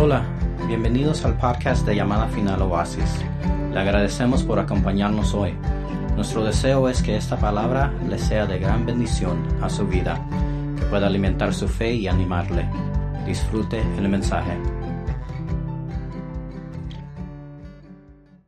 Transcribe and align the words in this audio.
Hola, 0.00 0.22
bienvenidos 0.68 1.24
al 1.24 1.36
podcast 1.36 1.84
de 1.84 1.96
Llamada 1.96 2.28
Final 2.28 2.62
Oasis. 2.62 3.18
Le 3.72 3.80
agradecemos 3.80 4.44
por 4.44 4.60
acompañarnos 4.60 5.34
hoy. 5.34 5.54
Nuestro 6.14 6.44
deseo 6.44 6.88
es 6.88 7.02
que 7.02 7.16
esta 7.16 7.36
palabra 7.36 7.92
le 8.08 8.16
sea 8.16 8.46
de 8.46 8.60
gran 8.60 8.86
bendición 8.86 9.44
a 9.60 9.68
su 9.68 9.88
vida, 9.88 10.24
que 10.78 10.86
pueda 10.86 11.08
alimentar 11.08 11.52
su 11.52 11.66
fe 11.66 11.94
y 11.94 12.06
animarle. 12.06 12.70
Disfrute 13.26 13.80
el 13.80 14.08
mensaje. 14.08 14.56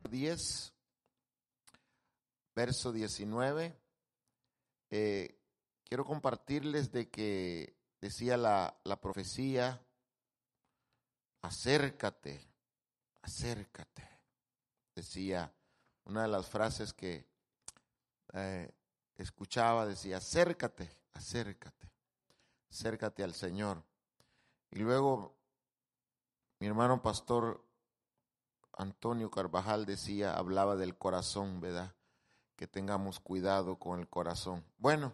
10, 0.09 0.73
verso 2.55 2.93
19. 2.93 3.77
Eh, 4.89 5.37
quiero 5.83 6.05
compartirles 6.05 6.93
de 6.93 7.09
que 7.09 7.75
decía 7.99 8.37
la, 8.37 8.73
la 8.85 9.01
profecía, 9.01 9.81
acércate, 11.41 12.47
acércate. 13.21 14.07
Decía 14.95 15.53
una 16.05 16.23
de 16.23 16.27
las 16.27 16.47
frases 16.47 16.93
que 16.93 17.27
eh, 18.33 18.71
escuchaba, 19.15 19.85
decía, 19.85 20.17
acércate, 20.17 20.97
acércate, 21.13 21.91
acércate 22.69 23.23
al 23.23 23.33
Señor. 23.33 23.83
Y 24.71 24.79
luego 24.79 25.35
mi 26.59 26.67
hermano 26.67 27.01
pastor 27.01 27.65
Antonio 28.73 29.29
Carvajal 29.29 29.85
decía, 29.85 30.35
hablaba 30.37 30.75
del 30.75 30.97
corazón, 30.97 31.59
¿verdad? 31.59 31.93
Que 32.55 32.67
tengamos 32.67 33.19
cuidado 33.19 33.77
con 33.77 33.99
el 33.99 34.07
corazón. 34.07 34.63
Bueno, 34.77 35.13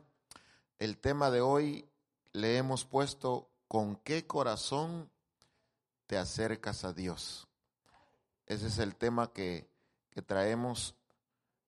el 0.80 0.98
tema 0.98 1.32
de 1.32 1.42
hoy 1.42 1.90
le 2.34 2.58
hemos 2.58 2.86
puesto 2.86 3.50
con 3.68 3.96
qué 3.98 4.28
corazón 4.28 5.10
te 6.08 6.18
acercas 6.18 6.86
a 6.86 6.94
Dios. 6.94 7.48
Ese 8.46 8.68
es 8.68 8.80
el 8.80 8.96
tema 8.96 9.32
que, 9.32 9.70
traemos. 10.26 10.96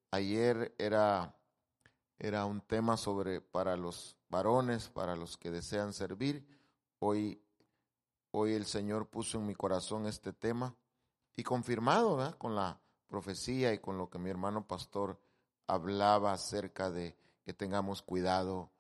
Ayer 0.10 0.74
era, 0.80 1.36
era 2.18 2.46
un 2.46 2.62
tema 2.62 2.98
sobre 2.98 3.42
para 3.42 3.78
los 3.78 4.18
varones, 4.28 4.90
para 4.90 5.16
los 5.16 5.38
que 5.38 5.52
desean 5.52 5.94
servir. 5.94 6.48
Hoy, 6.98 7.40
hoy 8.32 8.54
el 8.54 8.66
Señor 8.66 9.08
puso 9.08 9.38
en 9.38 9.46
mi 9.46 9.54
corazón 9.54 10.08
este 10.08 10.34
tema 10.34 10.76
y 11.36 11.44
confirmado 11.44 12.36
con 12.40 12.56
la 12.56 12.82
profecía 13.08 13.72
y 13.72 13.78
con 13.78 14.00
lo 14.00 14.10
que 14.10 14.18
mi 14.18 14.32
hermano 14.32 14.66
pastor 14.66 15.22
hablaba 15.68 16.34
acerca 16.34 16.90
de 16.90 17.16
que 17.44 17.54
tengamos 17.54 18.02
cuidado 18.02 18.72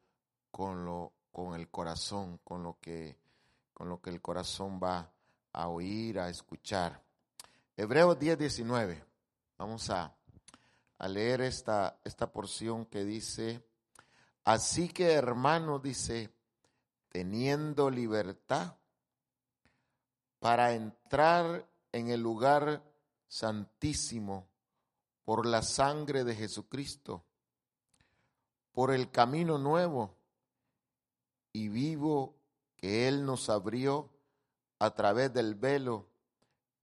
con 0.49 0.83
lo 0.85 1.13
con 1.31 1.53
el 1.53 1.69
corazón, 1.69 2.39
con 2.43 2.63
lo 2.63 2.79
que 2.79 3.19
con 3.73 3.87
lo 3.87 4.01
que 4.01 4.09
el 4.09 4.19
corazón 4.19 4.79
va 4.83 5.13
a 5.53 5.67
oír, 5.67 6.19
a 6.19 6.29
escuchar. 6.29 7.01
Hebreos 7.75 8.19
10, 8.19 8.37
19. 8.37 9.03
Vamos 9.57 9.89
a, 9.89 10.15
a 10.97 11.07
leer 11.07 11.41
esta, 11.41 11.99
esta 12.03 12.31
porción 12.31 12.85
que 12.85 13.03
dice, 13.03 13.63
así 14.43 14.89
que 14.89 15.13
hermano 15.13 15.79
dice, 15.79 16.33
teniendo 17.09 17.89
libertad 17.89 18.75
para 20.39 20.73
entrar 20.73 21.67
en 21.91 22.09
el 22.09 22.21
lugar 22.21 22.83
santísimo 23.27 24.47
por 25.23 25.45
la 25.45 25.61
sangre 25.61 26.23
de 26.23 26.35
Jesucristo, 26.35 27.23
por 28.71 28.91
el 28.91 29.11
camino 29.11 29.57
nuevo 29.57 30.15
y 31.51 31.67
vivo 31.67 32.35
que 32.77 33.07
Él 33.07 33.25
nos 33.25 33.49
abrió 33.49 34.09
a 34.79 34.91
través 34.91 35.33
del 35.33 35.55
velo, 35.55 36.07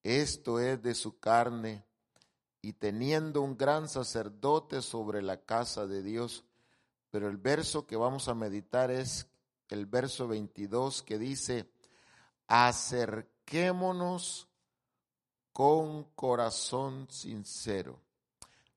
esto 0.03 0.61
es 0.61 0.83
de 0.83 0.95
su 0.95 1.19
carne, 1.19 1.87
y 2.67 2.75
teniendo 2.75 3.41
un 3.43 3.57
gran 3.57 3.89
sacerdote 3.89 4.83
sobre 4.83 5.23
la 5.23 5.41
casa 5.41 5.87
de 5.87 6.03
Dios. 6.03 6.45
Pero 7.11 7.29
el 7.29 7.37
verso 7.37 7.87
que 7.87 7.97
vamos 7.97 8.29
a 8.29 8.35
meditar 8.35 8.91
es 8.91 9.29
el 9.69 9.87
verso 9.87 10.27
22 10.27 11.05
que 11.05 11.17
dice, 11.19 11.71
acerquémonos 12.49 14.49
con 15.53 16.03
corazón 16.15 17.07
sincero. 17.09 18.01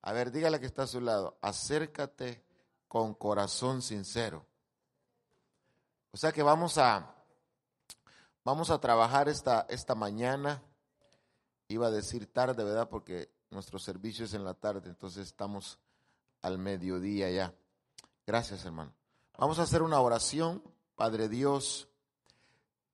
A 0.03 0.13
ver, 0.13 0.31
dígale 0.31 0.59
que 0.59 0.67
está 0.67 0.83
a 0.83 0.87
su 0.87 1.01
lado, 1.01 1.39
acércate 1.41 2.43
con 2.87 3.15
corazón 3.15 3.81
sincero. 3.81 4.45
O 6.11 6.17
sea 6.17 6.31
que 6.31 6.43
vamos 6.43 6.77
a 6.77 7.18
vamos 8.49 8.71
a 8.71 8.79
trabajar 8.79 9.29
esta 9.29 9.67
esta 9.69 9.93
mañana. 9.93 10.63
Iba 11.67 11.85
a 11.85 11.91
decir 11.91 12.25
tarde, 12.25 12.63
¿verdad? 12.63 12.89
Porque 12.89 13.31
nuestro 13.51 13.77
servicio 13.77 14.25
es 14.25 14.33
en 14.33 14.43
la 14.43 14.55
tarde, 14.55 14.89
entonces 14.89 15.27
estamos 15.27 15.77
al 16.41 16.57
mediodía 16.57 17.29
ya. 17.29 17.53
Gracias, 18.25 18.65
hermano. 18.65 18.91
Vamos 19.37 19.59
a 19.59 19.63
hacer 19.63 19.83
una 19.83 19.99
oración, 19.99 20.63
Padre 20.95 21.29
Dios, 21.29 21.89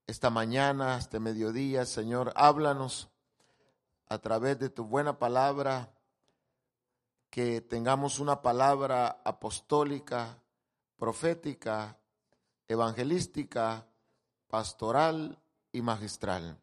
esta 0.07 0.29
mañana, 0.29 0.97
este 0.97 1.21
mediodía, 1.21 1.85
Señor, 1.85 2.33
háblanos 2.35 3.07
a 4.09 4.17
través 4.17 4.59
de 4.59 4.69
tu 4.69 4.83
buena 4.83 5.19
palabra, 5.19 5.89
que 7.29 7.61
tengamos 7.61 8.19
una 8.19 8.41
palabra 8.41 9.21
apostólica, 9.23 10.37
profética, 10.97 11.97
evangelística, 12.67 13.87
pastoral 14.49 15.39
y 15.75 15.81
magistral. 15.81 16.57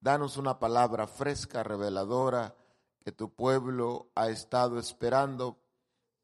Danos 0.00 0.36
una 0.36 0.58
palabra 0.58 1.06
fresca, 1.06 1.62
reveladora, 1.62 2.54
que 3.00 3.10
tu 3.10 3.34
pueblo 3.34 4.10
ha 4.14 4.28
estado 4.28 4.78
esperando 4.78 5.58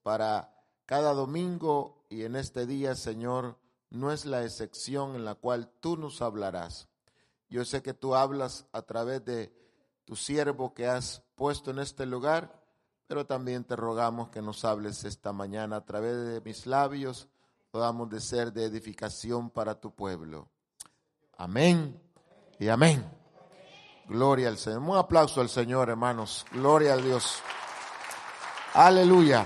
para 0.03 0.55
cada 0.87 1.15
domingo 1.15 2.05
y 2.11 2.25
en 2.25 2.37
este 2.37 2.67
día, 2.67 2.95
Señor, 2.95 3.59
no 3.91 4.13
es 4.13 4.27
la 4.27 4.45
excepción 4.45 5.15
en 5.15 5.25
la 5.25 5.35
cual 5.35 5.71
tú 5.81 5.97
nos 5.97 6.21
hablarás. 6.21 6.89
Yo 7.49 7.65
sé 7.65 7.83
que 7.83 7.95
tú 7.95 8.15
hablas 8.15 8.67
a 8.73 8.83
través 8.83 9.25
de 9.25 9.53
tu 10.05 10.17
siervo 10.17 10.75
que 10.75 10.87
has 10.87 11.23
puesto 11.35 11.71
en 11.71 11.79
este 11.79 12.05
lugar, 12.05 12.63
pero 13.07 13.27
también 13.27 13.65
te 13.65 13.77
rogamos 13.77 14.29
que 14.29 14.43
nos 14.43 14.65
hables 14.65 15.05
esta 15.05 15.33
mañana 15.33 15.77
a 15.77 15.85
través 15.85 16.17
de 16.17 16.41
mis 16.43 16.67
labios 16.67 17.29
podamos 17.75 18.09
de 18.09 18.21
ser 18.21 18.53
de 18.53 18.67
edificación 18.67 19.51
para 19.51 19.81
tu 19.81 19.93
pueblo. 19.93 20.49
Amén 21.37 22.01
y 22.61 22.69
amén. 22.69 23.05
Gloria 24.07 24.49
al 24.49 24.59
Señor. 24.59 24.83
Un 24.83 24.97
aplauso 24.97 25.41
al 25.41 25.49
Señor, 25.49 25.89
hermanos. 25.89 26.47
Gloria 26.53 26.95
a 26.95 26.97
Dios. 26.97 27.41
Aleluya. 28.75 29.45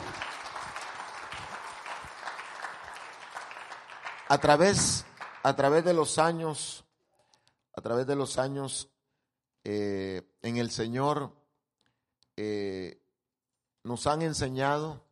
A 4.29 4.39
través, 4.39 5.07
a 5.43 5.57
través 5.57 5.85
de 5.85 5.95
los 5.95 6.19
años, 6.19 6.85
a 7.73 7.81
través 7.81 8.07
de 8.07 8.17
los 8.17 8.37
años 8.37 8.91
eh, 9.65 10.31
en 10.43 10.59
el 10.59 10.71
Señor, 10.71 11.33
eh, 12.37 13.01
nos 13.83 14.07
han 14.07 14.21
enseñado 14.21 15.03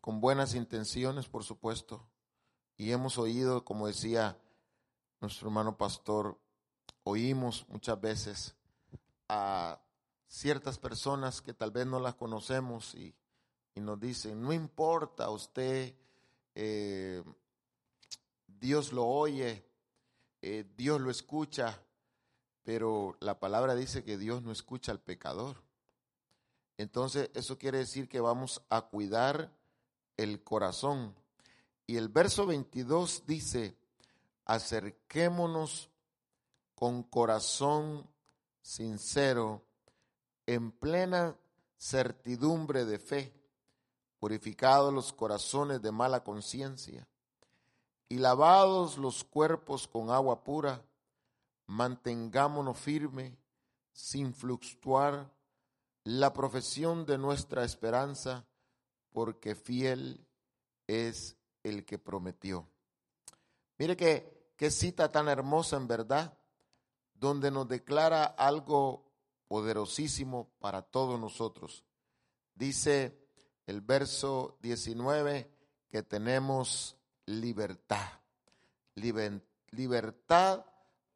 con 0.00 0.22
buenas 0.22 0.54
intenciones, 0.54 1.28
por 1.28 1.44
supuesto. 1.44 2.08
Y 2.78 2.92
hemos 2.92 3.18
oído, 3.18 3.64
como 3.64 3.86
decía 3.86 4.38
nuestro 5.20 5.48
hermano 5.48 5.76
pastor, 5.76 6.38
oímos 7.04 7.66
muchas 7.68 8.00
veces 8.00 8.54
a 9.28 9.80
ciertas 10.26 10.78
personas 10.78 11.40
que 11.40 11.54
tal 11.54 11.70
vez 11.70 11.86
no 11.86 12.00
las 12.00 12.14
conocemos 12.14 12.94
y, 12.94 13.14
nos 13.76 14.00
dicen, 14.00 14.40
no 14.40 14.54
importa 14.54 15.28
usted, 15.28 15.94
eh, 16.54 17.22
Dios 18.46 18.90
lo 18.90 19.04
oye, 19.06 19.66
eh, 20.40 20.64
Dios 20.78 20.98
lo 20.98 21.10
escucha, 21.10 21.78
pero 22.62 23.18
la 23.20 23.38
palabra 23.38 23.74
dice 23.74 24.02
que 24.02 24.16
Dios 24.16 24.42
no 24.42 24.50
escucha 24.50 24.92
al 24.92 25.00
pecador. 25.00 25.62
Entonces, 26.78 27.30
eso 27.34 27.58
quiere 27.58 27.78
decir 27.78 28.08
que 28.08 28.20
vamos 28.20 28.62
a 28.70 28.82
cuidar 28.82 29.52
el 30.16 30.42
corazón. 30.42 31.14
Y 31.86 31.96
el 31.96 32.08
verso 32.08 32.46
22 32.46 33.24
dice, 33.26 33.76
acerquémonos 34.46 35.90
con 36.74 37.02
corazón 37.02 38.08
sincero, 38.62 39.62
en 40.46 40.70
plena 40.72 41.36
certidumbre 41.76 42.84
de 42.84 42.98
fe, 42.98 43.32
purificados 44.18 44.92
los 44.92 45.12
corazones 45.12 45.82
de 45.82 45.92
mala 45.92 46.24
conciencia 46.24 47.06
y 48.08 48.18
lavados 48.18 48.98
los 48.98 49.24
cuerpos 49.24 49.88
con 49.88 50.10
agua 50.10 50.44
pura, 50.44 50.84
mantengámonos 51.66 52.78
firme, 52.78 53.36
sin 53.92 54.32
fluctuar, 54.32 55.34
la 56.04 56.32
profesión 56.32 57.04
de 57.04 57.18
nuestra 57.18 57.64
esperanza, 57.64 58.46
porque 59.12 59.56
fiel 59.56 60.24
es 60.86 61.36
el 61.64 61.84
que 61.84 61.98
prometió. 61.98 62.68
Mire 63.78 63.96
que 63.96 64.35
qué 64.56 64.70
cita 64.70 65.10
tan 65.10 65.28
hermosa 65.28 65.76
en 65.76 65.88
verdad. 65.88 66.38
donde 67.18 67.50
nos 67.50 67.66
declara 67.66 68.24
algo 68.24 69.10
poderosísimo 69.48 70.50
para 70.58 70.82
todos 70.82 71.18
nosotros. 71.18 71.82
Dice 72.54 73.18
el 73.66 73.80
verso 73.80 74.58
19 74.60 75.50
que 75.88 76.02
tenemos 76.02 76.96
libertad. 77.24 78.06
libertad 79.70 80.66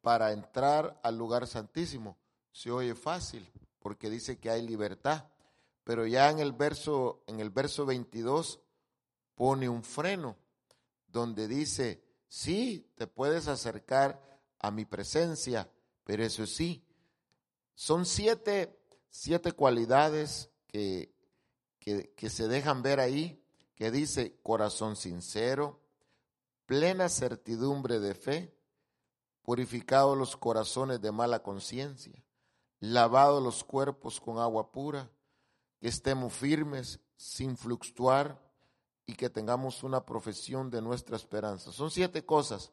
para 0.01 0.31
entrar 0.31 0.99
al 1.03 1.17
lugar 1.17 1.45
santísimo. 1.45 2.17
Se 2.51 2.71
oye 2.71 2.95
fácil 2.95 3.47
porque 3.79 4.09
dice 4.09 4.39
que 4.39 4.49
hay 4.49 4.61
libertad, 4.61 5.25
pero 5.83 6.05
ya 6.05 6.29
en 6.29 6.39
el 6.39 6.51
verso 6.51 7.23
en 7.27 7.39
el 7.39 7.49
verso 7.49 7.85
22 7.85 8.59
pone 9.35 9.69
un 9.69 9.83
freno 9.83 10.35
donde 11.07 11.47
dice, 11.47 12.03
"Sí, 12.33 12.89
te 12.95 13.07
puedes 13.07 13.49
acercar 13.49 14.39
a 14.57 14.71
mi 14.71 14.85
presencia, 14.85 15.69
pero 16.05 16.23
eso 16.23 16.45
sí, 16.45 16.87
son 17.75 18.05
siete, 18.05 18.79
siete 19.09 19.51
cualidades 19.51 20.49
que, 20.65 21.13
que, 21.77 22.13
que 22.13 22.29
se 22.29 22.47
dejan 22.47 22.83
ver 22.83 23.01
ahí, 23.01 23.43
que 23.75 23.91
dice 23.91 24.39
corazón 24.43 24.95
sincero, 24.95 25.81
plena 26.65 27.09
certidumbre 27.09 27.99
de 27.99 28.15
fe, 28.15 28.57
purificado 29.41 30.15
los 30.15 30.37
corazones 30.37 31.01
de 31.01 31.11
mala 31.11 31.43
conciencia, 31.43 32.23
lavado 32.79 33.41
los 33.41 33.65
cuerpos 33.65 34.21
con 34.21 34.39
agua 34.39 34.71
pura, 34.71 35.11
que 35.81 35.89
estemos 35.89 36.31
firmes 36.31 37.01
sin 37.17 37.57
fluctuar 37.57 38.41
y 39.11 39.13
que 39.13 39.29
tengamos 39.29 39.83
una 39.83 40.05
profesión 40.05 40.69
de 40.71 40.81
nuestra 40.81 41.17
esperanza. 41.17 41.73
Son 41.73 41.91
siete 41.91 42.25
cosas 42.25 42.71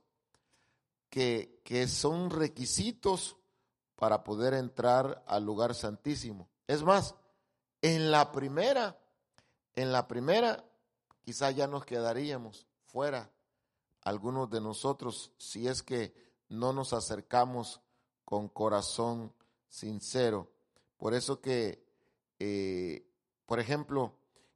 que, 1.11 1.61
que 1.64 1.88
son 1.88 2.31
requisitos 2.31 3.37
para 3.96 4.23
poder 4.23 4.55
entrar 4.55 5.25
al 5.26 5.44
lugar 5.44 5.75
santísimo. 5.75 6.49
Es 6.69 6.85
más, 6.85 7.17
en 7.82 8.12
la 8.12 8.31
primera, 8.31 8.96
en 9.75 9.90
la 9.90 10.06
primera, 10.06 10.64
quizá 11.25 11.50
ya 11.50 11.67
nos 11.67 11.85
quedaríamos 11.85 12.69
fuera 12.85 13.32
algunos 14.02 14.49
de 14.49 14.61
nosotros 14.61 15.32
si 15.38 15.67
es 15.67 15.82
que 15.82 16.14
no 16.49 16.73
nos 16.73 16.93
acercamos 16.93 17.81
con 18.25 18.49
corazón 18.49 19.35
sincero. 19.67 20.52
Por 20.99 21.14
eso 21.14 21.40
que, 21.40 21.85
eh, 22.38 23.11
por 23.44 23.58
ejemplo, 23.58 24.14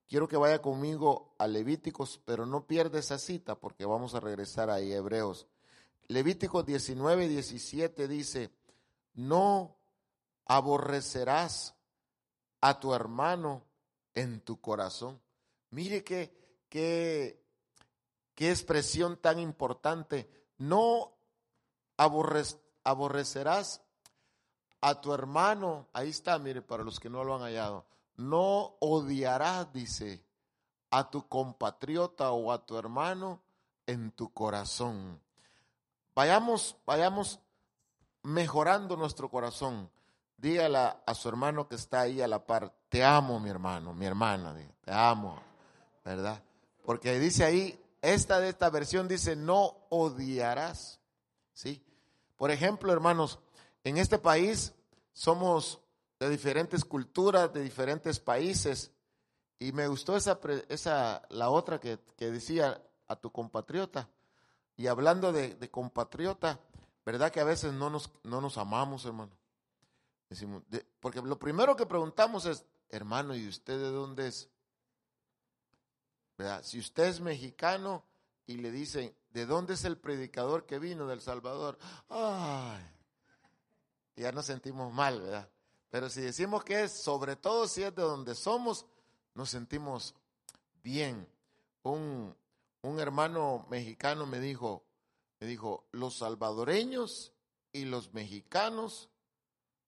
quiero 0.08 0.28
que 0.28 0.36
vaya 0.36 0.60
conmigo 0.60 1.34
a 1.38 1.46
Levíticos, 1.46 2.20
pero 2.24 2.46
no 2.46 2.66
pierda 2.66 2.98
esa 2.98 3.18
cita 3.18 3.54
porque 3.54 3.84
vamos 3.84 4.14
a 4.14 4.20
regresar 4.20 4.70
ahí 4.70 4.92
a 4.92 4.96
Hebreos. 4.96 5.46
Levíticos 6.08 6.66
19, 6.66 7.28
17 7.28 8.08
dice, 8.08 8.50
no 9.14 9.76
aborrecerás 10.46 11.74
a 12.60 12.78
tu 12.80 12.94
hermano 12.94 13.64
en 14.14 14.40
tu 14.40 14.60
corazón. 14.60 15.20
Mire 15.70 16.04
qué, 16.04 16.34
qué, 16.68 17.42
qué 18.34 18.50
expresión 18.50 19.16
tan 19.16 19.38
importante. 19.38 20.28
No 20.58 21.14
aborrecerás 21.96 23.82
a 24.80 25.00
tu 25.00 25.14
hermano. 25.14 25.88
Ahí 25.92 26.10
está, 26.10 26.38
mire, 26.38 26.60
para 26.62 26.84
los 26.84 27.00
que 27.00 27.08
no 27.08 27.24
lo 27.24 27.34
han 27.34 27.42
hallado. 27.42 27.86
No 28.16 28.76
odiarás, 28.80 29.72
dice, 29.72 30.24
a 30.90 31.10
tu 31.10 31.26
compatriota 31.28 32.30
o 32.32 32.52
a 32.52 32.64
tu 32.64 32.76
hermano 32.76 33.42
en 33.86 34.10
tu 34.12 34.32
corazón. 34.32 35.20
Vayamos, 36.14 36.76
vayamos 36.86 37.40
mejorando 38.22 38.96
nuestro 38.96 39.30
corazón. 39.30 39.90
Dígale 40.36 40.78
a 41.06 41.14
su 41.14 41.28
hermano 41.28 41.68
que 41.68 41.76
está 41.76 42.00
ahí 42.00 42.20
a 42.20 42.28
la 42.28 42.44
par, 42.44 42.74
te 42.88 43.04
amo 43.04 43.38
mi 43.38 43.48
hermano, 43.48 43.94
mi 43.94 44.06
hermana, 44.06 44.54
te 44.84 44.92
amo, 44.92 45.40
¿verdad? 46.04 46.42
Porque 46.84 47.18
dice 47.18 47.44
ahí, 47.44 47.80
esta 48.02 48.40
de 48.40 48.48
esta 48.48 48.68
versión 48.68 49.06
dice, 49.06 49.36
no 49.36 49.76
odiarás, 49.88 51.00
¿sí? 51.54 51.82
Por 52.36 52.50
ejemplo, 52.50 52.92
hermanos, 52.92 53.38
en 53.84 53.98
este 53.98 54.18
país 54.18 54.74
somos 55.12 55.81
de 56.24 56.36
diferentes 56.36 56.84
culturas, 56.84 57.52
de 57.52 57.62
diferentes 57.62 58.20
países, 58.20 58.92
y 59.58 59.72
me 59.72 59.86
gustó 59.88 60.16
esa, 60.16 60.38
esa 60.68 61.22
la 61.30 61.50
otra 61.50 61.78
que, 61.78 61.98
que 62.16 62.30
decía 62.30 62.82
a 63.08 63.16
tu 63.16 63.30
compatriota, 63.30 64.08
y 64.76 64.86
hablando 64.86 65.32
de, 65.32 65.54
de 65.54 65.70
compatriota, 65.70 66.60
¿Verdad 67.04 67.32
que 67.32 67.40
a 67.40 67.44
veces 67.44 67.72
no 67.72 67.90
nos, 67.90 68.10
no 68.22 68.40
nos 68.40 68.58
amamos, 68.58 69.04
hermano? 69.04 69.32
Decimos, 70.28 70.62
porque 71.00 71.20
lo 71.20 71.38
primero 71.38 71.76
que 71.76 71.84
preguntamos 71.84 72.46
es, 72.46 72.64
hermano, 72.88 73.34
¿y 73.34 73.48
usted 73.48 73.78
de 73.78 73.90
dónde 73.90 74.28
es? 74.28 74.48
¿Verdad? 76.38 76.62
Si 76.62 76.78
usted 76.78 77.04
es 77.04 77.20
mexicano 77.20 78.04
y 78.46 78.56
le 78.56 78.70
dicen, 78.70 79.14
¿de 79.30 79.46
dónde 79.46 79.74
es 79.74 79.84
el 79.84 79.98
predicador 79.98 80.64
que 80.64 80.78
vino 80.78 81.06
del 81.06 81.20
Salvador? 81.20 81.76
Ay, 82.08 82.82
ya 84.16 84.32
nos 84.32 84.46
sentimos 84.46 84.92
mal, 84.92 85.20
¿verdad? 85.20 85.50
Pero 85.92 86.08
si 86.08 86.22
decimos 86.22 86.64
que 86.64 86.84
es, 86.84 86.90
sobre 86.90 87.36
todo 87.36 87.68
si 87.68 87.82
es 87.82 87.94
de 87.94 88.00
donde 88.00 88.34
somos, 88.34 88.86
nos 89.34 89.50
sentimos 89.50 90.14
bien. 90.82 91.28
Un, 91.82 92.34
un 92.80 92.98
hermano 92.98 93.66
mexicano 93.68 94.24
me 94.24 94.40
dijo, 94.40 94.82
me 95.38 95.46
dijo, 95.46 95.84
los 95.92 96.16
salvadoreños 96.16 97.34
y 97.74 97.84
los 97.84 98.14
mexicanos 98.14 99.10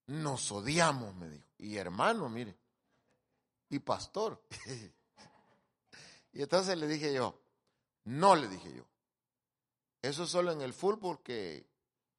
nos 0.07 0.53
odiamos, 0.53 1.15
me 1.15 1.31
dijo. 1.31 1.47
Y 1.57 1.79
hermano, 1.79 2.29
mire, 2.29 2.55
y 3.71 3.79
pastor. 3.79 4.39
y 6.35 6.43
entonces 6.43 6.77
le 6.77 6.87
dije 6.87 7.15
yo, 7.15 7.41
no 8.05 8.37
le 8.37 8.47
dije 8.49 8.75
yo. 8.77 8.85
Eso 10.03 10.27
solo 10.27 10.53
en 10.53 10.61
el 10.61 10.75
fútbol 10.75 11.23
que 11.23 11.65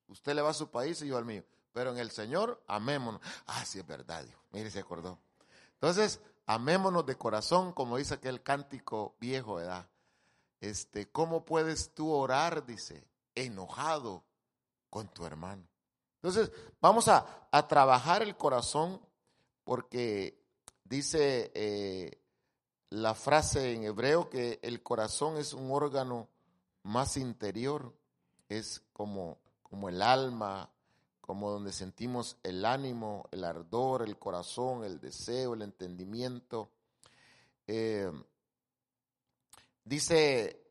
usted 0.07 0.33
le 0.33 0.41
va 0.41 0.49
a 0.49 0.55
su 0.55 0.71
país 0.71 1.03
y 1.03 1.07
yo 1.07 1.17
al 1.17 1.25
mío. 1.25 1.43
Pero 1.75 1.91
en 1.91 1.97
el 1.97 2.09
Señor, 2.09 2.63
amémonos. 2.67 3.19
Ah, 3.47 3.65
sí, 3.65 3.79
es 3.79 3.85
verdad, 3.85 4.23
dijo. 4.23 4.39
Mire, 4.53 4.71
se 4.71 4.79
acordó. 4.79 5.19
Entonces, 5.73 6.21
amémonos 6.45 7.05
de 7.05 7.17
corazón, 7.17 7.73
como 7.73 7.97
dice 7.97 8.13
aquel 8.13 8.41
cántico 8.41 9.17
viejo, 9.19 9.55
¿verdad? 9.55 9.85
Este, 10.61 11.11
¿cómo 11.11 11.43
puedes 11.43 11.93
tú 11.93 12.13
orar? 12.13 12.65
Dice, 12.65 13.05
enojado 13.35 14.23
con 14.89 15.09
tu 15.09 15.25
hermano. 15.25 15.67
Entonces, 16.21 16.49
vamos 16.79 17.09
a, 17.09 17.49
a 17.51 17.67
trabajar 17.67 18.23
el 18.23 18.37
corazón 18.37 19.01
porque 19.65 20.41
dice 20.85 21.51
eh, 21.53 22.21
la 22.89 23.13
frase 23.15 23.73
en 23.73 23.83
hebreo 23.83 24.29
que 24.29 24.59
el 24.61 24.81
corazón 24.81 25.35
es 25.35 25.51
un 25.53 25.69
órgano 25.71 26.29
más 26.83 27.17
interior, 27.17 27.93
es 28.47 28.81
como, 28.93 29.39
como 29.61 29.89
el 29.89 30.01
alma, 30.01 30.71
como 31.25 31.49
donde 31.49 31.73
sentimos 31.73 32.37
el 32.43 32.63
ánimo, 32.65 33.27
el 33.31 33.45
ardor, 33.45 34.03
el 34.03 34.19
corazón, 34.19 34.83
el 34.83 34.99
deseo, 34.99 35.55
el 35.55 35.63
entendimiento. 35.63 36.69
Eh, 37.65 38.11
dice 39.83 40.61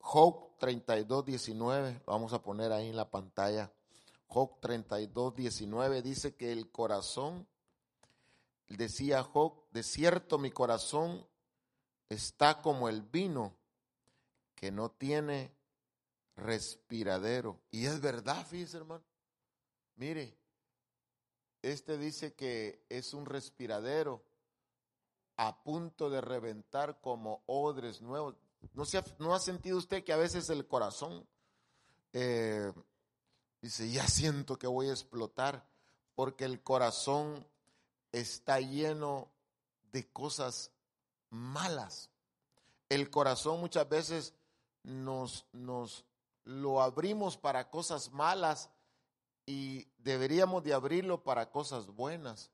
Job 0.00 0.58
32, 0.58 1.26
19, 1.26 2.02
vamos 2.06 2.32
a 2.32 2.42
poner 2.42 2.72
ahí 2.72 2.88
en 2.88 2.96
la 2.96 3.08
pantalla. 3.08 3.72
Job 4.26 4.58
32, 4.58 5.36
19 5.36 6.02
dice 6.02 6.34
que 6.34 6.50
el 6.50 6.72
corazón, 6.72 7.46
decía 8.66 9.22
Job, 9.22 9.62
de 9.70 9.84
cierto 9.84 10.38
mi 10.38 10.50
corazón 10.50 11.24
está 12.08 12.60
como 12.60 12.88
el 12.88 13.02
vino 13.02 13.54
que 14.56 14.72
no 14.72 14.90
tiene 14.90 15.52
respiradero. 16.34 17.60
Y 17.70 17.86
es 17.86 18.00
verdad, 18.00 18.44
fíjese 18.44 18.78
hermano. 18.78 19.04
Mire, 20.00 20.34
este 21.60 21.98
dice 21.98 22.32
que 22.32 22.86
es 22.88 23.12
un 23.12 23.26
respiradero 23.26 24.24
a 25.36 25.62
punto 25.62 26.08
de 26.08 26.22
reventar 26.22 27.02
como 27.02 27.42
odres 27.44 28.00
nuevos. 28.00 28.34
¿No, 28.72 28.86
se 28.86 28.96
ha, 28.96 29.04
¿No 29.18 29.34
ha 29.34 29.38
sentido 29.38 29.76
usted 29.76 30.02
que 30.02 30.14
a 30.14 30.16
veces 30.16 30.48
el 30.48 30.66
corazón 30.66 31.28
eh, 32.14 32.72
dice, 33.60 33.90
ya 33.90 34.08
siento 34.08 34.58
que 34.58 34.66
voy 34.66 34.88
a 34.88 34.92
explotar? 34.92 35.68
Porque 36.14 36.46
el 36.46 36.62
corazón 36.62 37.46
está 38.10 38.58
lleno 38.58 39.28
de 39.92 40.10
cosas 40.10 40.70
malas. 41.28 42.08
El 42.88 43.10
corazón 43.10 43.60
muchas 43.60 43.86
veces 43.86 44.32
nos, 44.82 45.44
nos 45.52 46.06
lo 46.44 46.80
abrimos 46.80 47.36
para 47.36 47.68
cosas 47.68 48.10
malas 48.12 48.70
y 49.50 49.88
deberíamos 49.98 50.62
de 50.62 50.74
abrirlo 50.74 51.24
para 51.24 51.50
cosas 51.50 51.88
buenas. 51.88 52.52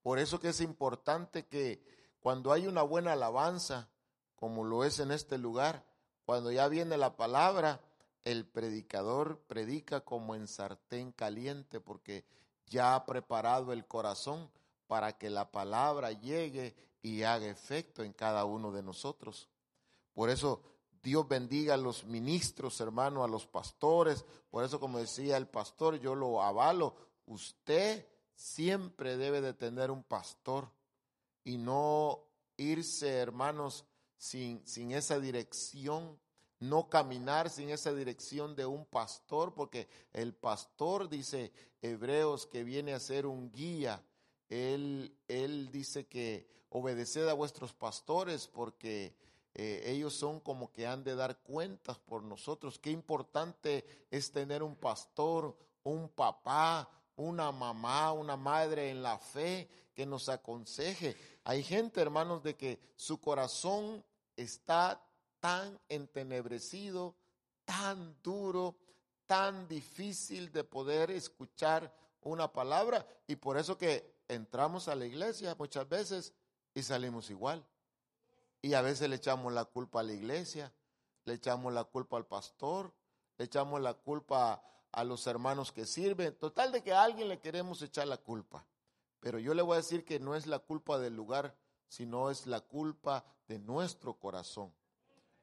Por 0.00 0.20
eso 0.20 0.38
que 0.38 0.50
es 0.50 0.60
importante 0.60 1.46
que 1.46 1.82
cuando 2.20 2.52
hay 2.52 2.68
una 2.68 2.82
buena 2.82 3.14
alabanza, 3.14 3.88
como 4.36 4.62
lo 4.62 4.84
es 4.84 5.00
en 5.00 5.10
este 5.10 5.38
lugar, 5.38 5.84
cuando 6.24 6.52
ya 6.52 6.68
viene 6.68 6.96
la 6.96 7.16
palabra, 7.16 7.80
el 8.22 8.46
predicador 8.46 9.40
predica 9.48 10.02
como 10.02 10.36
en 10.36 10.46
sartén 10.46 11.10
caliente 11.10 11.80
porque 11.80 12.24
ya 12.66 12.94
ha 12.94 13.04
preparado 13.06 13.72
el 13.72 13.84
corazón 13.84 14.48
para 14.86 15.18
que 15.18 15.30
la 15.30 15.50
palabra 15.50 16.12
llegue 16.12 16.76
y 17.02 17.24
haga 17.24 17.46
efecto 17.46 18.04
en 18.04 18.12
cada 18.12 18.44
uno 18.44 18.70
de 18.70 18.84
nosotros. 18.84 19.48
Por 20.14 20.30
eso 20.30 20.62
Dios 21.02 21.26
bendiga 21.26 21.74
a 21.74 21.78
los 21.78 22.04
ministros, 22.04 22.80
hermano, 22.80 23.24
a 23.24 23.28
los 23.28 23.46
pastores. 23.46 24.24
Por 24.50 24.64
eso, 24.64 24.78
como 24.78 24.98
decía 24.98 25.36
el 25.36 25.48
pastor, 25.48 25.98
yo 25.98 26.14
lo 26.14 26.42
avalo. 26.42 26.94
Usted 27.26 28.06
siempre 28.34 29.16
debe 29.16 29.40
de 29.40 29.54
tener 29.54 29.90
un 29.90 30.02
pastor 30.02 30.70
y 31.44 31.56
no 31.56 32.24
irse, 32.56 33.16
hermanos, 33.16 33.84
sin, 34.18 34.66
sin 34.66 34.92
esa 34.92 35.18
dirección, 35.18 36.18
no 36.58 36.90
caminar 36.90 37.48
sin 37.48 37.70
esa 37.70 37.94
dirección 37.94 38.54
de 38.54 38.66
un 38.66 38.84
pastor, 38.84 39.54
porque 39.54 39.88
el 40.12 40.34
pastor, 40.34 41.08
dice 41.08 41.52
Hebreos, 41.80 42.46
que 42.46 42.62
viene 42.64 42.92
a 42.92 43.00
ser 43.00 43.24
un 43.26 43.50
guía, 43.50 44.04
él, 44.50 45.16
él 45.28 45.70
dice 45.72 46.06
que 46.06 46.46
obedeced 46.68 47.28
a 47.28 47.34
vuestros 47.34 47.72
pastores 47.72 48.46
porque 48.46 49.14
eh, 49.54 49.82
ellos 49.86 50.14
son 50.14 50.40
como 50.40 50.70
que 50.70 50.86
han 50.86 51.02
de 51.02 51.14
dar 51.14 51.38
cuentas 51.38 51.98
por 51.98 52.22
nosotros. 52.22 52.78
Qué 52.78 52.90
importante 52.90 53.84
es 54.10 54.30
tener 54.30 54.62
un 54.62 54.76
pastor, 54.76 55.56
un 55.82 56.08
papá, 56.08 56.88
una 57.16 57.52
mamá, 57.52 58.12
una 58.12 58.36
madre 58.36 58.90
en 58.90 59.02
la 59.02 59.18
fe 59.18 59.68
que 59.94 60.06
nos 60.06 60.28
aconseje. 60.28 61.16
Hay 61.44 61.62
gente, 61.62 62.00
hermanos, 62.00 62.42
de 62.42 62.56
que 62.56 62.78
su 62.96 63.20
corazón 63.20 64.04
está 64.36 65.02
tan 65.40 65.78
entenebrecido, 65.88 67.14
tan 67.64 68.16
duro, 68.22 68.76
tan 69.26 69.66
difícil 69.68 70.52
de 70.52 70.64
poder 70.64 71.10
escuchar 71.10 71.92
una 72.22 72.52
palabra 72.52 73.06
y 73.26 73.36
por 73.36 73.56
eso 73.56 73.76
que 73.76 74.20
entramos 74.28 74.88
a 74.88 74.94
la 74.94 75.06
iglesia 75.06 75.54
muchas 75.58 75.88
veces 75.88 76.32
y 76.74 76.82
salimos 76.82 77.30
igual. 77.30 77.64
Y 78.62 78.74
a 78.74 78.82
veces 78.82 79.08
le 79.08 79.16
echamos 79.16 79.52
la 79.52 79.64
culpa 79.64 80.00
a 80.00 80.02
la 80.02 80.12
iglesia, 80.12 80.72
le 81.24 81.34
echamos 81.34 81.72
la 81.72 81.84
culpa 81.84 82.16
al 82.16 82.26
pastor, 82.26 82.92
le 83.38 83.46
echamos 83.46 83.80
la 83.80 83.94
culpa 83.94 84.62
a 84.92 85.04
los 85.04 85.26
hermanos 85.26 85.72
que 85.72 85.86
sirven. 85.86 86.34
Total 86.36 86.72
de 86.72 86.82
que 86.82 86.92
a 86.92 87.02
alguien 87.02 87.28
le 87.28 87.40
queremos 87.40 87.80
echar 87.82 88.06
la 88.06 88.18
culpa. 88.18 88.66
Pero 89.20 89.38
yo 89.38 89.54
le 89.54 89.62
voy 89.62 89.74
a 89.74 89.76
decir 89.78 90.04
que 90.04 90.18
no 90.18 90.34
es 90.34 90.46
la 90.46 90.58
culpa 90.58 90.98
del 90.98 91.14
lugar, 91.14 91.54
sino 91.88 92.30
es 92.30 92.46
la 92.46 92.60
culpa 92.60 93.24
de 93.48 93.58
nuestro 93.58 94.14
corazón. 94.14 94.72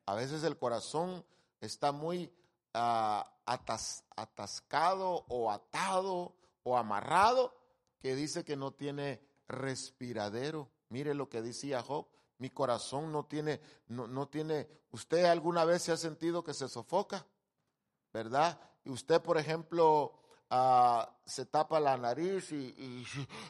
A 0.05 0.15
veces 0.15 0.43
el 0.43 0.57
corazón 0.57 1.25
está 1.59 1.91
muy 1.91 2.31
ah, 2.73 3.31
atascado 3.45 5.25
o 5.27 5.51
atado 5.51 6.33
o 6.63 6.77
amarrado 6.77 7.53
que 7.99 8.15
dice 8.15 8.43
que 8.43 8.55
no 8.55 8.71
tiene 8.71 9.21
respiradero. 9.47 10.69
Mire 10.89 11.13
lo 11.13 11.29
que 11.29 11.41
decía 11.41 11.81
Job. 11.81 12.07
Mi 12.39 12.49
corazón 12.49 13.11
no 13.11 13.25
tiene, 13.25 13.59
no, 13.87 14.07
no 14.07 14.27
tiene. 14.27 14.67
¿Usted 14.91 15.25
alguna 15.25 15.65
vez 15.65 15.83
se 15.83 15.91
ha 15.91 15.97
sentido 15.97 16.43
que 16.43 16.53
se 16.53 16.67
sofoca? 16.67 17.25
¿Verdad? 18.13 18.59
Y 18.83 18.89
usted, 18.89 19.21
por 19.21 19.37
ejemplo, 19.37 20.13
ah, 20.49 21.09
se 21.25 21.45
tapa 21.45 21.79
la 21.79 21.97
nariz 21.97 22.51
y, 22.51 23.05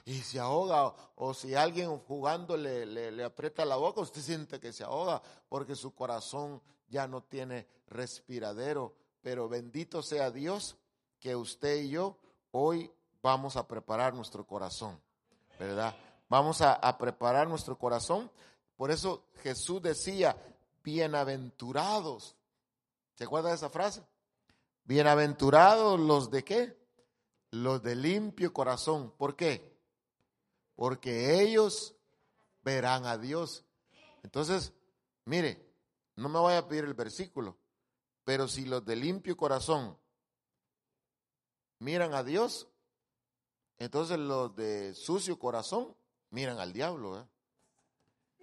y, 0.06 0.14
se 0.22 0.40
ahoga, 0.40 0.94
o 1.16 1.34
si 1.34 1.54
alguien 1.54 1.98
jugando 2.00 2.58
le, 2.58 2.86
le, 2.86 3.12
le, 3.12 3.24
aprieta 3.24 3.66
la 3.66 3.76
boca, 3.76 4.02
usted 4.02 4.22
siente 4.22 4.60
que 4.60 4.74
se 4.74 4.84
ahoga 4.84 5.22
porque 5.50 5.76
su 5.76 5.94
corazón 5.94 6.62
ya 6.88 7.08
no 7.08 7.24
tiene 7.24 7.68
respiradero. 7.88 8.96
Pero 9.22 9.50
bendito 9.50 10.02
sea 10.02 10.32
Dios 10.32 10.78
que 11.20 11.36
usted 11.36 11.78
y 11.78 11.90
yo 11.90 12.18
hoy 12.52 12.92
vamos 13.22 13.58
a 13.58 13.68
preparar 13.68 14.14
nuestro 14.14 14.46
corazón, 14.46 15.00
¿verdad? 15.60 15.96
Vamos 16.30 16.62
a, 16.62 16.98
preparar 16.98 17.48
nuestro 17.48 17.78
corazón. 17.78 18.30
Por 18.78 18.92
eso 18.92 19.26
Jesús 19.42 19.82
decía, 19.82 20.38
bienaventurados. 20.84 22.38
¿Se 23.16 23.24
acuerda 23.24 23.50
de 23.50 23.56
esa 23.56 23.70
frase? 23.70 24.04
Bienaventurados 24.84 26.00
los 26.00 26.30
de 26.30 26.44
qué? 26.44 26.78
Los 27.52 27.82
de 27.82 27.96
limpio 27.96 28.54
corazón. 28.54 29.12
¿Por 29.18 29.36
qué? 29.36 29.76
Porque 30.76 31.42
ellos 31.42 31.96
verán 32.62 33.06
a 33.06 33.18
Dios. 33.18 33.66
Entonces, 34.22 34.72
mire, 35.26 35.68
no 36.16 36.30
me 36.30 36.40
voy 36.40 36.54
a 36.54 36.68
pedir 36.68 36.84
el 36.84 36.94
versículo, 36.94 37.58
pero 38.24 38.48
si 38.48 38.66
los 38.66 38.86
de 38.86 38.96
limpio 38.96 39.36
corazón 39.36 39.98
miran 41.80 42.14
a 42.14 42.24
Dios, 42.24 42.68
entonces 43.78 44.20
los 44.20 44.56
de 44.56 44.94
sucio 44.94 45.40
corazón 45.40 45.96
miran 46.30 46.60
al 46.60 46.74
diablo. 46.74 47.20
¿eh? 47.20 47.26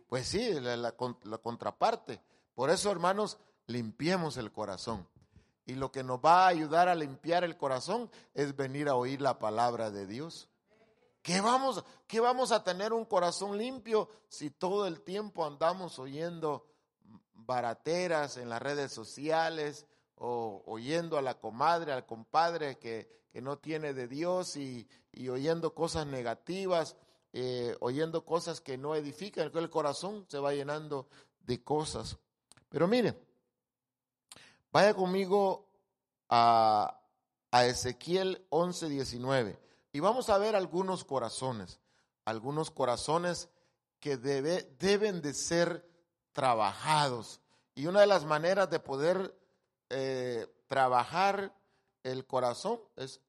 Pues 0.08 0.28
sí, 0.28 0.52
la, 0.61 0.92
contraparte. 0.92 2.20
Por 2.54 2.70
eso, 2.70 2.90
hermanos, 2.90 3.38
limpiemos 3.66 4.37
el 4.37 4.52
corazón. 4.52 5.08
Y 5.66 5.75
lo 5.75 5.90
que 5.90 6.04
nos 6.04 6.18
va 6.18 6.44
a 6.44 6.49
ayudar 6.49 6.88
a 6.88 6.94
limpiar 6.94 7.42
el 7.42 7.56
corazón 7.56 8.11
es 8.34 8.54
venir 8.54 8.88
a 8.88 8.96
oír 8.96 9.20
la 9.20 9.38
palabra 9.38 9.90
de 9.90 10.06
Dios. 10.06 10.49
¿Qué 11.23 11.40
vamos, 11.40 11.82
qué 12.06 12.20
vamos 12.20 12.52
a 12.52 12.62
tener 12.62 12.92
un 12.92 13.06
corazón 13.06 13.56
limpio 13.56 14.11
si 14.28 14.50
todo 14.50 14.87
el 14.87 15.00
tiempo 15.00 15.46
andamos 15.46 15.99
oyendo 15.99 16.66
barateras 17.32 18.37
en 18.37 18.50
las 18.50 18.61
redes 18.61 18.92
sociales 18.92 19.87
o 20.16 20.62
oyendo 20.66 21.16
a 21.16 21.23
la 21.23 21.40
comadre, 21.40 21.92
al 21.92 22.04
compadre 22.04 22.78
que, 22.78 23.25
no 23.34 23.58
tiene 23.58 23.94
de 23.94 24.06
Dios 24.06 24.56
y 24.56 24.87
oyendo 25.28 25.75
cosas 25.75 26.06
negativas, 26.06 26.94
eh, 27.37 27.76
oyendo 27.81 28.25
cosas 28.25 28.61
que 28.61 28.79
no 28.79 28.95
edifican, 28.95 29.50
el 29.53 29.69
corazón 29.69 30.25
se 30.29 30.38
va 30.38 30.55
llenando 30.55 31.09
de 31.41 31.64
cosas. 31.64 32.17
Pero 32.69 32.87
mire, 32.87 33.21
vaya 34.71 34.95
conmigo 34.95 35.69
a, 36.29 37.00
a 37.50 37.67
Ezequiel 37.67 38.47
11, 38.50 38.88
19 38.88 39.59
y 39.93 39.99
vamos 39.99 40.31
a 40.31 40.38
ver 40.38 40.55
algunos 40.55 41.03
corazones, 41.03 41.81
algunos 42.25 42.71
corazones 42.71 43.49
que 43.99 44.17
debe, 44.17 44.73
deben 44.79 45.21
de 45.21 45.35
ser 45.35 45.85
trabajados. 46.31 47.41
Y 47.75 47.87
una 47.87 48.03
de 48.03 48.07
las 48.07 48.25
maneras 48.25 48.71
de 48.71 48.79
poder 48.79 49.37
eh, 49.91 50.47
trabajar 50.69 51.53
el 52.05 52.26
corazón 52.26 52.79
es 52.95 53.21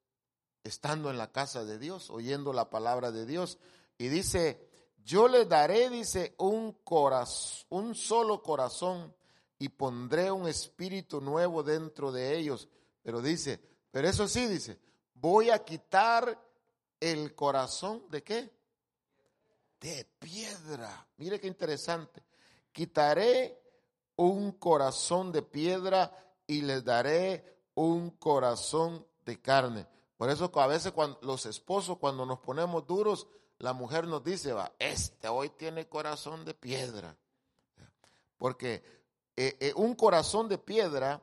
estando 0.63 1.09
en 1.09 1.17
la 1.17 1.31
casa 1.31 1.63
de 1.65 1.79
Dios, 1.79 2.11
oyendo 2.11 2.53
la 2.53 2.69
palabra 2.69 3.11
de 3.11 3.25
Dios. 3.25 3.57
Y 3.97 4.07
dice, 4.09 4.69
yo 5.03 5.27
le 5.27 5.45
daré, 5.45 5.89
dice, 5.89 6.35
un 6.39 6.73
corazón, 6.83 7.65
un 7.69 7.95
solo 7.95 8.41
corazón 8.41 9.13
y 9.59 9.69
pondré 9.69 10.31
un 10.31 10.47
espíritu 10.47 11.21
nuevo 11.21 11.63
dentro 11.63 12.11
de 12.11 12.37
ellos. 12.37 12.67
Pero 13.03 13.21
dice, 13.21 13.59
pero 13.91 14.09
eso 14.09 14.27
sí, 14.27 14.47
dice, 14.47 14.79
voy 15.13 15.49
a 15.49 15.63
quitar 15.63 16.41
el 16.99 17.35
corazón 17.35 18.03
de 18.09 18.23
qué? 18.23 18.51
De 19.79 20.05
piedra. 20.19 21.07
Mire 21.17 21.39
qué 21.39 21.47
interesante. 21.47 22.23
Quitaré 22.71 23.61
un 24.15 24.53
corazón 24.53 25.31
de 25.31 25.41
piedra 25.41 26.11
y 26.47 26.61
les 26.61 26.83
daré 26.83 27.59
un 27.75 28.11
corazón 28.11 29.05
de 29.25 29.41
carne. 29.41 29.87
Por 30.17 30.29
eso 30.29 30.51
a 30.55 30.67
veces 30.67 30.91
cuando, 30.91 31.19
los 31.21 31.45
esposos, 31.45 31.97
cuando 31.97 32.25
nos 32.25 32.39
ponemos 32.39 32.87
duros, 32.87 33.27
la 33.59 33.73
mujer 33.73 34.07
nos 34.07 34.23
dice, 34.23 34.53
va, 34.53 34.71
este 34.79 35.27
hoy 35.27 35.49
tiene 35.49 35.87
corazón 35.87 36.43
de 36.45 36.53
piedra. 36.53 37.15
Porque 38.37 38.83
eh, 39.35 39.57
eh, 39.59 39.73
un 39.75 39.95
corazón 39.95 40.49
de 40.49 40.57
piedra 40.57 41.21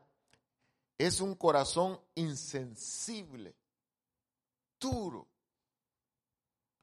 es 0.96 1.20
un 1.20 1.34
corazón 1.34 2.00
insensible, 2.14 3.54
duro. 4.80 5.26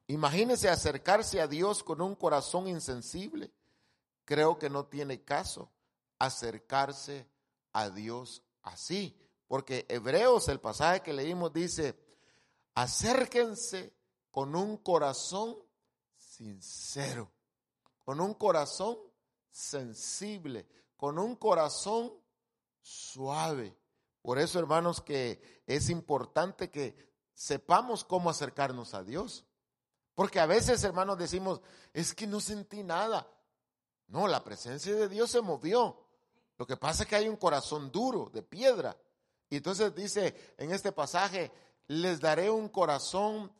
Imagínese 0.06 0.68
acercarse 0.68 1.40
a 1.40 1.46
Dios 1.46 1.82
con 1.82 2.00
un 2.00 2.14
corazón 2.14 2.66
insensible. 2.66 3.52
Creo 4.24 4.58
que 4.58 4.70
no 4.70 4.86
tiene 4.86 5.22
caso 5.22 5.70
acercarse 6.18 7.28
a 7.72 7.90
Dios 7.90 8.42
así. 8.62 9.16
Porque 9.46 9.86
Hebreos, 9.88 10.48
el 10.48 10.60
pasaje 10.60 11.00
que 11.02 11.12
leímos 11.12 11.52
dice, 11.52 11.96
acérquense 12.74 13.92
con 14.30 14.54
un 14.54 14.76
corazón 14.78 15.56
sincero, 16.16 17.30
con 18.04 18.20
un 18.20 18.34
corazón 18.34 18.98
sensible, 19.50 20.66
con 20.96 21.18
un 21.18 21.36
corazón 21.36 22.12
suave. 22.80 23.76
Por 24.22 24.38
eso, 24.38 24.58
hermanos, 24.58 25.00
que 25.00 25.62
es 25.66 25.90
importante 25.90 26.70
que 26.70 26.94
sepamos 27.34 28.04
cómo 28.04 28.30
acercarnos 28.30 28.94
a 28.94 29.02
Dios. 29.02 29.44
Porque 30.14 30.40
a 30.40 30.46
veces, 30.46 30.84
hermanos, 30.84 31.18
decimos, 31.18 31.60
es 31.94 32.14
que 32.14 32.26
no 32.26 32.40
sentí 32.40 32.82
nada. 32.82 33.26
No, 34.08 34.28
la 34.28 34.44
presencia 34.44 34.94
de 34.94 35.08
Dios 35.08 35.30
se 35.30 35.40
movió. 35.40 36.06
Lo 36.58 36.66
que 36.66 36.76
pasa 36.76 37.04
es 37.04 37.08
que 37.08 37.16
hay 37.16 37.28
un 37.28 37.36
corazón 37.36 37.90
duro, 37.90 38.28
de 38.30 38.42
piedra. 38.42 38.96
Y 39.48 39.56
entonces 39.56 39.94
dice 39.94 40.54
en 40.58 40.72
este 40.72 40.92
pasaje, 40.92 41.50
les 41.86 42.20
daré 42.20 42.50
un 42.50 42.68
corazón 42.68 43.50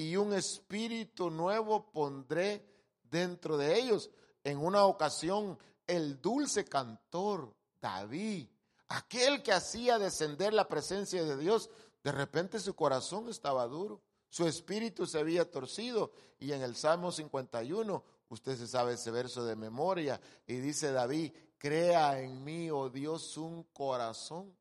y 0.00 0.16
un 0.16 0.32
espíritu 0.32 1.28
nuevo 1.28 1.92
pondré 1.92 2.64
dentro 3.02 3.58
de 3.58 3.78
ellos. 3.78 4.08
En 4.42 4.56
una 4.56 4.86
ocasión, 4.86 5.58
el 5.86 6.22
dulce 6.22 6.64
cantor 6.64 7.54
David, 7.82 8.48
aquel 8.88 9.42
que 9.42 9.52
hacía 9.52 9.98
descender 9.98 10.54
la 10.54 10.66
presencia 10.66 11.22
de 11.22 11.36
Dios, 11.36 11.68
de 12.02 12.12
repente 12.12 12.60
su 12.60 12.74
corazón 12.74 13.28
estaba 13.28 13.66
duro, 13.66 14.00
su 14.30 14.46
espíritu 14.46 15.04
se 15.04 15.18
había 15.18 15.50
torcido. 15.50 16.12
Y 16.38 16.52
en 16.52 16.62
el 16.62 16.76
Salmo 16.76 17.12
51, 17.12 18.02
usted 18.30 18.56
se 18.56 18.68
sabe 18.68 18.94
ese 18.94 19.10
verso 19.10 19.44
de 19.44 19.54
memoria, 19.54 20.18
y 20.46 20.54
dice 20.54 20.92
David, 20.92 21.34
crea 21.58 22.18
en 22.18 22.42
mí, 22.42 22.70
oh 22.70 22.88
Dios, 22.88 23.36
un 23.36 23.64
corazón 23.64 24.56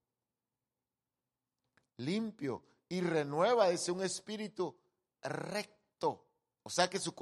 limpio 1.95 2.61
y 2.89 2.99
renueva 2.99 3.69
ese 3.69 3.93
un 3.93 4.03
espíritu 4.03 4.75
recto. 5.21 6.25
O 6.63 6.69
sea 6.69 6.89
que 6.89 6.99
su, 6.99 7.13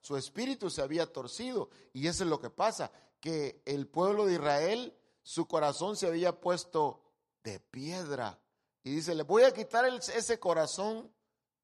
su 0.00 0.16
espíritu 0.16 0.70
se 0.70 0.82
había 0.82 1.12
torcido 1.12 1.70
y 1.92 2.06
eso 2.08 2.24
es 2.24 2.30
lo 2.30 2.40
que 2.40 2.50
pasa, 2.50 2.90
que 3.20 3.62
el 3.64 3.86
pueblo 3.86 4.26
de 4.26 4.34
Israel, 4.34 4.96
su 5.22 5.46
corazón 5.46 5.96
se 5.96 6.06
había 6.06 6.40
puesto 6.40 7.02
de 7.42 7.60
piedra. 7.60 8.38
Y 8.82 8.90
dice, 8.90 9.14
le 9.14 9.22
voy 9.22 9.42
a 9.42 9.52
quitar 9.52 9.84
ese 9.86 10.38
corazón 10.38 11.10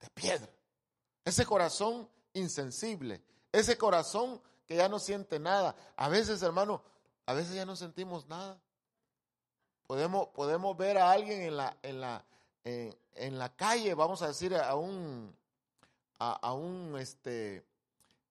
de 0.01 0.09
piedra, 0.11 0.51
ese 1.25 1.47
corazón 1.47 2.09
insensible, 2.33 3.23
ese 3.53 3.79
corazón 3.79 4.41
que 4.67 4.77
ya 4.77 4.89
no 4.89 4.99
siente 4.99 5.39
nada. 5.39 5.77
A 5.97 6.09
veces, 6.09 6.43
hermano, 6.43 6.83
a 7.27 7.35
veces 7.35 7.55
ya 7.55 7.65
no 7.65 7.77
sentimos 7.77 8.27
nada. 8.27 8.61
Podemos, 9.87 10.29
podemos 10.29 10.77
ver 10.77 10.99
a 10.99 11.11
alguien 11.11 11.43
en 11.43 11.57
la, 11.57 11.77
en 11.83 12.01
la, 12.01 12.25
en, 12.65 13.39
la 13.39 13.55
calle, 13.55 13.95
vamos 13.95 14.23
a 14.23 14.29
decir, 14.29 14.55
a 14.57 14.75
un, 14.75 15.37
a, 16.19 16.53
un, 16.55 16.97
este, 16.99 17.67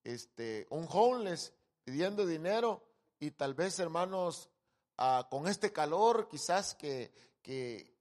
este, 0.04 0.66
un 0.70 0.88
homeless 0.90 1.54
pidiendo 1.84 2.26
dinero 2.26 2.82
y 3.20 3.32
tal 3.32 3.54
vez, 3.54 3.80
hermanos, 3.80 4.50
ah, 4.98 5.28
con 5.30 5.48
este 5.48 5.74
calor, 5.74 6.28
quizás 6.30 6.74
que, 6.74 7.12
que 7.42 7.94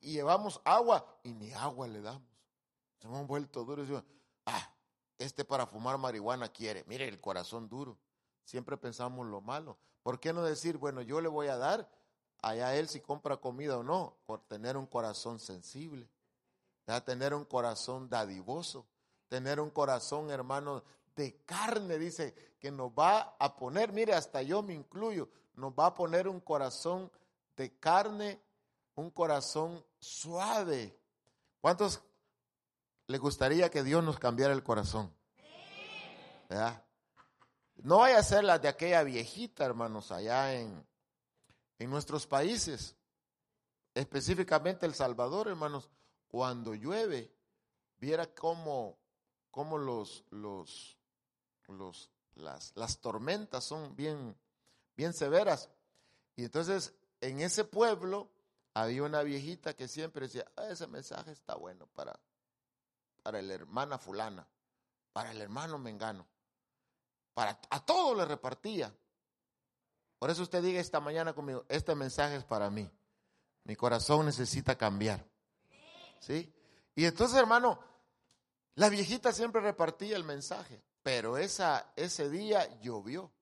llevamos 0.00 0.60
agua 0.64 1.18
y 1.22 1.32
ni 1.32 1.52
agua 1.52 1.88
le 1.88 2.00
damos. 2.00 2.28
Se 2.98 3.08
hemos 3.08 3.26
vuelto 3.26 3.64
duros. 3.64 4.02
Ah, 4.46 4.70
este 5.18 5.44
para 5.44 5.66
fumar 5.66 5.98
marihuana 5.98 6.48
quiere. 6.48 6.84
Mire, 6.86 7.08
el 7.08 7.20
corazón 7.20 7.68
duro. 7.68 7.98
Siempre 8.44 8.76
pensamos 8.76 9.26
lo 9.26 9.40
malo. 9.40 9.78
¿Por 10.02 10.20
qué 10.20 10.32
no 10.32 10.42
decir, 10.42 10.76
bueno, 10.76 11.00
yo 11.00 11.20
le 11.20 11.28
voy 11.28 11.46
a 11.46 11.56
dar 11.56 11.88
allá 12.44 12.76
él 12.76 12.88
si 12.88 13.00
compra 13.00 13.38
comida 13.38 13.78
o 13.78 13.82
no, 13.82 14.18
por 14.26 14.40
tener 14.42 14.76
un 14.76 14.86
corazón 14.86 15.38
sensible, 15.38 16.08
ya 16.86 17.02
tener 17.02 17.32
un 17.32 17.44
corazón 17.44 18.10
dadivoso, 18.10 18.86
tener 19.34 19.58
un 19.58 19.70
corazón, 19.70 20.30
hermano, 20.30 20.84
de 21.16 21.40
carne, 21.44 21.98
dice, 21.98 22.54
que 22.60 22.70
nos 22.70 22.92
va 22.92 23.34
a 23.36 23.56
poner, 23.56 23.92
mire, 23.92 24.14
hasta 24.14 24.42
yo 24.42 24.62
me 24.62 24.74
incluyo, 24.74 25.28
nos 25.56 25.72
va 25.72 25.86
a 25.86 25.94
poner 25.94 26.28
un 26.28 26.38
corazón 26.38 27.10
de 27.56 27.76
carne, 27.80 28.40
un 28.94 29.10
corazón 29.10 29.84
suave. 29.98 30.96
¿Cuántos 31.60 32.00
le 33.08 33.18
gustaría 33.18 33.72
que 33.72 33.82
Dios 33.82 34.04
nos 34.04 34.20
cambiara 34.20 34.54
el 34.54 34.62
corazón? 34.62 35.12
No 37.82 37.98
vaya 37.98 38.20
a 38.20 38.22
ser 38.22 38.44
la 38.44 38.60
de 38.60 38.68
aquella 38.68 39.02
viejita, 39.02 39.64
hermanos, 39.64 40.12
allá 40.12 40.54
en, 40.54 40.86
en 41.80 41.90
nuestros 41.90 42.24
países, 42.28 42.94
específicamente 43.94 44.86
El 44.86 44.94
Salvador, 44.94 45.48
hermanos, 45.48 45.90
cuando 46.28 46.72
llueve, 46.72 47.34
viera 47.98 48.32
cómo, 48.32 48.96
cómo 49.54 49.78
los, 49.78 50.24
los, 50.30 50.98
los, 51.68 52.10
las, 52.34 52.72
las 52.74 52.98
tormentas 52.98 53.62
son 53.62 53.94
bien, 53.94 54.36
bien 54.96 55.12
severas. 55.12 55.70
Y 56.34 56.42
entonces 56.42 56.92
en 57.20 57.38
ese 57.38 57.62
pueblo 57.62 58.32
había 58.74 59.04
una 59.04 59.22
viejita 59.22 59.76
que 59.76 59.86
siempre 59.86 60.26
decía, 60.26 60.44
ah, 60.56 60.66
ese 60.70 60.88
mensaje 60.88 61.30
está 61.30 61.54
bueno 61.54 61.86
para, 61.94 62.18
para 63.22 63.40
la 63.42 63.54
hermana 63.54 63.96
fulana, 63.96 64.44
para 65.12 65.30
el 65.30 65.40
hermano 65.40 65.78
mengano. 65.78 66.26
Para, 67.32 67.56
a 67.70 67.86
todos 67.86 68.16
le 68.16 68.24
repartía. 68.24 68.92
Por 70.18 70.30
eso 70.30 70.42
usted 70.42 70.64
diga 70.64 70.80
esta 70.80 70.98
mañana 70.98 71.32
conmigo, 71.32 71.64
este 71.68 71.94
mensaje 71.94 72.34
es 72.34 72.44
para 72.44 72.70
mí. 72.70 72.90
Mi 73.62 73.76
corazón 73.76 74.26
necesita 74.26 74.76
cambiar. 74.76 75.24
¿Sí? 76.18 76.52
Y 76.96 77.04
entonces, 77.04 77.38
hermano, 77.38 77.93
la 78.74 78.88
viejita 78.88 79.32
siempre 79.32 79.60
repartía 79.60 80.16
el 80.16 80.24
mensaje, 80.24 80.82
pero 81.02 81.36
esa, 81.36 81.92
ese 81.96 82.28
día 82.28 82.80
llovió. 82.80 83.32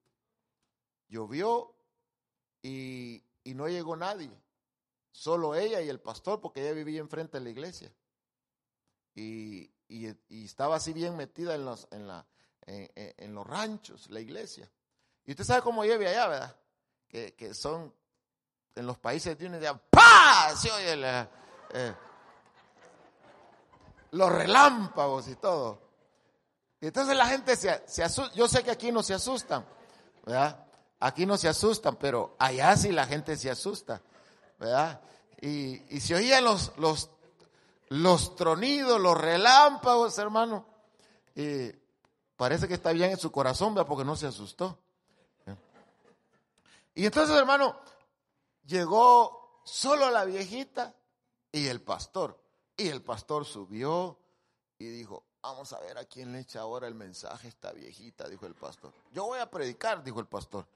Llovió 1.08 1.74
y, 2.62 3.22
no 3.44 3.68
llegó 3.68 3.96
nadie. 3.96 4.30
Solo 5.10 5.54
ella 5.54 5.80
y 5.82 5.88
el 5.88 6.00
pastor, 6.00 6.40
porque 6.40 6.62
ella 6.62 6.72
vivía 6.72 7.00
enfrente 7.00 7.38
de 7.38 7.44
la 7.44 7.50
iglesia. 7.50 7.92
Y, 9.14 9.70
estaba 10.28 10.76
así 10.76 10.94
bien 10.94 11.16
metida 11.16 11.54
en 11.54 11.66
los, 11.66 11.86
en, 11.90 12.06
la, 12.06 12.26
en 12.66 13.34
los 13.34 13.46
ranchos, 13.46 14.08
la 14.08 14.20
iglesia. 14.20 14.70
Y 15.24 15.32
usted 15.32 15.44
sabe 15.44 15.62
cómo 15.62 15.84
llueve 15.84 16.08
allá, 16.08 16.28
¿verdad? 16.28 16.56
que, 17.12 17.54
son 17.54 17.94
en 18.74 18.86
los 18.86 18.98
países 18.98 19.38
de 19.38 19.46
unidad, 19.46 19.80
¡pah! 19.90 20.56
Se 20.56 20.70
oye 20.70 21.28
eh, 21.74 21.94
los 24.12 24.30
relámpagos 24.30 25.28
y 25.28 25.36
todo. 25.36 25.80
Y 26.80 26.86
entonces 26.86 27.16
la 27.16 27.26
gente 27.26 27.56
se, 27.56 27.82
se 27.86 28.02
asusta. 28.02 28.34
Yo 28.34 28.48
sé 28.48 28.62
que 28.62 28.70
aquí 28.70 28.90
no 28.90 29.02
se 29.02 29.14
asustan, 29.14 29.64
¿verdad? 30.24 30.64
Aquí 31.00 31.26
no 31.26 31.36
se 31.36 31.48
asustan, 31.48 31.96
pero 31.96 32.36
allá 32.38 32.76
sí 32.76 32.92
la 32.92 33.06
gente 33.06 33.36
se 33.36 33.50
asusta, 33.50 34.00
¿verdad? 34.58 35.00
Y, 35.40 35.94
y 35.94 36.00
se 36.00 36.14
oían 36.14 36.44
los, 36.44 36.72
los, 36.78 37.10
los 37.88 38.36
tronidos, 38.36 39.00
los 39.00 39.18
relámpagos, 39.18 40.16
hermano. 40.18 40.66
Y 41.34 41.70
parece 42.36 42.68
que 42.68 42.74
está 42.74 42.92
bien 42.92 43.12
en 43.12 43.18
su 43.18 43.32
corazón, 43.32 43.74
¿verdad? 43.74 43.88
Porque 43.88 44.04
no 44.04 44.16
se 44.16 44.26
asustó. 44.26 44.78
Y 46.94 47.06
entonces, 47.06 47.34
hermano, 47.36 47.76
llegó 48.66 49.62
solo 49.64 50.10
la 50.10 50.24
viejita 50.24 50.94
y 51.50 51.68
el 51.68 51.80
pastor. 51.80 52.41
Y 52.82 52.88
el 52.88 53.00
pastor 53.00 53.44
subió 53.44 54.18
y 54.76 54.86
dijo, 54.86 55.24
vamos 55.40 55.72
a 55.72 55.78
ver 55.78 55.98
a 55.98 56.04
quién 56.04 56.32
le 56.32 56.40
echa 56.40 56.62
ahora 56.62 56.88
el 56.88 56.96
mensaje 56.96 57.46
esta 57.46 57.70
viejita, 57.70 58.28
dijo 58.28 58.44
el 58.44 58.56
pastor. 58.56 58.92
Yo 59.12 59.24
voy 59.26 59.38
a 59.38 59.48
predicar, 59.48 60.02
dijo 60.02 60.18
el 60.18 60.26
pastor. 60.26 60.66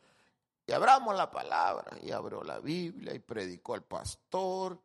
Y 0.64 0.70
abramos 0.70 1.16
la 1.16 1.28
palabra. 1.28 1.98
Y 2.00 2.12
abrió 2.12 2.44
la 2.44 2.60
Biblia 2.60 3.12
y 3.12 3.18
predicó 3.18 3.74
el 3.74 3.82
pastor. 3.82 4.80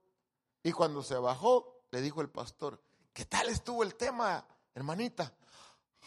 Y 0.64 0.72
cuando 0.72 1.04
se 1.04 1.16
bajó, 1.16 1.84
le 1.92 2.02
dijo 2.02 2.22
el 2.22 2.30
pastor, 2.32 2.82
¿qué 3.14 3.26
tal 3.26 3.50
estuvo 3.50 3.84
el 3.84 3.94
tema, 3.94 4.44
hermanita? 4.74 5.32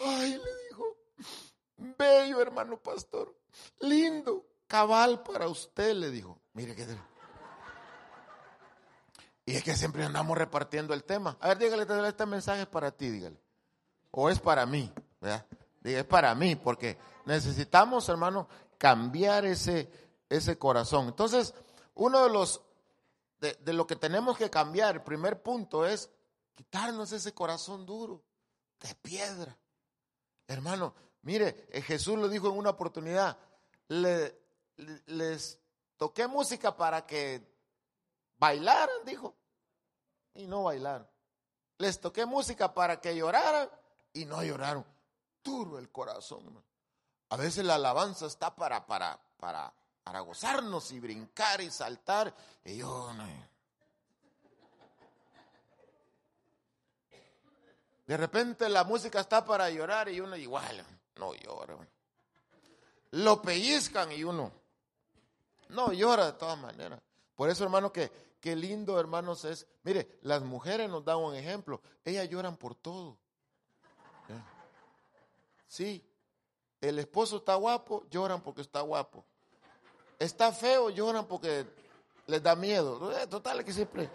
Ay, 0.00 0.32
le 0.32 0.64
dijo, 0.68 0.96
bello 1.76 2.40
hermano 2.40 2.76
pastor, 2.82 3.32
lindo 3.78 4.44
cabal 4.66 5.22
para 5.22 5.46
usted, 5.46 5.94
le 5.94 6.10
dijo. 6.10 6.40
Mire 6.54 6.74
que... 6.74 7.13
Y 9.46 9.56
es 9.56 9.62
que 9.62 9.76
siempre 9.76 10.04
andamos 10.04 10.38
repartiendo 10.38 10.94
el 10.94 11.04
tema. 11.04 11.36
A 11.40 11.48
ver, 11.48 11.58
dígale, 11.58 12.08
este 12.08 12.26
mensaje 12.26 12.62
es 12.62 12.68
para 12.68 12.90
ti, 12.90 13.10
dígale. 13.10 13.38
O 14.10 14.30
es 14.30 14.40
para 14.40 14.64
mí, 14.64 14.92
¿verdad? 15.20 15.46
es 15.82 16.04
para 16.04 16.34
mí, 16.34 16.56
porque 16.56 16.96
necesitamos, 17.26 18.08
hermano, 18.08 18.48
cambiar 18.78 19.44
ese, 19.44 19.90
ese 20.30 20.56
corazón. 20.58 21.08
Entonces, 21.08 21.52
uno 21.94 22.24
de 22.24 22.30
los, 22.30 22.62
de, 23.40 23.54
de 23.54 23.72
lo 23.72 23.86
que 23.86 23.96
tenemos 23.96 24.38
que 24.38 24.48
cambiar, 24.48 24.96
el 24.96 25.02
primer 25.02 25.42
punto 25.42 25.84
es 25.84 26.08
quitarnos 26.54 27.12
ese 27.12 27.34
corazón 27.34 27.84
duro, 27.84 28.22
de 28.80 28.94
piedra. 28.94 29.56
Hermano, 30.46 30.94
mire, 31.22 31.66
eh, 31.70 31.82
Jesús 31.82 32.18
lo 32.18 32.28
dijo 32.28 32.48
en 32.48 32.56
una 32.56 32.70
oportunidad, 32.70 33.36
le, 33.88 34.38
les 35.06 35.58
toqué 35.96 36.26
música 36.26 36.76
para 36.76 37.06
que 37.06 37.53
bailaran, 38.38 39.04
dijo, 39.04 39.34
y 40.34 40.46
no 40.46 40.64
bailaron. 40.64 41.06
Les 41.78 42.00
toqué 42.00 42.26
música 42.26 42.72
para 42.72 43.00
que 43.00 43.16
lloraran 43.16 43.68
y 44.12 44.24
no 44.24 44.42
lloraron. 44.42 44.84
Duro 45.42 45.78
el 45.78 45.90
corazón. 45.90 46.62
A 47.30 47.36
veces 47.36 47.64
la 47.64 47.74
alabanza 47.74 48.26
está 48.26 48.54
para, 48.54 48.86
para, 48.86 49.18
para, 49.38 49.72
para 50.02 50.20
gozarnos 50.20 50.92
y 50.92 51.00
brincar 51.00 51.60
y 51.60 51.70
saltar. 51.70 52.34
Y 52.64 52.78
yo 52.78 53.12
De 58.06 58.16
repente 58.16 58.68
la 58.68 58.84
música 58.84 59.20
está 59.20 59.44
para 59.44 59.70
llorar 59.70 60.08
y 60.10 60.20
uno 60.20 60.36
igual 60.36 60.84
no 61.16 61.34
llora. 61.34 61.76
Lo 63.12 63.40
pellizcan 63.40 64.12
y 64.12 64.24
uno 64.24 64.52
no, 65.74 65.92
llora 65.92 66.26
de 66.26 66.32
todas 66.34 66.58
maneras. 66.58 67.00
Por 67.34 67.50
eso, 67.50 67.64
hermano, 67.64 67.92
que, 67.92 68.10
qué 68.40 68.54
lindo, 68.54 68.98
hermanos, 68.98 69.44
es. 69.44 69.66
Mire, 69.82 70.18
las 70.22 70.42
mujeres 70.42 70.88
nos 70.88 71.04
dan 71.04 71.18
un 71.18 71.34
ejemplo. 71.34 71.80
Ellas 72.04 72.28
lloran 72.28 72.56
por 72.56 72.74
todo. 72.74 73.18
Sí, 75.66 76.04
el 76.80 77.00
esposo 77.00 77.38
está 77.38 77.56
guapo, 77.56 78.06
lloran 78.10 78.40
porque 78.40 78.60
está 78.60 78.80
guapo. 78.80 79.24
Está 80.18 80.52
feo, 80.52 80.90
lloran 80.90 81.26
porque 81.26 81.66
les 82.26 82.42
da 82.42 82.54
miedo. 82.54 83.10
Eh, 83.18 83.26
total, 83.26 83.64
que 83.64 83.72
siempre, 83.72 84.08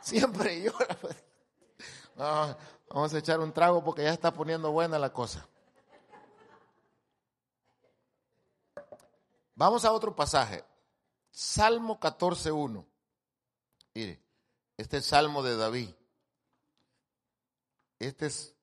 siempre 0.00 0.62
lloran. 2.16 2.56
vamos 2.88 3.14
a 3.14 3.18
echar 3.18 3.38
un 3.38 3.52
trago 3.52 3.84
porque 3.84 4.02
ya 4.02 4.12
está 4.12 4.32
poniendo 4.32 4.72
buena 4.72 4.98
la 4.98 5.12
cosa. 5.12 5.46
Vamos 9.54 9.84
a 9.84 9.92
otro 9.92 10.14
pasaje. 10.16 10.64
Salmo 11.36 11.98
14.1. 11.98 12.86
Mire, 13.92 14.22
este 14.76 14.98
es 14.98 15.06
Salmo 15.06 15.42
de 15.42 15.56
David. 15.56 15.90
Este 17.98 18.26
es 18.26 18.54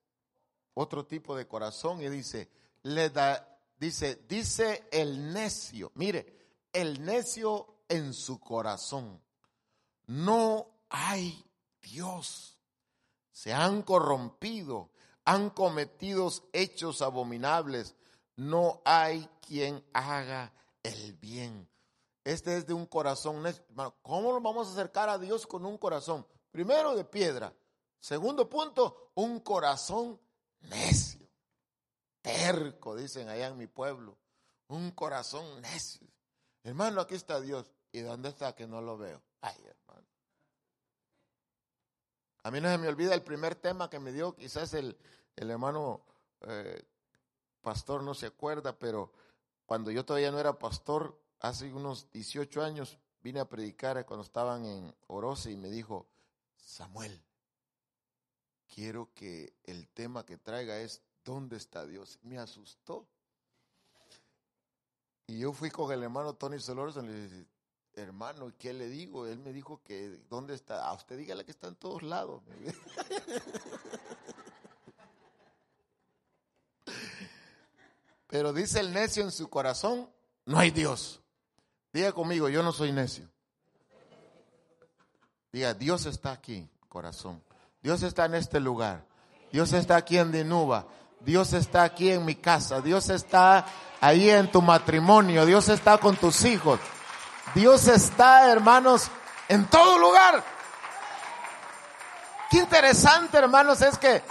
otro 0.73 1.05
tipo 1.05 1.35
de 1.35 1.49
corazón 1.49 2.01
y 2.01 2.07
dice, 2.07 2.49
le 2.83 3.09
da, 3.09 3.59
dice, 3.77 4.23
dice 4.29 4.87
el 4.89 5.33
necio, 5.33 5.91
mire, 5.95 6.53
el 6.71 7.03
necio 7.03 7.83
en 7.89 8.13
su 8.13 8.39
corazón, 8.39 9.21
no 10.07 10.85
hay 10.87 11.45
Dios. 11.81 12.57
Se 13.33 13.51
han 13.51 13.81
corrompido, 13.81 14.91
han 15.25 15.49
cometido 15.49 16.31
hechos 16.53 17.01
abominables, 17.01 17.95
no 18.37 18.81
hay 18.85 19.29
quien 19.41 19.83
haga 19.91 20.53
el 20.83 21.13
bien. 21.13 21.70
Este 22.23 22.57
es 22.57 22.67
de 22.67 22.73
un 22.73 22.85
corazón 22.85 23.41
necio. 23.41 23.63
¿Cómo 24.01 24.33
nos 24.33 24.43
vamos 24.43 24.67
a 24.67 24.71
acercar 24.71 25.09
a 25.09 25.17
Dios 25.17 25.47
con 25.47 25.65
un 25.65 25.77
corazón? 25.77 26.25
Primero 26.51 26.95
de 26.95 27.03
piedra. 27.03 27.53
Segundo 27.99 28.49
punto, 28.49 29.11
un 29.15 29.39
corazón 29.39 30.19
necio. 30.61 31.27
Terco, 32.21 32.95
dicen 32.95 33.29
allá 33.29 33.47
en 33.47 33.57
mi 33.57 33.67
pueblo. 33.67 34.17
Un 34.67 34.91
corazón 34.91 35.61
necio. 35.61 36.07
Hermano, 36.63 37.01
aquí 37.01 37.15
está 37.15 37.41
Dios. 37.41 37.71
¿Y 37.91 38.01
dónde 38.01 38.29
está 38.29 38.55
que 38.55 38.67
no 38.67 38.81
lo 38.81 38.97
veo? 38.97 39.21
Ay, 39.41 39.55
hermano. 39.65 40.07
A 42.43 42.51
mí 42.51 42.61
no 42.61 42.69
se 42.69 42.77
me 42.77 42.87
olvida 42.87 43.13
el 43.13 43.23
primer 43.23 43.55
tema 43.55 43.89
que 43.89 43.99
me 43.99 44.11
dio, 44.11 44.35
quizás 44.35 44.73
el, 44.73 44.97
el 45.35 45.51
hermano 45.51 46.01
eh, 46.41 46.83
pastor 47.61 48.01
no 48.01 48.13
se 48.13 48.27
acuerda, 48.27 48.77
pero 48.77 49.11
cuando 49.65 49.91
yo 49.91 50.05
todavía 50.05 50.31
no 50.31 50.39
era 50.39 50.57
pastor, 50.57 51.20
hace 51.41 51.73
unos 51.73 52.09
18 52.11 52.63
años, 52.63 52.97
vine 53.21 53.39
a 53.39 53.49
predicar 53.49 54.05
cuando 54.05 54.23
estaban 54.23 54.65
en 54.65 54.95
Oroce 55.07 55.51
y 55.51 55.57
me 55.57 55.69
dijo, 55.69 56.07
Samuel, 56.55 57.21
quiero 58.73 59.09
que 59.13 59.53
el 59.63 59.89
tema 59.89 60.25
que 60.25 60.37
traiga 60.37 60.79
es 60.79 61.01
¿dónde 61.23 61.57
está 61.57 61.85
Dios? 61.85 62.19
Me 62.21 62.37
asustó. 62.37 63.07
Y 65.27 65.39
yo 65.39 65.51
fui 65.53 65.69
con 65.71 65.91
el 65.91 66.03
hermano 66.03 66.33
Tony 66.33 66.59
Solorzo 66.59 67.01
y 67.03 67.07
le 67.07 67.27
dije, 67.27 67.47
hermano, 67.93 68.51
¿qué 68.57 68.73
le 68.73 68.87
digo? 68.87 69.25
Él 69.27 69.39
me 69.39 69.53
dijo 69.53 69.81
que, 69.83 70.19
¿dónde 70.29 70.53
está? 70.55 70.87
A 70.87 70.93
usted 70.93 71.17
dígale 71.17 71.43
que 71.45 71.51
está 71.51 71.67
en 71.67 71.75
todos 71.75 72.03
lados. 72.03 72.43
Pero 78.27 78.53
dice 78.53 78.79
el 78.79 78.93
necio 78.93 79.23
en 79.23 79.31
su 79.31 79.49
corazón, 79.49 80.09
no 80.45 80.57
hay 80.57 80.71
Dios. 80.71 81.21
Diga 81.93 82.11
conmigo, 82.13 82.47
yo 82.49 82.63
no 82.63 82.71
soy 82.71 82.91
necio. 82.91 83.27
Diga, 85.51 85.73
Dios 85.73 86.05
está 86.05 86.31
aquí, 86.31 86.69
corazón. 86.87 87.43
Dios 87.81 88.03
está 88.03 88.25
en 88.25 88.35
este 88.35 88.59
lugar. 88.59 89.05
Dios 89.51 89.73
está 89.73 89.97
aquí 89.97 90.17
en 90.17 90.31
Dinuba. 90.31 90.87
Dios 91.19 91.53
está 91.53 91.83
aquí 91.83 92.11
en 92.11 92.23
mi 92.23 92.35
casa. 92.35 92.81
Dios 92.81 93.09
está 93.09 93.65
ahí 93.99 94.29
en 94.29 94.49
tu 94.51 94.61
matrimonio. 94.61 95.45
Dios 95.45 95.67
está 95.67 95.97
con 95.97 96.15
tus 96.15 96.45
hijos. 96.45 96.79
Dios 97.53 97.87
está, 97.87 98.49
hermanos, 98.49 99.09
en 99.49 99.67
todo 99.67 99.97
lugar. 99.97 100.43
Qué 102.49 102.59
interesante, 102.59 103.37
hermanos, 103.37 103.81
es 103.81 103.97
que 103.97 104.23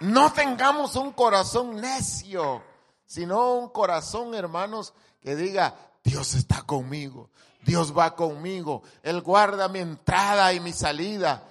no 0.00 0.32
tengamos 0.32 0.96
un 0.96 1.12
corazón 1.12 1.76
necio, 1.76 2.62
sino 3.06 3.54
un 3.54 3.70
corazón, 3.70 4.34
hermanos, 4.34 4.92
que 5.20 5.34
diga, 5.34 5.74
Dios 6.08 6.34
está 6.34 6.62
conmigo, 6.62 7.28
Dios 7.60 7.96
va 7.96 8.16
conmigo, 8.16 8.82
Él 9.02 9.20
guarda 9.20 9.68
mi 9.68 9.80
entrada 9.80 10.54
y 10.54 10.60
mi 10.60 10.72
salida. 10.72 11.46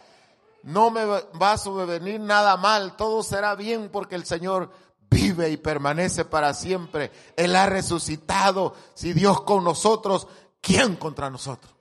No 0.64 0.90
me 0.90 1.06
va 1.06 1.52
a 1.52 1.58
sobrevenir 1.60 2.20
nada 2.20 2.58
mal, 2.58 2.96
todo 2.98 3.22
será 3.22 3.54
bien 3.54 3.90
porque 3.92 4.16
el 4.16 4.26
Señor 4.26 4.72
vive 5.12 5.52
y 5.52 5.58
permanece 5.58 6.26
para 6.26 6.56
siempre. 6.56 7.12
Él 7.36 7.56
ha 7.56 7.68
resucitado. 7.68 8.74
Si 8.96 9.14
Dios 9.14 9.42
con 9.42 9.64
nosotros, 9.64 10.28
¿quién 10.60 10.96
contra 10.96 11.30
nosotros? 11.30 11.76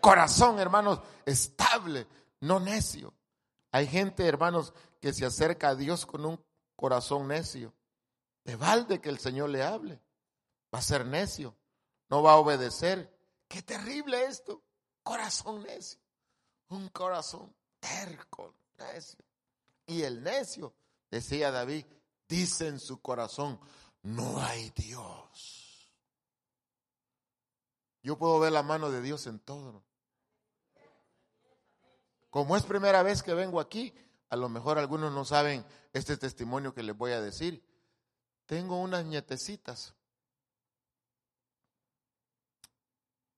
Corazón, 0.00 0.58
hermanos, 0.58 0.98
estable, 1.24 2.08
no 2.40 2.58
necio. 2.58 3.14
Hay 3.70 3.86
gente, 3.86 4.26
hermanos, 4.26 4.74
que 5.00 5.12
se 5.12 5.24
acerca 5.24 5.68
a 5.68 5.76
Dios 5.76 6.04
con 6.04 6.26
un 6.26 6.44
corazón 6.74 7.28
necio. 7.28 7.72
De 8.44 8.56
balde 8.56 9.00
que 9.00 9.08
el 9.08 9.20
Señor 9.20 9.50
le 9.50 9.62
hable. 9.62 10.02
Va 10.74 10.80
a 10.80 10.82
ser 10.82 11.06
necio. 11.06 11.54
No 12.12 12.22
va 12.22 12.32
a 12.32 12.36
obedecer. 12.36 13.10
Qué 13.48 13.62
terrible 13.62 14.26
esto. 14.26 14.62
Corazón 15.02 15.62
necio. 15.62 15.98
Un 16.68 16.90
corazón 16.90 17.56
terco, 17.80 18.54
necio. 18.78 19.24
Y 19.86 20.02
el 20.02 20.22
necio, 20.22 20.74
decía 21.10 21.50
David, 21.50 21.86
dice 22.28 22.68
en 22.68 22.78
su 22.78 23.00
corazón, 23.00 23.58
no 24.02 24.38
hay 24.42 24.70
Dios. 24.76 25.90
Yo 28.02 28.18
puedo 28.18 28.38
ver 28.40 28.52
la 28.52 28.62
mano 28.62 28.90
de 28.90 29.00
Dios 29.00 29.26
en 29.26 29.38
todo. 29.38 29.82
Como 32.28 32.58
es 32.58 32.64
primera 32.64 33.02
vez 33.02 33.22
que 33.22 33.32
vengo 33.32 33.58
aquí, 33.58 33.94
a 34.28 34.36
lo 34.36 34.50
mejor 34.50 34.78
algunos 34.78 35.14
no 35.14 35.24
saben 35.24 35.64
este 35.94 36.18
testimonio 36.18 36.74
que 36.74 36.82
les 36.82 36.94
voy 36.94 37.12
a 37.12 37.22
decir. 37.22 37.64
Tengo 38.44 38.78
unas 38.78 39.06
nietecitas. 39.06 39.94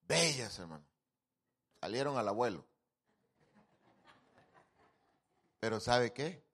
Bellas, 0.06 0.58
hermano. 0.58 0.84
Salieron 1.80 2.16
al 2.16 2.28
abuelo. 2.28 2.64
Pero 5.60 5.80
¿sabe 5.80 6.12
qué? 6.12 6.44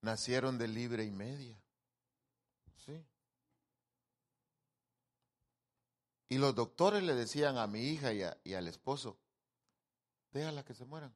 Nacieron 0.00 0.58
de 0.58 0.68
libre 0.68 1.04
y 1.04 1.10
media. 1.10 1.56
Sí. 2.84 3.04
Y 6.28 6.38
los 6.38 6.54
doctores 6.54 7.02
le 7.02 7.14
decían 7.14 7.56
a 7.56 7.66
mi 7.66 7.80
hija 7.80 8.12
y, 8.12 8.22
y 8.44 8.54
al 8.54 8.68
esposo, 8.68 9.18
déjala 10.32 10.64
que 10.64 10.74
se 10.74 10.84
mueran. 10.84 11.14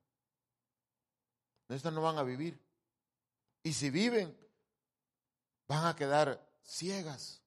Estas 1.69 1.93
no 1.93 2.03
van 2.03 2.19
a 2.19 2.23
vivir. 2.23 2.61
Y 3.63 3.73
si 3.73 3.91
viven, 3.91 4.37
van 5.67 5.87
a 5.87 5.97
quedar 5.97 6.49
ciegas. 6.63 7.43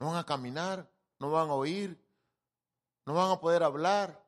No 0.00 0.06
van 0.06 0.16
a 0.16 0.26
caminar, 0.26 0.90
no 1.18 1.30
van 1.30 1.48
a 1.48 1.54
oír, 1.54 2.01
no 3.06 3.14
van 3.14 3.30
a 3.30 3.40
poder 3.40 3.62
hablar, 3.62 4.24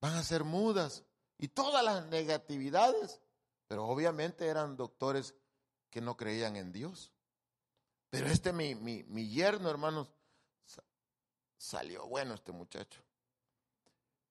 van 0.00 0.14
a 0.14 0.24
ser 0.24 0.44
mudas. 0.44 1.04
Y 1.38 1.48
todas 1.48 1.84
las 1.84 2.06
negatividades, 2.06 3.20
pero 3.66 3.86
obviamente 3.86 4.46
eran 4.46 4.76
doctores 4.76 5.34
que 5.90 6.00
no 6.00 6.16
creían 6.16 6.56
en 6.56 6.72
Dios. 6.72 7.12
Pero 8.10 8.26
este, 8.26 8.52
mi, 8.52 8.74
mi, 8.74 9.04
mi 9.04 9.28
yerno, 9.28 9.70
hermanos, 9.70 10.10
salió 11.58 12.06
bueno 12.06 12.34
este 12.34 12.52
muchacho. 12.52 13.02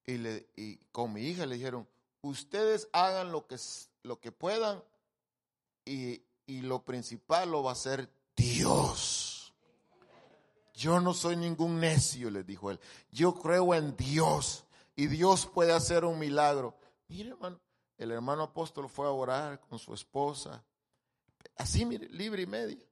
Y, 0.05 0.17
le, 0.17 0.49
y 0.55 0.77
con 0.91 1.13
mi 1.13 1.21
hija 1.21 1.45
le 1.45 1.55
dijeron, 1.55 1.87
ustedes 2.21 2.89
hagan 2.93 3.31
lo 3.31 3.45
que, 3.45 3.57
lo 4.03 4.19
que 4.19 4.31
puedan 4.31 4.81
y, 5.85 6.23
y 6.45 6.61
lo 6.61 6.83
principal 6.83 7.51
lo 7.51 7.63
va 7.63 7.71
a 7.71 7.73
hacer 7.73 8.09
Dios. 8.35 9.26
Yo 10.77 10.99
no 10.99 11.15
soy 11.15 11.35
ningún 11.35 11.79
necio, 11.79 12.29
les 12.29 12.45
dijo 12.45 12.69
él. 12.69 12.79
Yo 13.09 13.33
creo 13.33 13.73
en 13.73 13.97
Dios 13.97 14.63
y 14.95 15.07
Dios 15.07 15.47
puede 15.47 15.73
hacer 15.73 16.05
un 16.05 16.19
milagro. 16.19 16.77
Mire, 17.07 17.31
hermano, 17.31 17.59
el 17.97 18.11
hermano 18.11 18.43
apóstol 18.43 18.87
fue 18.87 19.07
a 19.07 19.09
orar 19.09 19.59
con 19.59 19.79
su 19.79 19.91
esposa. 19.95 20.63
Así, 21.55 21.83
mire, 21.83 22.07
libre 22.09 22.43
y 22.43 22.45
media. 22.45 22.85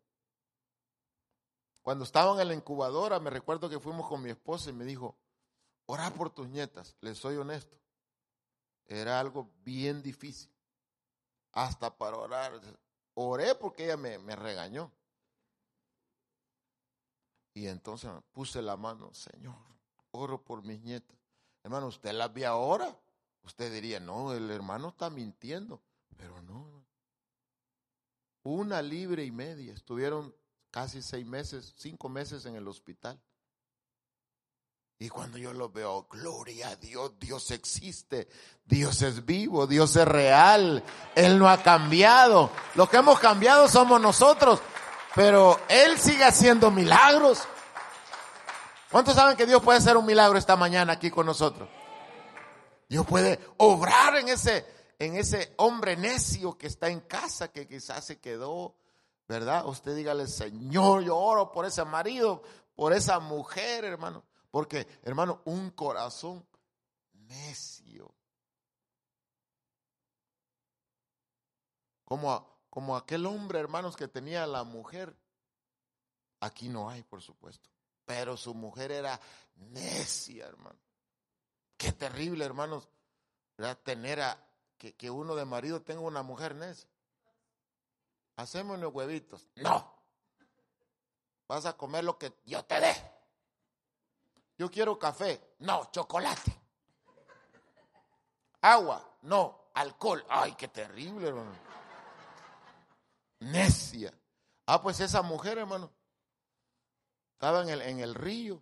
Cuando 1.84 2.06
estaban 2.06 2.40
en 2.40 2.48
la 2.48 2.56
incubadora, 2.56 3.20
me 3.20 3.30
recuerdo 3.30 3.70
que 3.70 3.80
fuimos 3.80 4.10
con 4.10 4.24
mi 4.24 4.32
esposa 4.32 4.72
y 4.72 4.74
me 4.74 4.84
dijo, 4.84 5.16
ora 5.86 6.12
por 6.12 6.32
tus 6.32 6.50
nietas. 6.50 6.96
Les 7.02 7.20
soy 7.20 7.36
honesto. 7.36 7.78
Era 8.88 9.20
algo 9.20 9.52
bien 9.64 10.02
difícil. 10.02 10.50
Hasta 11.52 11.96
para 11.96 12.18
orar. 12.18 12.60
Oré 13.14 13.54
porque 13.54 13.86
ella 13.86 13.96
me 13.96 14.36
regañó. 14.36 14.92
Y 17.56 17.68
entonces 17.68 18.12
puse 18.34 18.62
la 18.62 18.76
mano, 18.76 19.14
Señor, 19.14 19.56
oro 20.12 20.44
por 20.44 20.62
mis 20.64 20.82
nietas. 20.82 21.18
Hermano, 21.64 21.88
usted 21.88 22.12
las 22.12 22.32
ve 22.34 22.46
ahora. 22.46 22.96
Usted 23.44 23.72
diría, 23.72 24.00
no, 24.00 24.34
el 24.34 24.52
hermano 24.52 24.90
está 24.90 25.10
mintiendo. 25.10 25.82
Pero 26.18 26.42
no. 26.42 26.86
Una 28.44 28.82
libre 28.82 29.24
y 29.24 29.32
media. 29.32 29.74
Estuvieron 29.74 30.36
casi 30.70 31.02
seis 31.02 31.26
meses, 31.26 31.74
cinco 31.78 32.10
meses 32.10 32.46
en 32.46 32.58
el 32.58 32.68
hospital. 32.68 33.20
Y 35.00 35.08
cuando 35.10 35.38
yo 35.38 35.54
lo 35.54 35.70
veo, 35.70 36.08
gloria 36.10 36.70
a 36.70 36.76
Dios, 36.76 37.20
Dios 37.20 37.52
existe, 37.52 38.30
Dios 38.64 39.02
es 39.02 39.26
vivo, 39.26 39.68
Dios 39.68 39.96
es 39.98 40.08
real, 40.08 40.84
Él 41.16 41.38
no 41.38 41.50
ha 41.50 41.62
cambiado. 41.62 42.50
Lo 42.76 42.90
que 42.90 42.98
hemos 42.98 43.20
cambiado 43.20 43.68
somos 43.68 44.00
nosotros, 44.00 44.62
pero 45.16 45.58
Él 45.70 45.98
sigue 45.98 46.26
haciendo 46.26 46.70
milagros. 46.70 47.48
¿Cuántos 48.92 49.16
saben 49.16 49.38
que 49.38 49.46
Dios 49.46 49.64
puede 49.64 49.80
hacer 49.80 49.98
un 49.98 50.06
milagro 50.06 50.38
esta 50.38 50.58
mañana 50.58 50.94
aquí 50.94 51.10
con 51.10 51.26
nosotros? 51.26 51.70
Dios 52.90 53.06
puede 53.06 53.40
obrar 53.58 54.18
en 54.18 54.28
ese, 54.28 54.66
en 55.00 55.16
ese 55.16 55.54
hombre 55.58 55.96
necio 55.96 56.58
que 56.58 56.68
está 56.68 56.90
en 56.90 57.00
casa, 57.00 57.52
que 57.52 57.68
quizás 57.68 58.06
se 58.06 58.20
quedó, 58.20 58.76
¿verdad? 59.28 59.66
Usted 59.66 59.96
dígale, 59.96 60.28
Señor, 60.28 61.04
yo 61.04 61.18
oro 61.18 61.52
por 61.52 61.66
ese 61.66 61.84
marido, 61.86 62.44
por 62.76 62.94
esa 62.94 63.20
mujer, 63.20 63.86
hermano. 63.86 64.24
Porque, 64.52 64.88
hermano, 65.04 65.42
un 65.46 65.72
corazón 65.72 66.46
necio. 67.14 68.14
Como, 72.04 72.55
como 72.76 72.98
aquel 72.98 73.26
hombre, 73.26 73.58
hermanos, 73.58 73.96
que 73.96 74.10
tenía 74.10 74.46
la 74.46 74.66
mujer. 74.66 75.16
Aquí 76.42 76.68
no 76.68 76.90
hay, 76.90 77.04
por 77.04 77.22
supuesto. 77.22 77.70
Pero 78.04 78.36
su 78.36 78.54
mujer 78.54 78.92
era 78.92 79.18
necia, 79.56 80.46
hermano. 80.46 80.78
Qué 81.78 81.94
terrible, 81.94 82.44
hermanos, 82.44 82.90
¿verdad? 83.58 83.78
tener 83.82 84.22
que, 84.78 84.94
que 84.94 85.10
uno 85.10 85.36
de 85.36 85.46
marido 85.46 85.84
tenga 85.84 86.02
una 86.02 86.22
mujer 86.22 86.54
necia. 86.54 86.90
Hacemos 88.36 88.78
unos 88.78 88.94
huevitos. 88.94 89.48
No. 89.56 89.96
Vas 91.48 91.66
a 91.66 91.78
comer 91.78 92.04
lo 92.04 92.18
que 92.18 92.34
yo 92.44 92.66
te 92.66 92.82
dé. 92.82 92.94
Yo 94.58 94.70
quiero 94.70 95.00
café. 95.00 95.56
No, 95.60 95.90
chocolate. 95.94 96.54
Agua. 98.60 99.16
No, 99.22 99.70
alcohol. 99.76 100.26
Ay, 100.28 100.56
qué 100.56 100.68
terrible, 100.68 101.30
hermano. 101.30 101.75
Necia. 103.46 104.14
Ah, 104.66 104.82
pues 104.82 105.00
esa 105.00 105.22
mujer, 105.22 105.58
hermano, 105.58 105.92
estaba 107.34 107.62
en 107.62 107.70
el, 107.70 107.82
en 107.82 108.00
el 108.00 108.16
río 108.16 108.62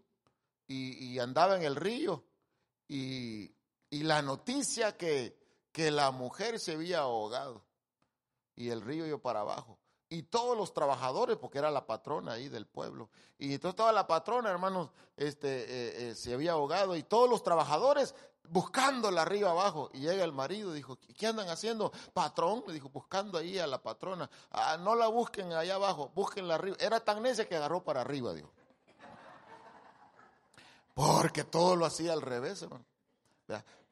y, 0.67 1.17
andaba 1.19 1.55
en 1.55 1.63
el 1.63 1.75
río 1.75 2.23
y, 2.87 3.55
y 3.89 4.03
la 4.03 4.21
noticia 4.21 4.97
que, 4.97 5.37
que 5.71 5.91
la 5.91 6.11
mujer 6.11 6.59
se 6.59 6.73
había 6.73 6.99
ahogado 6.99 7.63
y 8.55 8.69
el 8.69 8.81
río 8.81 9.05
iba 9.05 9.17
para 9.17 9.41
abajo 9.41 9.79
y 10.13 10.21
todos 10.21 10.55
los 10.55 10.73
trabajadores, 10.73 11.37
porque 11.37 11.57
era 11.57 11.71
la 11.71 11.87
patrona 11.87 12.33
ahí 12.33 12.47
del 12.47 12.67
pueblo. 12.67 13.09
Y 13.39 13.55
entonces 13.55 13.75
toda 13.75 13.91
la 13.91 14.05
patrona, 14.05 14.51
hermanos, 14.51 14.91
este, 15.17 15.63
eh, 15.63 16.09
eh, 16.09 16.15
se 16.15 16.35
había 16.35 16.51
ahogado 16.51 16.95
y 16.95 17.01
todos 17.01 17.27
los 17.27 17.41
trabajadores 17.41 18.13
buscándola 18.49 19.21
arriba 19.21 19.51
abajo. 19.51 19.89
Y 19.93 19.99
llega 19.99 20.23
el 20.23 20.33
marido 20.33 20.73
dijo, 20.73 20.97
¿qué 21.17 21.27
andan 21.27 21.49
haciendo? 21.49 21.91
Patrón, 22.13 22.63
le 22.67 22.73
dijo, 22.73 22.89
buscando 22.89 23.37
ahí 23.37 23.59
a 23.59 23.67
la 23.67 23.81
patrona. 23.81 24.29
Ah, 24.51 24.77
no 24.77 24.95
la 24.95 25.07
busquen 25.07 25.53
allá 25.53 25.75
abajo, 25.75 26.11
búsquenla 26.13 26.55
arriba. 26.55 26.77
Era 26.79 26.99
tan 26.99 27.21
necia 27.21 27.47
que 27.47 27.55
agarró 27.55 27.83
para 27.83 28.01
arriba, 28.01 28.33
dijo. 28.33 28.51
Porque 30.93 31.43
todo 31.43 31.75
lo 31.75 31.85
hacía 31.85 32.13
al 32.13 32.21
revés, 32.21 32.61
hermano. 32.61 32.85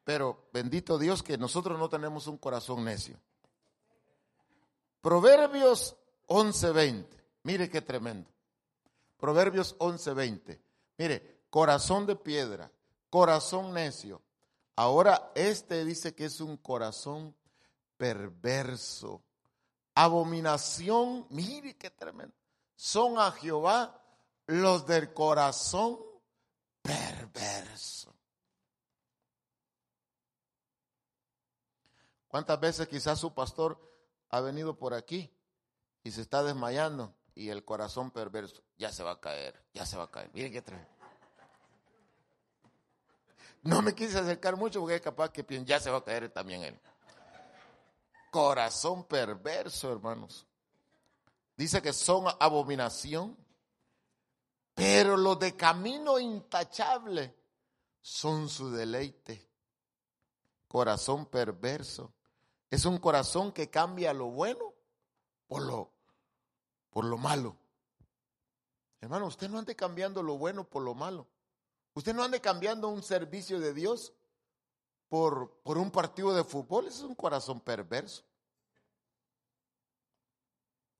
Pero 0.03 0.49
bendito 0.51 0.97
Dios 0.97 1.23
que 1.23 1.37
nosotros 1.37 1.77
no 1.77 1.89
tenemos 1.89 2.27
un 2.27 2.37
corazón 2.37 2.83
necio. 2.83 3.19
Proverbios 5.01 5.95
11:20. 6.27 7.07
Mire 7.43 7.69
qué 7.69 7.81
tremendo. 7.81 8.29
Proverbios 9.17 9.75
11:20. 9.79 10.59
Mire, 10.97 11.43
corazón 11.49 12.05
de 12.05 12.15
piedra, 12.15 12.71
corazón 13.09 13.73
necio. 13.73 14.21
Ahora 14.75 15.31
este 15.35 15.85
dice 15.85 16.15
que 16.15 16.25
es 16.25 16.39
un 16.39 16.57
corazón 16.57 17.35
perverso. 17.97 19.23
Abominación, 19.95 21.27
mire 21.29 21.77
qué 21.77 21.89
tremendo. 21.89 22.35
Son 22.75 23.19
a 23.19 23.31
Jehová 23.31 24.01
los 24.47 24.85
del 24.87 25.13
corazón 25.13 25.99
perverso. 26.81 28.15
¿Cuántas 32.27 32.59
veces 32.59 32.87
quizás 32.87 33.19
su 33.19 33.33
pastor 33.33 33.79
ha 34.29 34.39
venido 34.39 34.77
por 34.77 34.93
aquí 34.93 35.29
y 36.03 36.11
se 36.11 36.21
está 36.21 36.43
desmayando 36.43 37.13
y 37.35 37.49
el 37.49 37.63
corazón 37.63 38.11
perverso 38.11 38.63
ya 38.77 38.91
se 38.91 39.03
va 39.03 39.11
a 39.11 39.19
caer, 39.19 39.63
ya 39.73 39.85
se 39.85 39.97
va 39.97 40.05
a 40.05 40.11
caer. 40.11 40.31
Miren 40.33 40.51
qué 40.51 40.61
trae. 40.61 40.87
No 43.63 43.81
me 43.81 43.93
quise 43.93 44.17
acercar 44.17 44.55
mucho 44.57 44.79
porque 44.79 44.95
es 44.95 45.01
capaz 45.01 45.29
que 45.29 45.45
ya 45.65 45.79
se 45.79 45.91
va 45.91 45.97
a 45.97 46.03
caer 46.03 46.29
también 46.29 46.63
él. 46.63 46.79
Corazón 48.31 49.03
perverso, 49.03 49.91
hermanos. 49.91 50.47
Dice 51.55 51.81
que 51.81 51.93
son 51.93 52.25
abominación, 52.39 53.37
pero 54.73 55.15
los 55.15 55.37
de 55.37 55.55
camino 55.55 56.17
intachable 56.17 57.35
son 58.01 58.49
su 58.49 58.71
deleite. 58.71 59.47
Corazón 60.67 61.27
perverso. 61.27 62.13
Es 62.69 62.85
un 62.85 62.97
corazón 62.97 63.51
que 63.51 63.69
cambia 63.69 64.13
lo 64.13 64.27
bueno 64.27 64.73
por 65.47 65.61
lo, 65.63 65.91
por 66.89 67.05
lo 67.05 67.17
malo. 67.17 67.57
Hermano, 69.01 69.27
usted 69.27 69.49
no 69.49 69.59
ande 69.59 69.75
cambiando 69.75 70.23
lo 70.23 70.37
bueno 70.37 70.63
por 70.63 70.81
lo 70.81 70.95
malo. 70.95 71.27
Usted 71.93 72.13
no 72.13 72.23
ande 72.23 72.39
cambiando 72.39 72.87
un 72.87 73.03
servicio 73.03 73.59
de 73.59 73.73
Dios 73.73 74.13
por, 75.09 75.61
por 75.63 75.77
un 75.77 75.91
partido 75.91 76.33
de 76.33 76.43
fútbol. 76.43 76.87
es 76.87 77.01
un 77.01 77.15
corazón 77.15 77.59
perverso. 77.59 78.23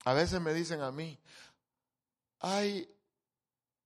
A 0.04 0.14
veces 0.14 0.42
me 0.42 0.54
dicen 0.54 0.82
a 0.82 0.92
mí, 0.92 1.18
ay, 2.40 2.94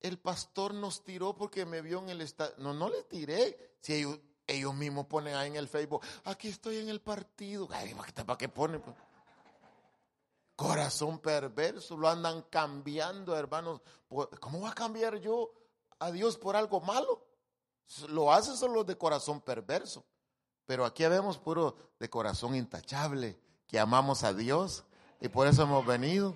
el 0.00 0.18
pastor 0.18 0.74
nos 0.74 1.04
tiró 1.04 1.36
porque 1.36 1.64
me 1.64 1.82
vio 1.82 2.00
en 2.00 2.08
el 2.08 2.22
estadio. 2.22 2.54
No, 2.58 2.74
no 2.74 2.88
le 2.88 3.02
tiré. 3.04 3.76
Si 3.80 3.92
ellos, 4.48 4.74
mismos 4.74 5.06
ponen 5.06 5.34
ahí 5.34 5.48
en 5.48 5.56
el 5.56 5.68
Facebook, 5.68 6.04
aquí 6.24 6.48
estoy 6.48 6.78
en 6.78 6.88
el 6.88 7.00
partido. 7.00 7.68
Ay, 7.70 7.94
¿para 7.94 8.38
qué 8.38 8.48
ponen? 8.48 8.82
Corazón 10.56 11.18
perverso, 11.18 11.96
lo 11.96 12.08
andan 12.08 12.42
cambiando, 12.42 13.36
hermanos. 13.36 13.80
¿Cómo 14.40 14.62
va 14.62 14.70
a 14.70 14.74
cambiar 14.74 15.18
yo 15.20 15.52
a 15.98 16.10
Dios 16.10 16.36
por 16.36 16.56
algo 16.56 16.80
malo? 16.80 17.24
Lo 18.08 18.32
hacen 18.32 18.56
solo 18.56 18.84
de 18.84 18.98
corazón 18.98 19.40
perverso. 19.40 20.04
Pero 20.66 20.84
aquí 20.84 21.06
vemos 21.06 21.38
puro 21.38 21.76
de 22.00 22.10
corazón 22.10 22.54
intachable, 22.56 23.38
que 23.66 23.78
amamos 23.78 24.24
a 24.24 24.32
Dios 24.32 24.84
y 25.20 25.28
por 25.28 25.46
eso 25.46 25.62
hemos 25.62 25.86
venido. 25.86 26.34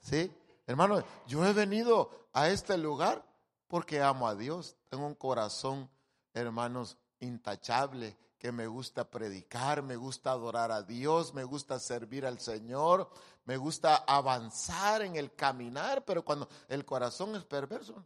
¿Sí? 0.00 0.32
Hermano, 0.66 1.02
yo 1.26 1.44
he 1.44 1.52
venido 1.52 2.10
a 2.32 2.48
este 2.48 2.78
lugar 2.78 3.24
porque 3.66 4.00
amo 4.00 4.28
a 4.28 4.34
Dios. 4.34 4.76
Tengo 4.88 5.06
un 5.06 5.14
corazón, 5.14 5.90
hermanos, 6.32 6.96
intachable, 7.20 8.16
que 8.38 8.52
me 8.52 8.66
gusta 8.66 9.10
predicar, 9.10 9.82
me 9.82 9.96
gusta 9.96 10.30
adorar 10.30 10.70
a 10.70 10.82
Dios, 10.82 11.34
me 11.34 11.44
gusta 11.44 11.78
servir 11.80 12.26
al 12.26 12.38
Señor, 12.38 13.10
me 13.44 13.56
gusta 13.56 13.96
avanzar 14.06 15.02
en 15.02 15.16
el 15.16 15.34
caminar, 15.34 16.04
pero 16.04 16.24
cuando 16.24 16.48
el 16.68 16.84
corazón 16.84 17.34
es 17.34 17.44
perverso, 17.44 18.04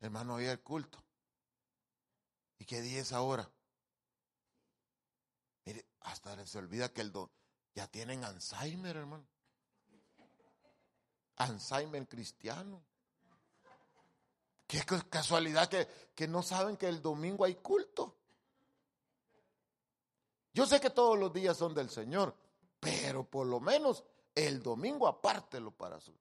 hermano, 0.00 0.34
hoy 0.34 0.46
el 0.46 0.60
culto. 0.60 1.02
¿Y 2.58 2.64
qué 2.64 2.80
día 2.80 3.00
es 3.00 3.12
ahora? 3.12 3.50
Mire, 5.64 5.86
hasta 6.00 6.46
se 6.46 6.58
olvida 6.58 6.92
que 6.92 7.00
el 7.00 7.12
don, 7.12 7.30
ya 7.74 7.86
tienen 7.88 8.24
Alzheimer, 8.24 8.96
hermano. 8.96 9.26
Alzheimer 11.36 12.06
cristiano. 12.06 12.82
Qué 14.66 14.82
casualidad 15.08 15.68
que, 15.68 15.86
que 16.14 16.26
no 16.26 16.42
saben 16.42 16.76
que 16.76 16.88
el 16.88 17.02
domingo 17.02 17.44
hay 17.44 17.56
culto. 17.56 18.16
Yo 20.52 20.66
sé 20.66 20.80
que 20.80 20.90
todos 20.90 21.18
los 21.18 21.32
días 21.32 21.56
son 21.56 21.74
del 21.74 21.90
Señor, 21.90 22.36
pero 22.78 23.28
por 23.28 23.46
lo 23.46 23.60
menos 23.60 24.04
el 24.34 24.62
domingo 24.62 25.06
apártelo 25.08 25.72
para 25.72 26.00
su. 26.00 26.14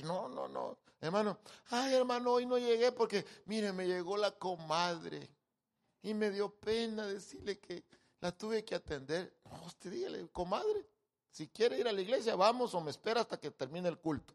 No, 0.00 0.28
no, 0.28 0.48
no. 0.48 0.78
Hermano, 1.00 1.38
ay 1.70 1.94
hermano, 1.94 2.32
hoy 2.32 2.46
no 2.46 2.56
llegué 2.56 2.92
porque, 2.92 3.24
mire, 3.46 3.72
me 3.72 3.86
llegó 3.86 4.16
la 4.16 4.30
comadre 4.30 5.28
y 6.02 6.14
me 6.14 6.30
dio 6.30 6.48
pena 6.48 7.06
decirle 7.06 7.58
que 7.58 7.84
la 8.20 8.32
tuve 8.32 8.64
que 8.64 8.74
atender. 8.74 9.36
No, 9.44 9.66
usted 9.66 9.90
dígale, 9.90 10.28
comadre, 10.28 10.86
si 11.30 11.48
quiere 11.48 11.78
ir 11.78 11.88
a 11.88 11.92
la 11.92 12.00
iglesia, 12.00 12.36
vamos 12.36 12.74
o 12.74 12.80
me 12.80 12.90
espera 12.90 13.22
hasta 13.22 13.38
que 13.38 13.50
termine 13.50 13.88
el 13.88 13.98
culto. 13.98 14.32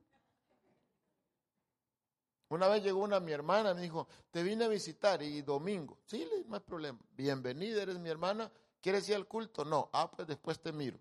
Una 2.50 2.68
vez 2.68 2.84
llegó 2.84 3.02
una 3.02 3.20
mi 3.20 3.32
hermana, 3.32 3.74
me 3.74 3.82
dijo, 3.82 4.08
te 4.32 4.42
vine 4.42 4.66
a 4.66 4.68
visitar 4.70 5.22
y 5.22 5.42
domingo. 5.42 5.98
Sí, 6.06 6.28
no 6.48 6.56
hay 6.56 6.62
problema. 6.62 6.98
Bienvenida, 7.12 7.82
eres 7.82 7.98
mi 7.98 8.10
hermana. 8.10 8.50
¿Quieres 8.80 9.08
ir 9.10 9.16
al 9.16 9.28
culto? 9.28 9.66
No. 9.66 9.90
Ah, 9.92 10.10
pues 10.10 10.28
después 10.28 10.60
te 10.62 10.72
miro. 10.72 10.98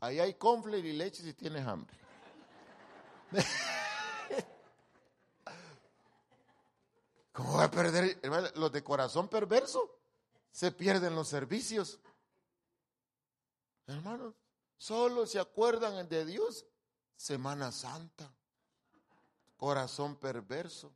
Ahí 0.00 0.20
hay 0.20 0.34
confler 0.34 0.84
y 0.84 0.92
leche 0.92 1.22
si 1.22 1.34
tienes 1.34 1.66
hambre. 1.66 1.96
¿Cómo 7.32 7.54
va 7.54 7.64
a 7.64 7.70
perder? 7.70 8.20
Los 8.56 8.72
de 8.72 8.82
corazón 8.82 9.28
perverso 9.28 9.98
se 10.50 10.72
pierden 10.72 11.14
los 11.14 11.28
servicios. 11.28 12.00
Hermanos, 13.86 14.34
solo 14.76 15.26
se 15.26 15.38
acuerdan 15.38 16.08
de 16.08 16.24
Dios 16.24 16.66
Semana 17.16 17.72
Santa. 17.72 18.32
Corazón 19.56 20.16
perverso. 20.16 20.92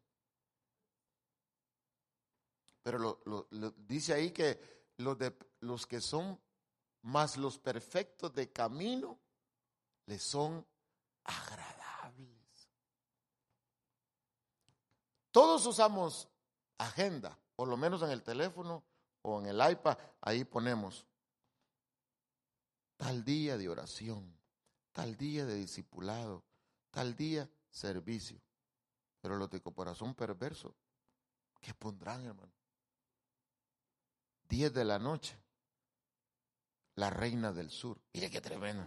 Pero 2.83 3.21
lo, 3.25 3.49
dice 3.79 4.13
ahí 4.13 4.31
que 4.33 4.61
los, 4.97 5.19
de, 5.19 5.37
los 5.61 5.87
que 5.87 6.01
son 6.01 6.41
más 7.03 7.37
los 7.37 7.59
perfectos 7.59 8.33
de 8.33 8.51
camino 8.51 9.19
les 10.07 10.23
son 10.23 10.67
agradables. 11.25 12.69
Todos 15.31 15.65
usamos 15.67 16.29
agenda, 16.79 17.39
por 17.57 17.69
lo 17.69 17.77
menos 17.77 18.03
en 18.03 18.11
el 18.11 18.23
teléfono 18.23 18.85
o 19.23 19.41
en 19.41 19.47
el 19.47 19.71
iPad, 19.71 19.97
ahí 20.21 20.45
ponemos 20.45 21.07
tal 22.97 23.25
día 23.25 23.57
de 23.57 23.69
oración, 23.69 24.37
tal 24.93 25.17
día 25.17 25.45
de 25.45 25.55
discipulado, 25.55 26.45
tal 26.91 27.17
día 27.17 27.49
servicio. 27.71 28.41
Pero 29.21 29.37
los 29.37 29.51
de 29.51 29.61
corazón 29.61 30.15
perverso, 30.15 30.75
¿qué 31.61 31.73
pondrán, 31.75 32.25
hermano? 32.25 32.53
Diez 34.49 34.73
de 34.73 34.85
la 34.85 34.99
noche, 34.99 35.39
la 37.03 37.11
reina 37.11 37.53
del 37.53 37.69
sur. 37.69 37.99
Mire 38.13 38.31
qué 38.31 38.41
tremendo. 38.41 38.87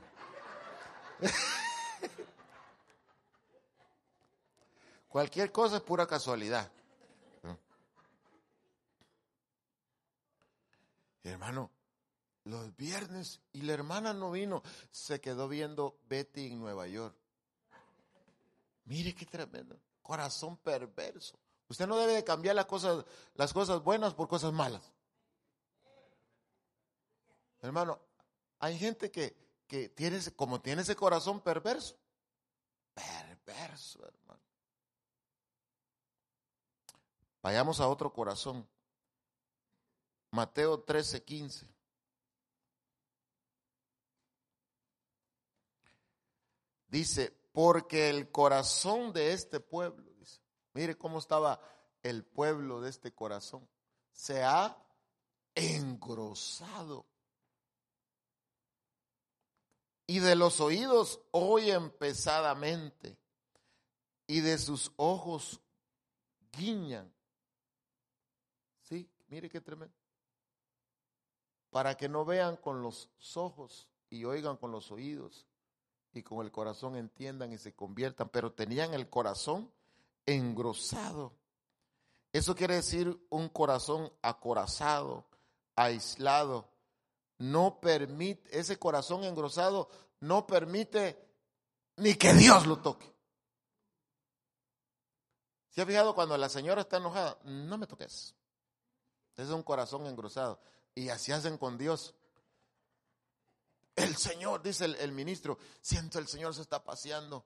Cualquier 5.10 5.52
cosa 5.52 5.76
es 5.78 5.82
pura 5.82 6.08
casualidad. 6.08 6.72
Hermano, 11.24 11.72
los 12.46 12.74
viernes 12.78 13.42
y 13.52 13.64
la 13.64 13.74
hermana 13.74 14.14
no 14.14 14.32
vino, 14.32 14.64
se 14.92 15.20
quedó 15.20 15.50
viendo 15.50 16.00
Betty 16.08 16.48
en 16.48 16.62
Nueva 16.62 16.88
York. 16.88 17.18
Mire 18.86 19.14
qué 19.14 19.26
tremendo, 19.26 19.78
corazón 20.02 20.56
perverso. 20.56 21.38
Usted 21.68 21.86
no 21.86 21.98
debe 21.98 22.14
de 22.14 22.24
cambiar 22.24 22.56
las 22.56 22.68
cosas, 22.68 23.04
las 23.34 23.52
cosas 23.52 23.84
buenas 23.84 24.14
por 24.14 24.30
cosas 24.30 24.54
malas. 24.54 24.95
Hermano, 27.66 28.00
hay 28.60 28.78
gente 28.78 29.12
que, 29.12 29.36
que 29.68 29.90
tiene, 29.90 30.20
como 30.36 30.62
tiene 30.62 30.84
ese 30.84 30.96
corazón 30.96 31.42
perverso. 31.42 31.98
Perverso, 32.94 34.06
hermano. 34.06 34.42
Vayamos 37.42 37.80
a 37.80 37.88
otro 37.88 38.12
corazón. 38.14 38.68
Mateo 40.32 40.80
13, 40.82 41.24
15. 41.24 41.68
Dice, 46.88 47.32
porque 47.52 48.10
el 48.10 48.32
corazón 48.32 49.12
de 49.14 49.34
este 49.34 49.60
pueblo, 49.60 50.12
mire 50.74 50.98
cómo 50.98 51.20
estaba 51.20 51.60
el 52.04 52.24
pueblo 52.24 52.82
de 52.82 52.90
este 52.90 53.14
corazón, 53.14 53.68
se 54.12 54.44
ha 54.44 54.78
engrosado. 55.56 57.06
Y 60.08 60.20
de 60.20 60.36
los 60.36 60.60
oídos 60.60 61.20
oyen 61.32 61.90
pesadamente, 61.90 63.18
y 64.28 64.42
de 64.42 64.58
sus 64.58 64.92
ojos 64.98 65.60
guiñan. 66.52 67.12
Sí, 68.82 69.10
mire 69.28 69.50
qué 69.50 69.62
tremendo. 69.62 69.96
Para 71.70 71.96
que 71.96 72.08
no 72.08 72.24
vean 72.24 72.58
con 72.58 72.82
los 72.82 73.10
ojos 73.36 73.88
y 74.10 74.24
oigan 74.26 74.58
con 74.58 74.72
los 74.72 74.92
oídos 74.92 75.46
y 76.14 76.24
con 76.24 76.46
el 76.46 76.52
corazón 76.52 76.96
entiendan 76.96 77.52
y 77.52 77.58
se 77.58 77.74
conviertan, 77.74 78.30
pero 78.30 78.54
tenían 78.54 78.94
el 78.94 79.10
corazón 79.10 79.70
engrosado. 80.26 81.34
Eso 82.32 82.56
quiere 82.56 82.76
decir 82.76 83.18
un 83.30 83.50
corazón 83.50 84.12
acorazado, 84.22 85.26
aislado. 85.76 86.70
No 87.38 87.80
permite, 87.82 88.58
ese 88.58 88.80
corazón 88.80 89.24
engrosado 89.24 89.90
no 90.22 90.48
permite 90.48 91.20
ni 91.98 92.16
que 92.16 92.34
Dios 92.34 92.66
lo 92.66 92.82
toque. 92.82 93.14
¿Se 95.70 95.82
ha 95.82 95.86
fijado 95.86 96.16
cuando 96.16 96.38
la 96.38 96.48
señora 96.48 96.82
está 96.82 96.98
enojada? 96.98 97.38
No 97.44 97.78
me 97.78 97.88
toques. 97.88 98.34
Es 99.36 99.50
un 99.50 99.64
corazón 99.64 100.06
engrosado. 100.08 100.60
Y 100.94 101.10
así 101.10 101.34
hacen 101.34 101.58
con 101.58 101.78
Dios. 101.78 102.16
El 103.96 104.16
Señor, 104.16 104.62
dice 104.62 104.86
el, 104.86 105.12
ministro, 105.12 105.58
siento 105.82 106.20
el 106.20 106.28
Señor 106.28 106.54
se 106.54 106.62
está 106.62 106.84
paseando, 106.84 107.46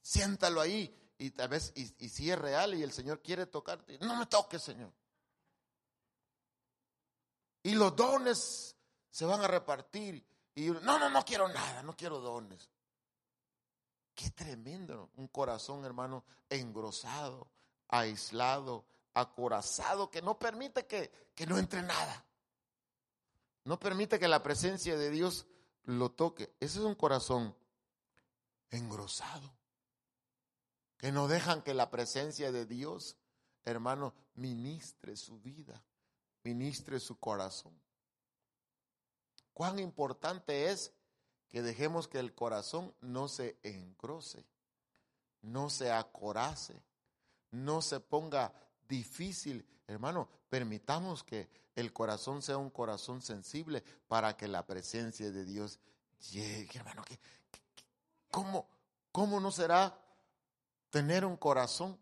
siéntalo 0.00 0.60
ahí. 0.60 0.94
Y 1.18 1.30
tal 1.30 1.48
vez, 1.48 1.72
y, 1.74 1.86
si 2.08 2.30
es 2.30 2.38
real 2.38 2.74
y 2.74 2.82
el 2.82 2.92
Señor 2.92 3.20
quiere 3.20 3.46
tocarte, 3.46 3.98
no 3.98 4.16
me 4.16 4.26
toques, 4.26 4.62
Señor. 4.62 4.92
Y 7.62 7.74
los 7.74 7.94
dones 7.94 8.73
se 9.14 9.24
van 9.24 9.40
a 9.42 9.46
repartir. 9.46 10.26
Y 10.56 10.70
no, 10.70 10.98
no, 10.98 11.08
no 11.08 11.24
quiero 11.24 11.46
nada, 11.48 11.84
no 11.84 11.96
quiero 11.96 12.18
dones. 12.18 12.68
Qué 14.12 14.30
tremendo, 14.30 15.10
un 15.14 15.28
corazón, 15.28 15.84
hermano, 15.84 16.24
engrosado, 16.50 17.46
aislado, 17.86 18.84
acorazado, 19.14 20.10
que 20.10 20.20
no 20.20 20.36
permite 20.36 20.86
que, 20.86 21.12
que 21.32 21.46
no 21.46 21.58
entre 21.58 21.82
nada. 21.82 22.24
No 23.62 23.78
permite 23.78 24.18
que 24.18 24.26
la 24.26 24.42
presencia 24.42 24.96
de 24.96 25.10
Dios 25.10 25.46
lo 25.84 26.10
toque. 26.10 26.52
Ese 26.58 26.80
es 26.80 26.84
un 26.84 26.96
corazón 26.96 27.54
engrosado. 28.70 29.54
Que 30.98 31.12
no 31.12 31.28
dejan 31.28 31.62
que 31.62 31.72
la 31.72 31.88
presencia 31.88 32.50
de 32.50 32.66
Dios, 32.66 33.16
hermano, 33.64 34.12
ministre 34.34 35.16
su 35.16 35.38
vida, 35.38 35.84
ministre 36.42 36.98
su 36.98 37.16
corazón. 37.20 37.83
Cuán 39.54 39.78
importante 39.78 40.70
es 40.70 40.92
que 41.48 41.62
dejemos 41.62 42.08
que 42.08 42.18
el 42.18 42.34
corazón 42.34 42.92
no 43.00 43.28
se 43.28 43.56
engrose, 43.62 44.44
no 45.42 45.70
se 45.70 45.92
acorace, 45.92 46.82
no 47.52 47.80
se 47.80 48.00
ponga 48.00 48.52
difícil. 48.88 49.64
Hermano, 49.86 50.28
permitamos 50.48 51.22
que 51.22 51.48
el 51.76 51.92
corazón 51.92 52.42
sea 52.42 52.58
un 52.58 52.70
corazón 52.70 53.22
sensible 53.22 53.84
para 54.08 54.36
que 54.36 54.48
la 54.48 54.66
presencia 54.66 55.30
de 55.30 55.44
Dios 55.44 55.78
llegue. 56.32 56.78
Hermano, 56.78 57.04
cómo, 58.32 58.66
¿cómo 59.12 59.38
no 59.38 59.52
será 59.52 59.96
tener 60.90 61.24
un 61.24 61.36
corazón? 61.36 61.96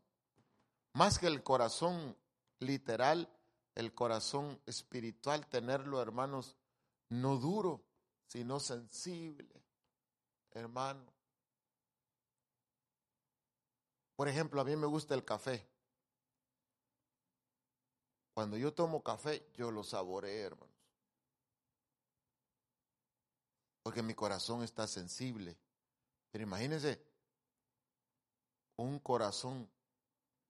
Más 0.94 1.18
que 1.18 1.26
el 1.26 1.42
corazón 1.42 2.16
literal, 2.58 3.28
el 3.74 3.92
corazón 3.94 4.58
espiritual, 4.64 5.46
tenerlo, 5.46 6.00
hermanos, 6.00 6.56
no 7.12 7.36
duro, 7.36 7.84
sino 8.26 8.58
sensible, 8.58 9.62
hermano. 10.52 11.12
Por 14.16 14.28
ejemplo, 14.28 14.60
a 14.60 14.64
mí 14.64 14.76
me 14.76 14.86
gusta 14.86 15.14
el 15.14 15.24
café. 15.24 15.68
Cuando 18.32 18.56
yo 18.56 18.72
tomo 18.72 19.02
café, 19.02 19.46
yo 19.54 19.70
lo 19.70 19.84
saboreo, 19.84 20.46
hermanos. 20.46 20.74
Porque 23.82 24.02
mi 24.02 24.14
corazón 24.14 24.62
está 24.62 24.86
sensible. 24.86 25.58
Pero 26.30 26.44
imagínense 26.44 27.04
un 28.76 28.98
corazón 28.98 29.68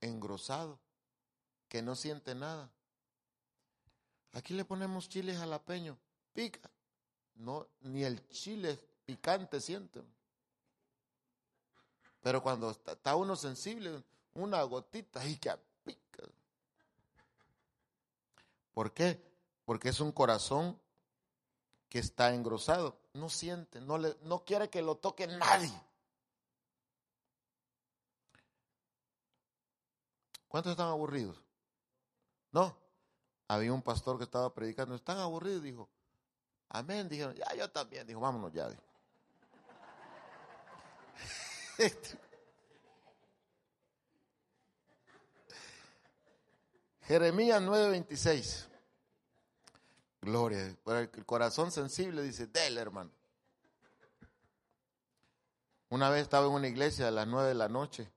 engrosado 0.00 0.78
que 1.68 1.82
no 1.82 1.96
siente 1.96 2.36
nada. 2.36 2.70
Aquí 4.32 4.54
le 4.54 4.64
ponemos 4.64 5.08
chiles 5.08 5.38
jalapeño, 5.38 5.98
pica. 6.32 6.70
No, 7.34 7.66
ni 7.80 8.04
el 8.04 8.28
chile 8.28 8.78
picante 9.04 9.60
siente. 9.60 10.02
Pero 12.22 12.42
cuando 12.42 12.70
está, 12.70 13.16
uno 13.16 13.34
sensible, 13.36 14.02
una 14.34 14.62
gotita 14.62 15.24
y 15.26 15.36
que 15.36 15.52
¿Por 18.72 18.92
qué? 18.92 19.22
Porque 19.64 19.90
es 19.90 20.00
un 20.00 20.12
corazón 20.12 20.80
que 21.88 21.98
está 21.98 22.32
engrosado. 22.32 22.96
No 23.12 23.28
siente, 23.28 23.80
no, 23.80 23.98
le, 23.98 24.16
no 24.22 24.44
quiere 24.44 24.70
que 24.70 24.80
lo 24.80 24.96
toque 24.96 25.26
nadie. 25.26 25.72
¿Cuántos 30.48 30.70
están 30.70 30.88
aburridos? 30.88 31.38
No. 32.50 32.76
Había 33.48 33.72
un 33.72 33.82
pastor 33.82 34.16
que 34.16 34.24
estaba 34.24 34.54
predicando, 34.54 34.94
están 34.94 35.18
aburridos, 35.18 35.62
dijo. 35.62 35.88
Amén, 36.74 37.06
dijeron, 37.06 37.34
ya 37.34 37.54
yo 37.54 37.70
también, 37.70 38.06
dijo, 38.06 38.18
vámonos 38.18 38.50
ya. 38.50 38.66
Jeremías 47.02 47.60
9:26. 47.60 48.68
Gloria. 50.22 50.74
Para 50.82 51.00
el 51.00 51.10
corazón 51.26 51.70
sensible 51.70 52.22
dice, 52.22 52.46
dele 52.46 52.80
hermano. 52.80 53.10
Una 55.90 56.08
vez 56.08 56.22
estaba 56.22 56.46
en 56.46 56.52
una 56.52 56.68
iglesia 56.68 57.08
a 57.08 57.10
las 57.10 57.26
nueve 57.26 57.48
de 57.48 57.54
la 57.54 57.68
noche. 57.68 58.10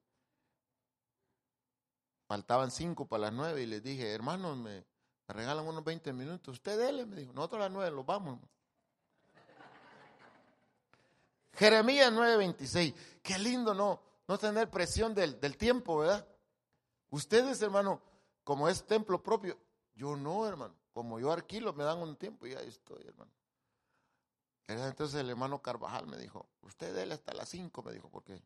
Faltaban 2.26 2.72
cinco 2.72 3.06
para 3.06 3.24
las 3.24 3.34
nueve 3.34 3.64
y 3.64 3.66
les 3.66 3.84
dije, 3.84 4.14
hermanos, 4.14 4.56
me, 4.56 4.86
regalan 5.34 5.65
unos 5.67 5.84
20 5.84 6.13
minutos. 6.13 6.55
Usted 6.55 6.78
dele, 6.78 7.05
me 7.05 7.15
dijo. 7.15 7.34
Nosotros 7.34 7.59
a 7.59 7.63
las 7.65 7.71
nueve 7.71 7.91
los 7.91 8.05
vamos. 8.05 8.39
Jeremías 11.53 12.11
9:26. 12.11 12.93
Qué 13.23 13.39
lindo, 13.39 13.73
¿no? 13.73 14.01
No 14.28 14.38
tener 14.38 14.69
presión 14.69 15.13
del, 15.13 15.39
del 15.39 15.57
tiempo, 15.57 15.99
¿verdad? 15.99 16.28
Ustedes, 17.09 17.61
hermano, 17.61 18.01
como 18.43 18.67
es 18.67 18.86
templo 18.86 19.21
propio, 19.21 19.57
yo 19.95 20.15
no, 20.15 20.47
hermano. 20.47 20.76
Como 20.93 21.19
yo 21.19 21.32
alquilo, 21.32 21.73
me 21.73 21.84
dan 21.84 21.99
un 21.99 22.15
tiempo 22.15 22.47
y 22.47 22.53
ahí 22.53 22.67
estoy, 22.67 23.03
hermano. 23.05 23.32
Entonces 24.67 25.19
el 25.19 25.30
hermano 25.30 25.61
Carvajal 25.61 26.07
me 26.07 26.17
dijo, 26.17 26.47
usted 26.61 26.95
déle 26.95 27.13
hasta 27.13 27.34
las 27.34 27.49
5, 27.49 27.84
me 27.84 27.93
dijo, 27.93 28.09
porque 28.09 28.41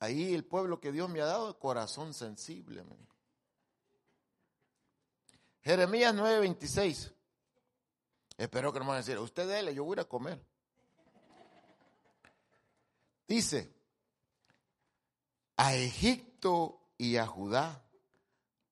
ahí 0.00 0.34
el 0.34 0.44
pueblo 0.44 0.80
que 0.80 0.90
Dios 0.90 1.08
me 1.08 1.20
ha 1.20 1.26
dado, 1.26 1.58
corazón 1.58 2.14
sensible. 2.14 2.82
Me. 2.82 2.96
Jeremías 5.66 6.14
9:26. 6.14 7.12
Espero 8.38 8.72
que 8.72 8.78
no 8.78 8.84
me 8.84 8.90
van 8.90 8.98
a 8.98 9.00
decir, 9.00 9.18
usted 9.18 9.48
déle, 9.48 9.74
yo 9.74 9.82
voy 9.82 9.98
a 9.98 10.04
comer. 10.04 10.40
Dice, 13.26 13.74
a 15.56 15.74
Egipto 15.74 16.92
y 16.96 17.16
a 17.16 17.26
Judá, 17.26 17.84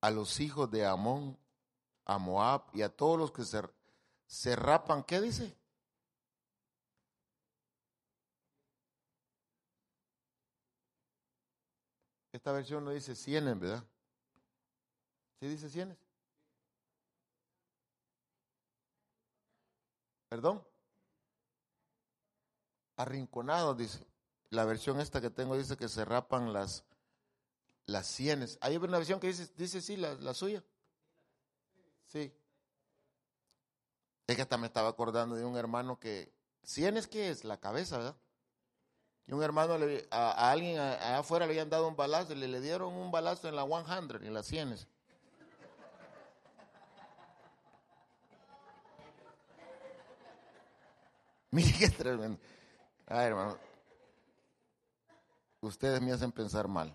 a 0.02 0.10
los 0.12 0.38
hijos 0.38 0.70
de 0.70 0.86
Amón, 0.86 1.36
a 2.04 2.18
Moab 2.18 2.62
y 2.72 2.82
a 2.82 2.88
todos 2.88 3.18
los 3.18 3.32
que 3.32 3.44
se, 3.44 3.60
se 4.28 4.54
rapan, 4.54 5.02
¿qué 5.02 5.20
dice? 5.20 5.52
Esta 12.30 12.52
versión 12.52 12.84
no 12.84 12.92
dice 12.92 13.16
cienes, 13.16 13.58
¿verdad? 13.58 13.82
¿Sí 15.40 15.48
dice 15.48 15.68
cienes? 15.68 16.03
¿Perdón? 20.34 20.66
Arrinconados, 22.96 23.78
dice. 23.78 24.04
La 24.50 24.64
versión 24.64 24.98
esta 24.98 25.20
que 25.20 25.30
tengo 25.30 25.56
dice 25.56 25.76
que 25.76 25.86
se 25.86 26.04
rapan 26.04 26.52
las, 26.52 26.82
las 27.86 28.08
sienes. 28.08 28.58
Hay 28.60 28.76
una 28.76 28.98
versión 28.98 29.20
que 29.20 29.28
dice, 29.28 29.48
dice 29.56 29.80
sí, 29.80 29.96
la, 29.96 30.14
la 30.14 30.34
suya. 30.34 30.64
Sí. 32.06 32.34
Es 34.26 34.34
que 34.34 34.42
hasta 34.42 34.58
me 34.58 34.66
estaba 34.66 34.88
acordando 34.88 35.36
de 35.36 35.44
un 35.44 35.56
hermano 35.56 36.00
que, 36.00 36.34
sienes 36.64 37.06
que 37.06 37.30
es 37.30 37.44
la 37.44 37.60
cabeza, 37.60 37.98
¿verdad? 37.98 38.16
Y 39.28 39.34
un 39.34 39.42
hermano 39.44 39.78
le, 39.78 40.08
a, 40.10 40.50
alguien 40.50 40.80
allá 40.80 41.18
afuera 41.18 41.46
le 41.46 41.52
habían 41.52 41.70
dado 41.70 41.86
un 41.86 41.94
balazo, 41.94 42.34
le, 42.34 42.48
le 42.48 42.60
dieron 42.60 42.92
un 42.92 43.12
balazo 43.12 43.46
en 43.46 43.54
la 43.54 43.64
100, 43.64 44.24
en 44.26 44.34
las 44.34 44.46
sienes. 44.46 44.88
Mire 51.54 51.72
qué 51.78 51.88
tremendo. 51.88 52.40
Ay, 53.06 53.26
hermano. 53.26 53.56
Ustedes 55.60 56.02
me 56.02 56.10
hacen 56.10 56.32
pensar 56.32 56.66
mal. 56.66 56.92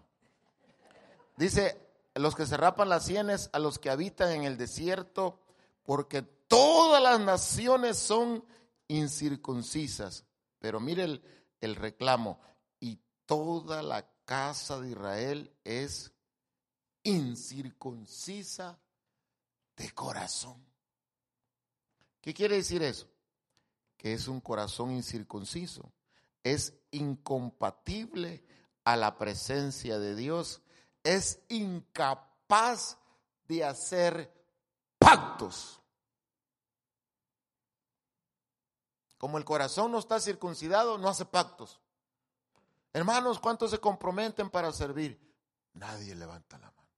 Dice, 1.37 1.79
los 2.15 2.35
que 2.35 2.45
se 2.45 2.57
rapan 2.57 2.89
las 2.89 3.05
sienes, 3.05 3.49
a 3.53 3.59
los 3.59 3.79
que 3.79 3.89
habitan 3.89 4.33
en 4.33 4.43
el 4.43 4.57
desierto, 4.57 5.39
porque 5.83 6.23
todas 6.23 7.01
las 7.01 7.21
naciones 7.21 7.97
son 7.97 8.43
incircuncisas. 8.89 10.25
Pero 10.59 10.81
mire 10.81 11.05
el, 11.05 11.23
el 11.61 11.77
reclamo, 11.77 12.37
y 12.81 12.99
toda 13.25 13.81
la 13.81 14.05
casa 14.25 14.77
de 14.81 14.89
Israel 14.89 15.53
es 15.63 16.11
incircuncisa 17.03 18.77
de 19.77 19.89
corazón. 19.91 20.61
¿Qué 22.19 22.33
quiere 22.33 22.57
decir 22.57 22.83
eso? 22.83 23.07
Que 23.99 24.13
es 24.13 24.27
un 24.27 24.41
corazón 24.41 24.89
incircunciso, 24.91 25.93
es 26.43 26.73
incompatible 26.89 28.43
a 28.83 28.95
la 28.95 29.19
presencia 29.19 29.99
de 29.99 30.15
Dios 30.15 30.63
es 31.03 31.41
incapaz 31.49 32.97
de 33.47 33.63
hacer 33.63 34.33
pactos. 34.97 35.81
Como 39.17 39.37
el 39.37 39.45
corazón 39.45 39.91
no 39.91 39.99
está 39.99 40.19
circuncidado, 40.19 40.97
no 40.97 41.09
hace 41.09 41.25
pactos. 41.25 41.79
Hermanos, 42.93 43.39
¿cuántos 43.39 43.71
se 43.71 43.79
comprometen 43.79 44.49
para 44.49 44.71
servir? 44.71 45.19
Nadie 45.73 46.15
levanta 46.15 46.57
la 46.57 46.71
mano. 46.71 46.89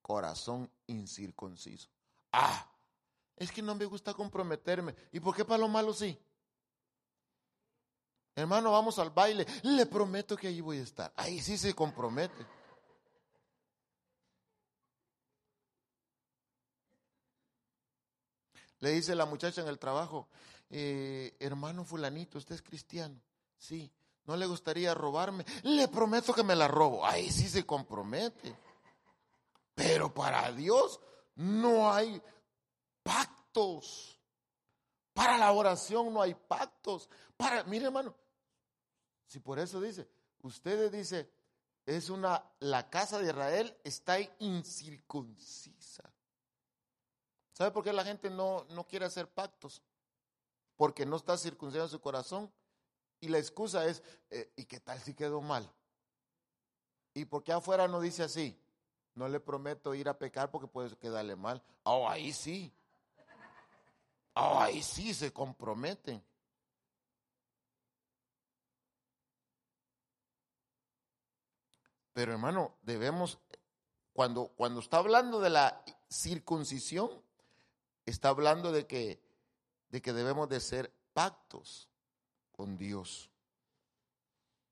Corazón 0.00 0.70
incircunciso. 0.86 1.88
Ah, 2.32 2.66
es 3.36 3.52
que 3.52 3.62
no 3.62 3.74
me 3.74 3.84
gusta 3.84 4.14
comprometerme. 4.14 4.94
¿Y 5.12 5.20
por 5.20 5.36
qué 5.36 5.44
para 5.44 5.58
lo 5.58 5.68
malo 5.68 5.92
sí? 5.92 6.18
Hermano, 8.40 8.72
vamos 8.72 8.98
al 8.98 9.10
baile. 9.10 9.46
Le 9.62 9.86
prometo 9.86 10.36
que 10.36 10.48
allí 10.48 10.60
voy 10.60 10.78
a 10.78 10.82
estar. 10.82 11.12
Ahí 11.16 11.40
sí 11.40 11.58
se 11.58 11.74
compromete. 11.74 12.46
Le 18.80 18.90
dice 18.92 19.14
la 19.14 19.26
muchacha 19.26 19.60
en 19.60 19.68
el 19.68 19.78
trabajo, 19.78 20.26
eh, 20.70 21.36
hermano 21.38 21.84
fulanito, 21.84 22.38
usted 22.38 22.54
es 22.54 22.62
cristiano. 22.62 23.20
Sí, 23.58 23.92
¿no 24.24 24.36
le 24.36 24.46
gustaría 24.46 24.94
robarme? 24.94 25.44
Le 25.64 25.86
prometo 25.88 26.32
que 26.32 26.42
me 26.42 26.56
la 26.56 26.66
robo. 26.66 27.04
Ahí 27.04 27.30
sí 27.30 27.46
se 27.46 27.66
compromete. 27.66 28.56
Pero 29.74 30.12
para 30.14 30.50
Dios 30.52 30.98
no 31.34 31.92
hay 31.92 32.22
pactos. 33.02 34.18
Para 35.12 35.36
la 35.36 35.52
oración 35.52 36.14
no 36.14 36.22
hay 36.22 36.34
pactos. 36.34 37.10
Para, 37.36 37.64
mire 37.64 37.84
hermano, 37.86 38.14
si 39.30 39.38
por 39.38 39.60
eso 39.60 39.80
dice, 39.80 40.08
ustedes 40.42 40.90
dice, 40.90 41.30
es 41.86 42.10
una, 42.10 42.44
la 42.58 42.90
casa 42.90 43.20
de 43.20 43.28
Israel 43.28 43.76
está 43.84 44.18
incircuncisa. 44.40 46.12
¿Sabe 47.52 47.70
por 47.70 47.84
qué 47.84 47.92
la 47.92 48.02
gente 48.02 48.28
no, 48.28 48.64
no 48.70 48.88
quiere 48.88 49.04
hacer 49.04 49.28
pactos? 49.28 49.82
Porque 50.74 51.06
no 51.06 51.14
está 51.14 51.38
circuncidado 51.38 51.86
en 51.86 51.92
su 51.92 52.00
corazón. 52.00 52.52
Y 53.20 53.28
la 53.28 53.38
excusa 53.38 53.86
es, 53.86 54.02
eh, 54.30 54.52
¿y 54.56 54.64
qué 54.64 54.80
tal 54.80 54.98
si 54.98 55.14
quedó 55.14 55.40
mal? 55.40 55.70
¿Y 57.14 57.24
por 57.24 57.44
qué 57.44 57.52
afuera 57.52 57.86
no 57.86 58.00
dice 58.00 58.24
así? 58.24 58.60
No 59.14 59.28
le 59.28 59.38
prometo 59.38 59.94
ir 59.94 60.08
a 60.08 60.18
pecar 60.18 60.50
porque 60.50 60.66
puede 60.66 60.96
quedarle 60.96 61.36
mal. 61.36 61.62
Oh, 61.84 62.08
ahí 62.08 62.32
sí. 62.32 62.74
Oh, 64.34 64.58
ahí 64.58 64.82
sí 64.82 65.14
se 65.14 65.32
comprometen. 65.32 66.20
Pero 72.12 72.32
hermano, 72.32 72.76
debemos, 72.82 73.38
cuando, 74.12 74.48
cuando 74.48 74.80
está 74.80 74.98
hablando 74.98 75.40
de 75.40 75.50
la 75.50 75.84
circuncisión, 76.08 77.10
está 78.04 78.30
hablando 78.30 78.72
de 78.72 78.86
que, 78.86 79.22
de 79.88 80.02
que 80.02 80.12
debemos 80.12 80.48
de 80.48 80.60
ser 80.60 80.92
pactos 81.12 81.88
con 82.52 82.76
Dios. 82.76 83.30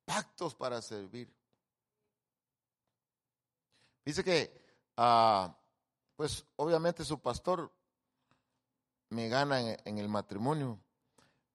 Pactos 0.05 0.55
para 0.55 0.83
servir. 0.83 1.33
Dice 4.05 4.25
que, 4.25 4.53
ah, 4.97 5.57
pues 6.17 6.45
obviamente 6.57 7.05
su 7.05 7.21
pastor 7.21 7.73
me 9.11 9.29
gana 9.29 9.61
en, 9.61 9.81
en, 9.85 9.99
el 9.99 10.09
matrimonio. 10.09 10.81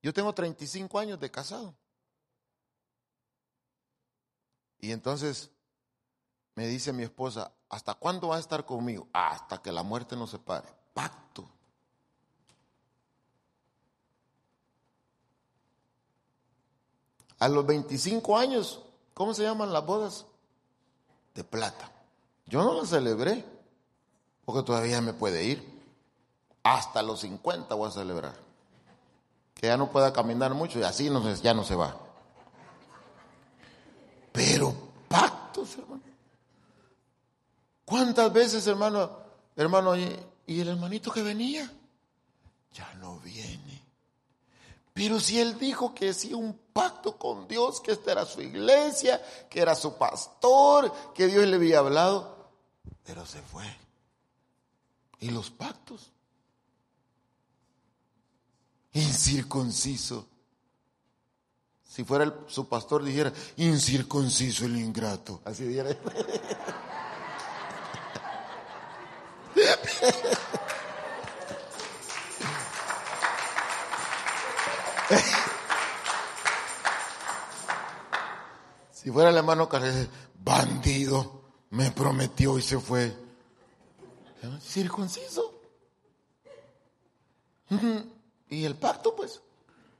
Yo 0.01 0.13
tengo 0.13 0.33
35 0.33 0.99
años 0.99 1.19
de 1.19 1.31
casado. 1.31 1.75
Y 4.79 4.91
entonces 4.91 5.52
me 6.55 6.67
dice 6.67 6.93
mi 6.93 7.03
esposa, 7.03 7.51
¿hasta 7.69 7.93
cuándo 7.95 8.29
va 8.29 8.37
a 8.37 8.39
estar 8.39 8.65
conmigo? 8.65 9.07
Hasta 9.13 9.61
que 9.61 9.71
la 9.71 9.83
muerte 9.83 10.15
nos 10.15 10.31
separe. 10.31 10.67
Pacto. 10.93 11.49
A 17.39 17.47
los 17.47 17.65
25 17.65 18.37
años, 18.37 18.81
¿cómo 19.13 19.33
se 19.33 19.43
llaman 19.43 19.73
las 19.73 19.85
bodas? 19.85 20.25
de 21.33 21.43
plata. 21.43 21.91
Yo 22.45 22.63
no 22.63 22.73
la 22.73 22.85
celebré, 22.85 23.43
porque 24.45 24.63
todavía 24.63 25.01
me 25.01 25.13
puede 25.13 25.43
ir. 25.43 25.73
Hasta 26.63 27.01
los 27.01 27.21
50 27.21 27.73
voy 27.75 27.89
a 27.89 27.91
celebrar. 27.91 28.35
Que 29.53 29.67
ya 29.67 29.77
no 29.77 29.91
pueda 29.91 30.13
caminar 30.13 30.53
mucho 30.53 30.79
y 30.79 30.83
así 30.83 31.09
ya 31.41 31.53
no 31.53 31.63
se 31.63 31.75
va. 31.75 31.97
Pero 34.31 34.73
pactos, 35.07 35.77
hermano. 35.77 36.01
¿Cuántas 37.93 38.33
veces, 38.33 38.65
hermano, 38.65 39.19
hermano, 39.55 39.95
y 39.95 40.59
el 40.59 40.67
hermanito 40.67 41.11
que 41.11 41.21
venía? 41.21 41.71
Ya 42.73 42.91
no 42.95 43.19
viene. 43.19 43.83
Pero 44.95 45.19
si 45.19 45.39
él 45.39 45.59
dijo 45.59 45.93
que 45.93 46.09
hacía 46.09 46.35
un 46.35 46.59
pacto 46.73 47.15
con 47.19 47.47
Dios, 47.47 47.79
que 47.81 47.91
esta 47.91 48.13
era 48.13 48.25
su 48.25 48.41
iglesia, 48.41 49.21
que 49.47 49.61
era 49.61 49.75
su 49.75 49.95
pastor, 49.95 50.91
que 51.13 51.27
Dios 51.27 51.45
le 51.45 51.57
había 51.57 51.77
hablado, 51.77 52.49
pero 53.03 53.27
se 53.27 53.43
fue. 53.43 53.65
¿Y 55.19 55.29
los 55.29 55.51
pactos? 55.51 56.09
Incircunciso. 58.93 60.25
Si 61.87 62.03
fuera 62.03 62.33
su 62.47 62.67
pastor 62.67 63.03
dijera, 63.03 63.31
incircunciso 63.57 64.65
el 64.65 64.77
ingrato. 64.77 65.41
Así 65.45 65.65
dijera. 65.65 65.95
Si 78.91 79.11
fuera 79.11 79.29
el 79.31 79.37
hermano 79.37 79.67
Carrera, 79.67 80.07
bandido, 80.39 81.41
me 81.71 81.91
prometió 81.91 82.57
y 82.57 82.61
se 82.61 82.79
fue. 82.79 83.13
Circunciso. 84.61 85.53
Y 88.49 88.65
el 88.65 88.75
pacto, 88.75 89.15
pues, 89.15 89.41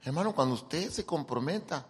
hermano, 0.04 0.32
cuando 0.32 0.54
usted 0.54 0.88
se 0.88 1.04
comprometa, 1.04 1.84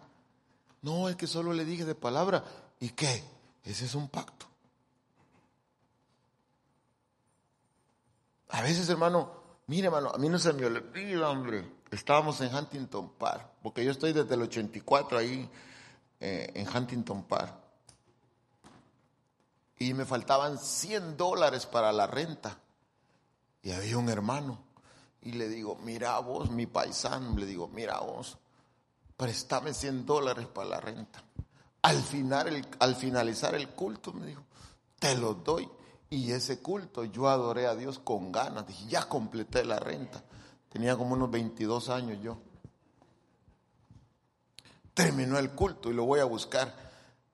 no 0.81 1.07
es 1.09 1.15
que 1.15 1.27
solo 1.27 1.53
le 1.53 1.63
dije 1.63 1.85
de 1.85 1.93
palabra, 1.93 2.43
¿y 2.79 2.89
qué? 2.89 3.23
Ese 3.63 3.85
es 3.85 3.93
un 3.93 4.09
pacto. 4.09 4.34
A 8.55 8.61
veces, 8.61 8.87
hermano, 8.87 9.31
mire, 9.67 9.87
hermano, 9.87 10.11
a 10.15 10.17
mí 10.17 10.29
no 10.29 10.39
se 10.39 10.53
me 10.53 10.65
olvida, 10.65 11.29
hombre. 11.29 11.69
Estábamos 11.91 12.39
en 12.39 12.55
Huntington 12.55 13.09
Park, 13.15 13.49
porque 13.61 13.83
yo 13.83 13.91
estoy 13.91 14.13
desde 14.13 14.33
el 14.33 14.43
84 14.43 15.17
ahí 15.17 15.49
eh, 16.21 16.53
en 16.55 16.65
Huntington 16.65 17.23
Park. 17.23 17.53
Y 19.77 19.93
me 19.93 20.05
faltaban 20.05 20.57
100 20.57 21.17
dólares 21.17 21.65
para 21.65 21.91
la 21.91 22.07
renta. 22.07 22.57
Y 23.61 23.71
había 23.73 23.97
un 23.97 24.07
hermano. 24.07 24.63
Y 25.21 25.33
le 25.33 25.49
digo, 25.49 25.77
mira 25.83 26.17
vos, 26.19 26.49
mi 26.49 26.65
paisano, 26.65 27.37
le 27.37 27.45
digo, 27.45 27.67
mira 27.67 27.99
vos, 27.99 28.37
préstame 29.17 29.73
100 29.73 30.05
dólares 30.05 30.47
para 30.47 30.69
la 30.69 30.79
renta. 30.79 31.21
Al, 31.81 32.01
final, 32.01 32.65
al 32.79 32.95
finalizar 32.95 33.53
el 33.53 33.67
culto, 33.71 34.13
me 34.13 34.27
dijo, 34.27 34.45
te 34.97 35.13
lo 35.17 35.33
doy. 35.33 35.69
Y 36.09 36.31
ese 36.31 36.61
culto 36.61 37.03
yo 37.03 37.27
adoré 37.27 37.67
a 37.67 37.75
Dios 37.75 37.99
con 37.99 38.31
ganas. 38.31 38.67
Dije, 38.67 38.85
ya 38.87 39.07
completé 39.07 39.65
la 39.65 39.79
renta. 39.79 40.23
Tenía 40.69 40.95
como 40.95 41.13
unos 41.13 41.31
22 41.31 41.89
años 41.89 42.19
yo 42.21 42.37
terminó 44.95 45.37
el 45.37 45.51
culto 45.51 45.91
y 45.91 45.93
lo 45.93 46.05
voy 46.05 46.21
a 46.21 46.25
buscar. 46.25 46.73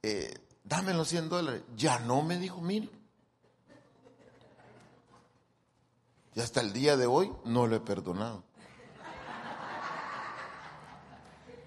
Eh, 0.04 0.34
dame 0.66 0.94
los 0.94 1.08
100 1.08 1.30
dólares. 1.30 1.62
Ya 1.78 2.00
no 2.00 2.22
me 2.24 2.38
dijo, 2.38 2.60
mire. 2.60 2.90
Y 6.34 6.42
hasta 6.42 6.60
el 6.60 6.74
día 6.74 6.98
de 6.98 7.06
hoy 7.06 7.32
no 7.46 7.68
lo 7.68 7.76
he 7.76 7.80
perdonado. 7.80 8.44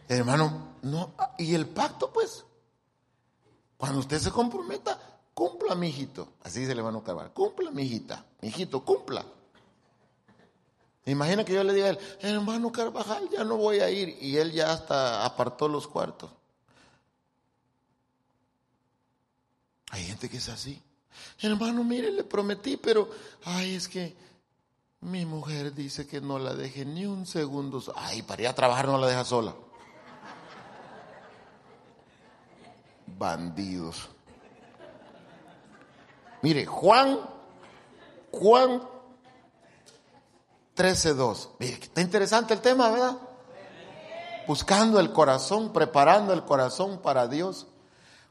Hermano, 0.09 0.74
no. 0.82 1.14
Y 1.38 1.55
el 1.55 1.68
pacto, 1.68 2.12
pues. 2.12 2.44
Cuando 3.76 4.00
usted 4.00 4.18
se 4.18 4.30
comprometa, 4.30 5.13
cumpla, 5.35 5.74
mi 5.74 5.89
hijito. 5.89 6.28
Así 6.43 6.61
dice 6.61 6.72
el 6.72 6.78
hermano 6.78 7.03
Carvalho. 7.03 7.35
Cumpla, 7.35 7.70
mi 7.70 7.82
hijita. 7.82 8.24
Mi 8.41 8.49
hijito, 8.49 8.85
cumpla. 8.85 9.24
Imagina 11.07 11.45
que 11.45 11.53
yo 11.53 11.62
le 11.62 11.74
diga 11.74 11.87
a 11.87 11.91
él, 11.91 11.99
hermano 12.20 12.72
Carvajal, 12.72 13.28
ya 13.28 13.45
no 13.45 13.57
voy 13.57 13.80
a 13.80 13.91
ir. 13.91 14.16
Y 14.20 14.39
él 14.39 14.53
ya 14.53 14.72
hasta 14.72 15.24
apartó 15.24 15.68
los 15.68 15.87
cuartos. 15.87 16.30
Hay 19.91 20.05
gente 20.05 20.30
que 20.30 20.39
es 20.39 20.49
así. 20.49 20.82
Hermano, 21.41 21.85
mire, 21.85 22.11
le 22.11 22.24
prometí, 22.24 22.76
pero, 22.76 23.09
ay, 23.45 23.74
es 23.74 23.87
que 23.87 24.16
mi 25.03 25.26
mujer 25.26 25.74
dice 25.74 26.07
que 26.07 26.20
no 26.20 26.39
la 26.39 26.55
deje 26.55 26.85
ni 26.87 27.05
un 27.05 27.26
segundo. 27.26 27.82
Ay, 27.95 28.22
para 28.22 28.43
ir 28.43 28.49
a 28.49 28.55
trabajar 28.55 28.87
no 28.87 28.99
la 28.99 29.07
deja 29.07 29.24
sola. 29.24 29.55
Bandidos. 33.07 34.09
Mire, 36.45 36.66
Juan, 36.66 37.18
Juan 38.30 38.82
13.2. 40.76 41.49
Está 41.59 42.03
interesante 42.03 42.53
el 42.53 42.61
tema, 42.61 42.90
¿verdad? 42.90 43.16
Buscando 44.47 45.01
el 45.01 45.11
corazón, 45.11 45.72
preparando 45.72 46.34
el 46.34 46.45
corazón 46.45 47.01
para 47.01 47.28
Dios. 47.28 47.66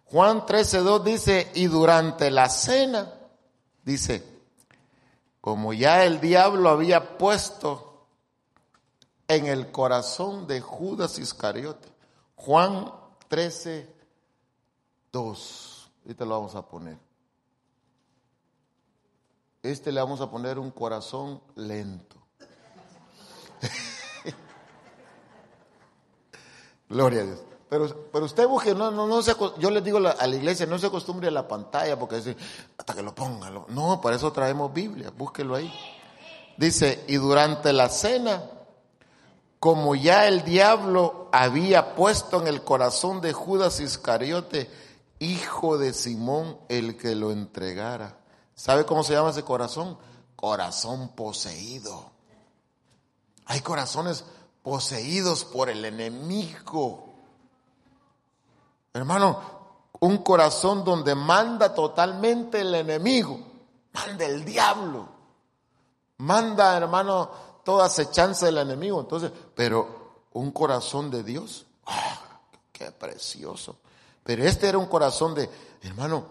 Juan 0.05 0.45
13.2 0.45 1.01
dice, 1.01 1.51
y 1.55 1.65
durante 1.65 2.29
la 2.29 2.49
cena, 2.49 3.11
dice, 3.83 4.23
como 5.41 5.73
ya 5.73 6.05
el 6.05 6.21
diablo 6.21 6.69
había 6.69 7.17
puesto 7.17 8.05
en 9.27 9.47
el 9.47 9.71
corazón 9.71 10.45
de 10.45 10.61
Judas 10.61 11.17
Iscariote. 11.17 11.89
Juan 12.35 12.93
13.2. 13.27 15.89
Ahorita 16.05 16.25
lo 16.25 16.29
vamos 16.29 16.53
a 16.53 16.61
poner. 16.61 17.12
Este 19.63 19.93
le 19.93 20.01
vamos 20.01 20.19
a 20.19 20.29
poner 20.29 20.59
un 20.59 20.71
corazón 20.71 21.41
lento. 21.55 22.17
Gloria 26.89 27.21
a 27.21 27.23
Dios. 27.23 27.39
Pero, 27.69 28.09
pero 28.11 28.25
usted 28.25 28.45
busque, 28.45 28.75
no, 28.75 28.91
no, 28.91 29.07
no 29.07 29.21
se, 29.23 29.33
yo 29.57 29.71
les 29.71 29.83
digo 29.83 29.99
a 29.99 30.27
la 30.27 30.35
iglesia, 30.35 30.65
no 30.65 30.77
se 30.77 30.87
acostumbre 30.87 31.29
a 31.29 31.31
la 31.31 31.47
pantalla 31.47 31.97
porque 31.97 32.17
dice, 32.17 32.35
hasta 32.77 32.93
que 32.93 33.01
lo 33.01 33.15
ponga. 33.15 33.49
No, 33.69 34.01
para 34.01 34.17
eso 34.17 34.33
traemos 34.33 34.71
Biblia, 34.73 35.11
búsquelo 35.17 35.55
ahí. 35.55 35.73
Dice, 36.57 37.05
y 37.07 37.15
durante 37.15 37.71
la 37.71 37.87
cena, 37.87 38.43
como 39.59 39.95
ya 39.95 40.27
el 40.27 40.43
diablo 40.43 41.29
había 41.31 41.95
puesto 41.95 42.41
en 42.41 42.47
el 42.47 42.63
corazón 42.63 43.21
de 43.21 43.31
Judas 43.31 43.79
Iscariote, 43.79 44.69
hijo 45.19 45.77
de 45.77 45.93
Simón, 45.93 46.59
el 46.67 46.97
que 46.97 47.15
lo 47.15 47.31
entregara. 47.31 48.22
¿Sabe 48.55 48.85
cómo 48.85 49.03
se 49.03 49.13
llama 49.13 49.31
ese 49.31 49.43
corazón? 49.43 49.97
Corazón 50.35 51.09
poseído. 51.09 52.11
Hay 53.45 53.61
corazones 53.61 54.23
poseídos 54.61 55.43
por 55.43 55.69
el 55.69 55.83
enemigo. 55.83 57.13
Hermano, 58.93 59.41
un 59.99 60.17
corazón 60.17 60.83
donde 60.83 61.15
manda 61.15 61.73
totalmente 61.73 62.61
el 62.61 62.75
enemigo, 62.75 63.39
manda 63.93 64.25
el 64.25 64.43
diablo, 64.45 65.07
manda, 66.17 66.75
hermano, 66.77 67.29
toda 67.63 67.85
acechanza 67.85 68.45
del 68.45 68.57
enemigo. 68.59 68.99
Entonces, 68.99 69.31
pero 69.55 70.27
un 70.33 70.51
corazón 70.51 71.09
de 71.09 71.23
Dios, 71.23 71.65
¡ah! 71.85 72.19
qué 72.71 72.91
precioso. 72.91 73.77
Pero 74.23 74.43
este 74.43 74.69
era 74.69 74.77
un 74.77 74.87
corazón 74.87 75.33
de, 75.35 75.49
hermano, 75.81 76.25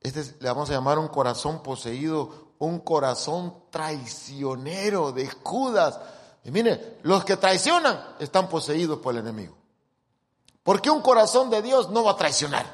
este 0.00 0.36
le 0.40 0.48
vamos 0.48 0.70
a 0.70 0.74
llamar 0.74 0.98
un 0.98 1.08
corazón 1.08 1.62
poseído, 1.62 2.52
un 2.58 2.80
corazón 2.80 3.54
traicionero 3.70 5.12
de 5.12 5.28
Judas 5.42 5.98
y 6.46 6.52
mire, 6.52 6.98
los 7.02 7.24
que 7.24 7.36
traicionan 7.36 8.00
están 8.20 8.48
poseídos 8.48 9.00
por 9.00 9.12
el 9.12 9.20
enemigo. 9.20 9.56
Porque 10.62 10.90
un 10.90 11.02
corazón 11.02 11.50
de 11.50 11.60
Dios 11.60 11.90
no 11.90 12.04
va 12.04 12.12
a 12.12 12.16
traicionar. 12.16 12.64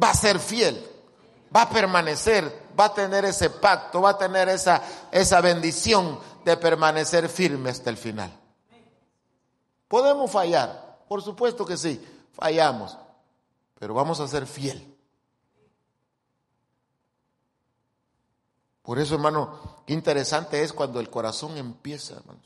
Va 0.00 0.10
a 0.10 0.14
ser 0.14 0.40
fiel, 0.40 0.84
va 1.54 1.62
a 1.62 1.70
permanecer, 1.70 2.66
va 2.78 2.86
a 2.86 2.94
tener 2.94 3.24
ese 3.24 3.50
pacto, 3.50 4.00
va 4.00 4.10
a 4.10 4.18
tener 4.18 4.48
esa, 4.48 4.82
esa 5.12 5.40
bendición 5.40 6.18
de 6.44 6.56
permanecer 6.56 7.28
firme 7.28 7.70
hasta 7.70 7.90
el 7.90 7.96
final. 7.96 8.32
Podemos 9.86 10.30
fallar, 10.30 10.98
por 11.08 11.22
supuesto 11.22 11.64
que 11.64 11.76
sí, 11.76 12.04
fallamos, 12.32 12.98
pero 13.78 13.94
vamos 13.94 14.18
a 14.18 14.26
ser 14.26 14.46
fiel. 14.46 14.87
Por 18.88 18.98
eso, 18.98 19.16
hermano, 19.16 19.82
qué 19.84 19.92
interesante 19.92 20.62
es 20.62 20.72
cuando 20.72 20.98
el 20.98 21.10
corazón 21.10 21.58
empieza, 21.58 22.14
hermanos. 22.14 22.42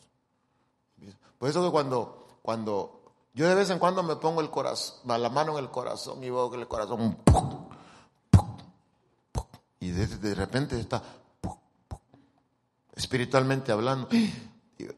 Por 1.38 1.48
eso 1.48 1.64
que 1.64 1.70
cuando, 1.70 2.40
cuando 2.42 3.14
yo 3.32 3.48
de 3.48 3.54
vez 3.54 3.70
en 3.70 3.78
cuando 3.78 4.02
me 4.02 4.16
pongo 4.16 4.40
el 4.40 4.50
corazón, 4.50 4.96
la 5.04 5.28
mano 5.28 5.56
en 5.56 5.64
el 5.64 5.70
corazón 5.70 6.18
y 6.24 6.30
veo 6.30 6.50
que 6.50 6.56
el 6.56 6.66
corazón 6.66 7.16
Y 9.78 9.90
de, 9.90 10.08
de 10.08 10.34
repente 10.34 10.80
está 10.80 11.00
espiritualmente 12.96 13.70
hablando. 13.70 14.08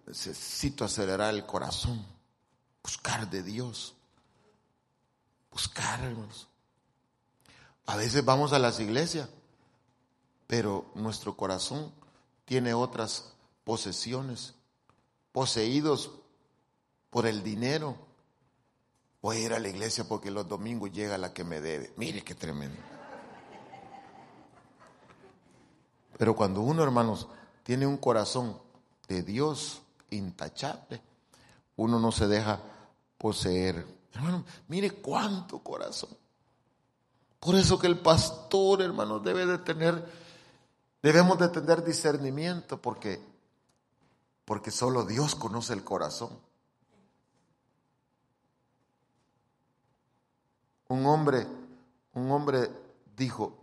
necesito 0.07 0.87
acelerar 0.87 1.35
el 1.35 1.45
corazón, 1.45 2.07
buscar 2.83 3.29
de 3.29 3.43
Dios, 3.43 3.95
buscar, 5.53 6.01
hermanos. 6.01 6.49
A 7.85 7.97
veces 7.97 8.25
vamos 8.25 8.55
a 8.55 8.59
las 8.59 8.81
iglesias, 8.81 9.29
pero 10.47 10.91
nuestro 10.95 11.37
corazón 11.37 11.93
tiene 12.45 12.75
otras 12.75 13.35
posesiones, 13.65 14.55
poseídos 15.33 16.11
por 17.11 17.27
el 17.27 17.43
dinero. 17.43 17.97
Voy 19.23 19.39
a 19.39 19.41
ir 19.41 19.53
a 19.55 19.59
la 19.59 19.69
iglesia 19.69 20.05
porque 20.05 20.31
los 20.31 20.47
domingos 20.47 20.93
llega 20.93 21.17
la 21.17 21.33
que 21.33 21.45
me 21.45 21.61
debe. 21.61 21.93
Mire 21.97 22.23
qué 22.23 22.35
tremendo. 22.35 22.79
Pero 26.19 26.37
cuando 26.37 26.61
uno, 26.61 26.83
hermanos, 26.83 27.29
tiene 27.63 27.87
un 27.87 27.97
corazón 27.97 28.59
de 29.09 29.23
Dios 29.23 29.83
intachable, 30.11 31.03
uno 31.77 31.99
no 31.99 32.13
se 32.13 32.29
deja 32.29 32.61
poseer. 33.19 33.87
Hermano, 34.13 34.45
mire 34.69 34.91
cuánto 34.91 35.59
corazón. 35.59 36.11
Por 37.41 37.57
eso 37.57 37.79
que 37.79 37.87
el 37.87 37.99
pastor, 37.99 38.81
hermano, 38.81 39.19
debe 39.19 39.45
de 39.45 39.59
tener, 39.59 40.03
debemos 41.05 41.39
de 41.39 41.51
tener 41.51 41.85
discernimiento, 41.85 42.81
porque, 42.81 43.23
porque 44.47 44.71
solo 44.71 45.05
Dios 45.05 45.35
conoce 45.35 45.75
el 45.75 45.85
corazón. 45.85 46.41
Un 50.89 51.05
hombre, 51.05 51.47
un 52.15 52.31
hombre 52.31 52.71
dijo, 53.15 53.55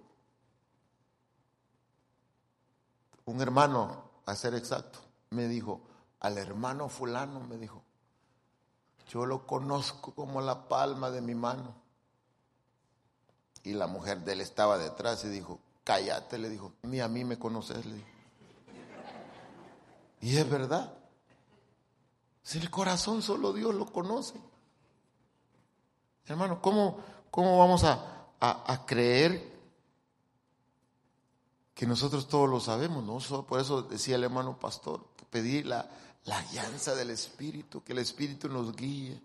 un 3.25 3.41
hermano, 3.41 4.03
a 4.27 4.35
ser 4.35 4.53
exacto, 4.53 4.99
me 5.31 5.47
dijo, 5.47 5.81
al 6.19 6.37
hermano 6.37 6.89
fulano, 6.89 7.39
me 7.39 7.57
dijo, 7.57 7.81
yo 9.09 9.25
lo 9.25 9.47
conozco 9.47 10.13
como 10.13 10.41
la 10.41 10.67
palma 10.67 11.09
de 11.09 11.21
mi 11.21 11.33
mano. 11.33 11.73
Y 13.63 13.73
la 13.73 13.87
mujer 13.87 14.19
de 14.19 14.33
él 14.33 14.41
estaba 14.41 14.77
detrás 14.77 15.25
y 15.25 15.29
dijo, 15.29 15.59
cállate, 15.91 16.37
le 16.37 16.47
dijo, 16.47 16.71
ni 16.83 17.01
a 17.01 17.09
mí 17.09 17.25
me 17.25 17.37
conoces, 17.37 17.85
le. 17.85 18.01
Y 20.21 20.37
es 20.37 20.49
verdad. 20.49 20.93
Si 22.41 22.59
el 22.59 22.69
corazón 22.69 23.21
solo 23.21 23.51
Dios 23.51 23.75
lo 23.75 23.91
conoce. 23.91 24.35
Hermano, 26.27 26.61
¿cómo, 26.61 26.97
cómo 27.29 27.57
vamos 27.57 27.83
a, 27.83 28.29
a 28.39 28.85
creer 28.85 29.51
que 31.73 31.85
nosotros 31.85 32.29
todos 32.29 32.49
lo 32.49 32.61
sabemos, 32.61 33.03
¿no? 33.03 33.43
Por 33.43 33.59
eso 33.59 33.81
decía 33.81 34.15
el 34.15 34.23
hermano 34.23 34.57
pastor, 34.57 35.05
pedir 35.29 35.65
la, 35.65 35.89
la 36.23 36.37
alianza 36.37 36.95
del 36.95 37.09
Espíritu, 37.09 37.83
que 37.83 37.91
el 37.91 37.99
Espíritu 37.99 38.47
nos 38.47 38.73
guíe 38.77 39.21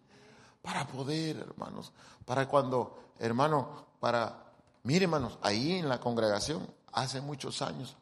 para 0.62 0.84
poder, 0.88 1.36
hermanos, 1.36 1.92
para 2.24 2.48
cuando, 2.48 3.12
hermano, 3.20 3.86
para, 4.00 4.45
mire, 4.86 5.04
hermanos, 5.04 5.38
ahí 5.42 5.72
en 5.72 5.88
la 5.88 6.00
congregación, 6.00 6.66
hace 6.92 7.20
muchos 7.20 7.60
años, 7.60 7.96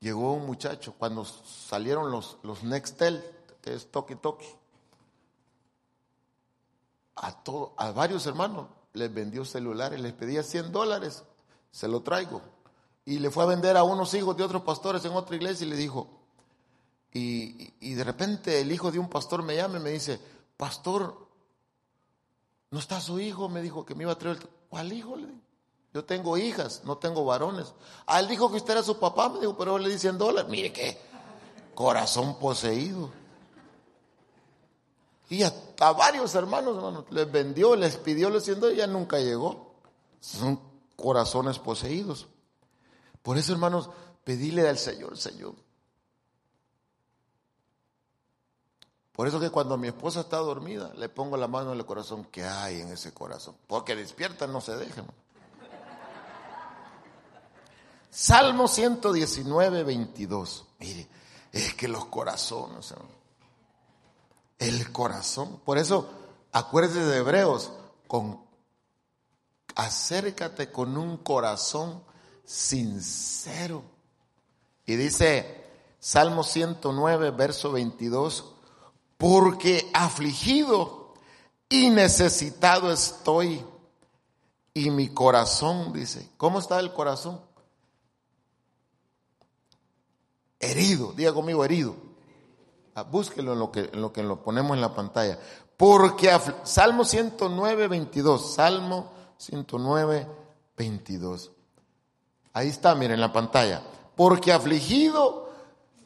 llegó 0.00 0.34
un 0.34 0.46
muchacho, 0.46 0.94
cuando 0.98 1.24
salieron 1.24 2.10
los, 2.10 2.38
los 2.42 2.62
Nextel, 2.62 3.24
que 3.62 3.74
es 3.74 3.90
Toki 3.90 4.16
Toki, 4.16 4.46
a, 7.16 7.32
todo, 7.42 7.74
a 7.76 7.90
varios 7.92 8.26
hermanos 8.26 8.66
les 8.92 9.12
vendió 9.12 9.44
celulares, 9.44 10.00
les 10.00 10.12
pedía 10.12 10.42
100 10.42 10.72
dólares 10.72 11.24
se 11.70 11.88
lo 11.88 12.02
traigo. 12.02 12.42
Y 13.04 13.20
le 13.20 13.30
fue 13.30 13.44
a 13.44 13.46
vender 13.46 13.76
a 13.76 13.84
unos 13.84 14.12
hijos 14.14 14.36
de 14.36 14.44
otros 14.44 14.62
pastores 14.62 15.04
en 15.04 15.12
otra 15.12 15.36
iglesia 15.36 15.66
y 15.66 15.70
le 15.70 15.76
dijo, 15.76 16.08
y, 17.12 17.94
de 17.94 18.04
repente 18.04 18.60
el 18.60 18.70
hijo 18.70 18.92
de 18.92 18.98
un 18.98 19.08
pastor 19.08 19.42
me 19.42 19.56
llama 19.56 19.78
y 19.78 19.82
me 19.82 19.90
dice, 19.90 20.20
pastor, 20.56 21.27
¿no 22.70 22.78
está 22.78 23.00
su 23.00 23.20
hijo? 23.20 23.48
Me 23.48 23.62
dijo 23.62 23.84
que 23.84 23.94
me 23.94 24.04
iba 24.04 24.12
a 24.12 24.18
traer. 24.18 24.38
¿Cuál 24.68 24.92
hijo? 24.92 25.16
Le 25.16 25.28
Yo 25.94 26.04
tengo 26.04 26.36
hijas, 26.36 26.82
no 26.84 26.98
tengo 26.98 27.24
varones. 27.24 27.72
Ah, 28.06 28.20
él 28.20 28.28
dijo 28.28 28.50
que 28.50 28.58
usted 28.58 28.72
era 28.72 28.82
su 28.82 28.98
papá, 28.98 29.28
me 29.28 29.40
dijo, 29.40 29.56
pero 29.56 29.78
le 29.78 29.88
dicen 29.88 30.18
dólares. 30.18 30.50
Mire 30.50 30.72
qué 30.72 30.98
corazón 31.74 32.38
poseído. 32.38 33.10
Y 35.30 35.42
a, 35.42 35.52
varios 35.92 36.34
hermanos, 36.34 36.76
hermanos, 36.76 37.04
les 37.10 37.30
vendió, 37.30 37.76
les 37.76 37.96
pidió 37.98 38.28
100 38.40 38.60
dólares 38.60 38.78
y 38.78 38.80
ya 38.80 38.86
nunca 38.86 39.18
llegó. 39.18 39.74
Son 40.20 40.58
corazones 40.96 41.58
poseídos. 41.58 42.28
Por 43.22 43.36
eso, 43.36 43.52
hermanos, 43.52 43.90
pedile 44.24 44.66
al 44.68 44.78
Señor, 44.78 45.16
Señor. 45.18 45.54
Por 49.18 49.26
eso 49.26 49.40
que 49.40 49.50
cuando 49.50 49.76
mi 49.76 49.88
esposa 49.88 50.20
está 50.20 50.36
dormida, 50.36 50.92
le 50.94 51.08
pongo 51.08 51.36
la 51.36 51.48
mano 51.48 51.72
en 51.72 51.80
el 51.80 51.84
corazón, 51.84 52.28
¿qué 52.30 52.44
hay 52.44 52.82
en 52.82 52.92
ese 52.92 53.12
corazón? 53.12 53.56
Porque 53.66 53.96
despierta, 53.96 54.46
no 54.46 54.60
se 54.60 54.76
dejen. 54.76 55.04
Salmo 58.10 58.68
119, 58.68 59.82
22. 59.82 60.66
Mire, 60.78 61.08
es 61.50 61.74
que 61.74 61.88
los 61.88 62.04
corazones, 62.04 62.94
el 64.56 64.92
corazón. 64.92 65.62
Por 65.64 65.78
eso, 65.78 66.08
acuérdese 66.52 67.00
de 67.00 67.16
Hebreos, 67.16 67.72
con 68.06 68.40
acércate 69.74 70.70
con 70.70 70.96
un 70.96 71.16
corazón 71.16 72.04
sincero. 72.44 73.82
Y 74.86 74.94
dice 74.94 75.66
Salmo 75.98 76.44
109, 76.44 77.32
verso 77.32 77.72
22, 77.72 78.54
porque 79.18 79.90
afligido 79.92 81.12
y 81.68 81.90
necesitado 81.90 82.90
estoy. 82.90 83.62
Y 84.72 84.90
mi 84.90 85.08
corazón, 85.08 85.92
dice, 85.92 86.30
¿cómo 86.36 86.60
está 86.60 86.78
el 86.78 86.92
corazón? 86.92 87.40
Herido, 90.60 91.12
diga 91.16 91.34
conmigo, 91.34 91.64
herido. 91.64 91.96
Ah, 92.94 93.02
búsquelo 93.02 93.52
en 93.52 93.58
lo 93.58 93.72
que, 93.72 93.90
lo 93.92 94.12
que 94.12 94.22
lo 94.22 94.42
ponemos 94.42 94.76
en 94.76 94.80
la 94.80 94.94
pantalla. 94.94 95.38
Porque 95.76 96.30
Salmo 96.62 97.04
109, 97.04 97.88
22, 97.88 98.54
Salmo 98.54 99.12
109, 99.36 100.26
22. 100.76 101.50
Ahí 102.52 102.68
está, 102.68 102.94
miren 102.94 103.14
en 103.14 103.20
la 103.20 103.32
pantalla. 103.32 103.82
Porque 104.16 104.52
afligido 104.52 105.50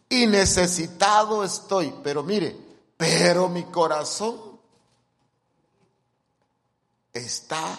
y 0.08 0.26
necesitado 0.26 1.44
estoy. 1.44 1.94
Pero 2.02 2.22
mire, 2.22 2.56
pero 3.02 3.48
mi 3.48 3.64
corazón 3.64 4.60
está 7.12 7.76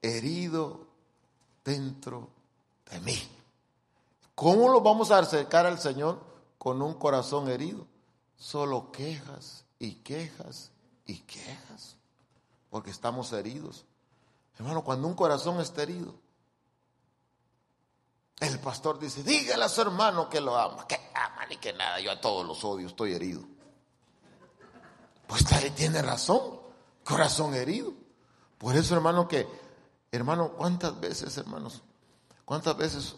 herido 0.00 0.86
dentro 1.64 2.28
de 2.88 3.00
mí. 3.00 3.20
¿Cómo 4.36 4.68
lo 4.68 4.80
vamos 4.80 5.10
a 5.10 5.18
acercar 5.18 5.66
al 5.66 5.80
Señor 5.80 6.20
con 6.56 6.80
un 6.82 6.94
corazón 6.94 7.48
herido? 7.48 7.84
Solo 8.36 8.92
quejas 8.92 9.64
y 9.80 9.96
quejas 9.96 10.70
y 11.04 11.16
quejas, 11.18 11.96
porque 12.70 12.92
estamos 12.92 13.32
heridos. 13.32 13.84
Hermano, 14.56 14.84
cuando 14.84 15.08
un 15.08 15.14
corazón 15.14 15.60
está 15.60 15.82
herido, 15.82 16.14
el 18.38 18.60
pastor 18.60 19.00
dice, 19.00 19.24
dígale 19.24 19.64
a 19.64 19.68
su 19.68 19.80
hermano 19.80 20.30
que 20.30 20.40
lo 20.40 20.56
ama, 20.56 20.86
que 20.86 21.10
ama 21.12 21.44
ni 21.46 21.56
que 21.56 21.72
nada, 21.72 21.98
yo 21.98 22.12
a 22.12 22.20
todos 22.20 22.46
los 22.46 22.62
odio, 22.62 22.86
estoy 22.86 23.14
herido. 23.14 23.51
Pues 25.32 25.46
tiene 25.74 26.02
razón, 26.02 26.60
corazón 27.02 27.54
herido. 27.54 27.94
Por 28.58 28.76
eso, 28.76 28.94
hermano, 28.94 29.26
que, 29.26 29.48
hermano, 30.10 30.52
¿cuántas 30.52 31.00
veces, 31.00 31.34
hermanos? 31.38 31.82
¿Cuántas 32.44 32.76
veces 32.76 33.16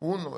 uno. 0.00 0.36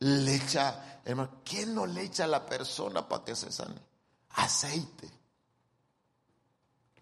Le 0.00 0.34
echa, 0.34 1.00
hermano, 1.06 1.40
¿quién 1.42 1.74
no 1.74 1.86
le 1.86 2.02
echa 2.02 2.24
a 2.24 2.26
la 2.26 2.44
persona 2.44 3.08
para 3.08 3.24
que 3.24 3.34
se 3.34 3.50
sane? 3.50 3.80
Aceite, 4.32 5.08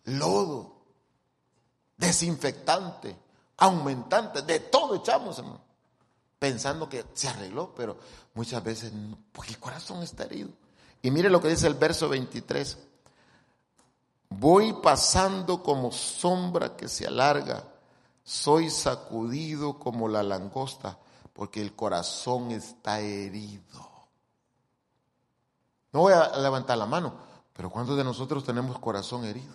lodo, 0.04 0.76
desinfectante, 1.96 3.16
aumentante, 3.56 4.42
de 4.42 4.60
todo 4.60 4.94
echamos, 4.94 5.40
hermano. 5.40 5.60
Pensando 6.38 6.88
que 6.88 7.04
se 7.14 7.26
arregló, 7.26 7.74
pero 7.74 7.98
muchas 8.34 8.62
veces, 8.62 8.92
porque 9.32 9.50
el 9.50 9.58
corazón 9.58 10.04
está 10.04 10.22
herido. 10.22 10.50
Y 11.02 11.10
mire 11.10 11.30
lo 11.30 11.40
que 11.40 11.48
dice 11.48 11.66
el 11.66 11.74
verso 11.74 12.08
23. 12.08 12.78
Voy 14.30 14.74
pasando 14.74 15.62
como 15.62 15.90
sombra 15.90 16.76
que 16.76 16.88
se 16.88 17.06
alarga, 17.06 17.64
soy 18.22 18.70
sacudido 18.70 19.78
como 19.78 20.08
la 20.08 20.22
langosta, 20.22 20.98
porque 21.32 21.60
el 21.60 21.74
corazón 21.74 22.50
está 22.52 23.00
herido. 23.00 23.90
No 25.92 26.00
voy 26.00 26.12
a 26.12 26.36
levantar 26.38 26.78
la 26.78 26.86
mano, 26.86 27.14
pero 27.52 27.70
¿cuántos 27.70 27.96
de 27.96 28.04
nosotros 28.04 28.44
tenemos 28.44 28.78
corazón 28.78 29.24
herido? 29.24 29.54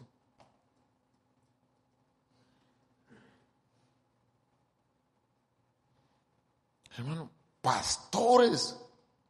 Hermano, 6.98 7.30
pastores 7.62 8.78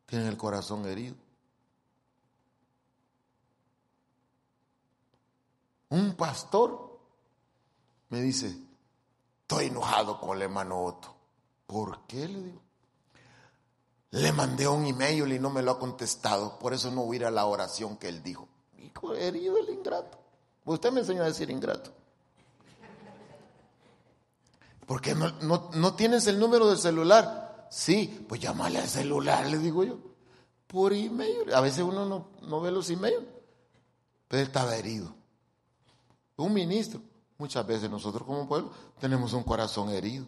tienen 0.05 0.27
el 0.27 0.37
corazón 0.37 0.85
herido. 0.85 1.24
Un 5.95 6.13
pastor 6.15 6.99
me 8.09 8.19
dice, 8.19 8.53
estoy 9.43 9.67
enojado 9.67 10.19
con 10.19 10.35
el 10.35 10.41
hermano 10.41 10.83
Otto. 10.83 11.15
¿Por 11.65 12.01
qué? 12.05 12.27
Le 12.27 12.43
digo. 12.43 12.61
Le 14.11 14.33
mandé 14.33 14.67
un 14.67 14.85
email 14.85 15.31
y 15.31 15.39
no 15.39 15.49
me 15.49 15.61
lo 15.61 15.71
ha 15.71 15.79
contestado, 15.79 16.59
por 16.59 16.73
eso 16.73 16.91
no 16.91 17.05
voy 17.05 17.15
a 17.15 17.19
ir 17.19 17.25
a 17.27 17.31
la 17.31 17.45
oración 17.45 17.95
que 17.95 18.09
él 18.09 18.21
dijo. 18.21 18.49
Hijo, 18.77 19.13
herido 19.15 19.57
el 19.57 19.69
ingrato. 19.69 20.19
Usted 20.65 20.91
me 20.91 20.99
enseñó 20.99 21.23
a 21.23 21.27
decir 21.27 21.49
ingrato. 21.49 21.93
¿Por 24.85 24.99
qué 24.99 25.15
no, 25.15 25.31
no, 25.73 25.95
tienes 25.95 26.27
el 26.27 26.37
número 26.37 26.67
del 26.67 26.77
celular? 26.77 27.69
Sí, 27.71 28.25
pues 28.27 28.41
llámale 28.41 28.79
al 28.79 28.89
celular, 28.89 29.47
le 29.47 29.59
digo 29.59 29.85
yo. 29.85 29.97
Por 30.67 30.91
email. 30.91 31.53
A 31.53 31.61
veces 31.61 31.83
uno 31.83 32.05
no, 32.05 32.31
no 32.41 32.59
ve 32.59 32.69
los 32.69 32.89
emails. 32.89 33.23
Pero 34.27 34.43
estaba 34.43 34.75
herido. 34.75 35.15
Un 36.37 36.53
ministro. 36.53 37.01
Muchas 37.37 37.65
veces 37.67 37.89
nosotros 37.89 38.23
como 38.25 38.47
pueblo 38.47 38.71
tenemos 38.99 39.33
un 39.33 39.43
corazón 39.43 39.89
herido. 39.89 40.25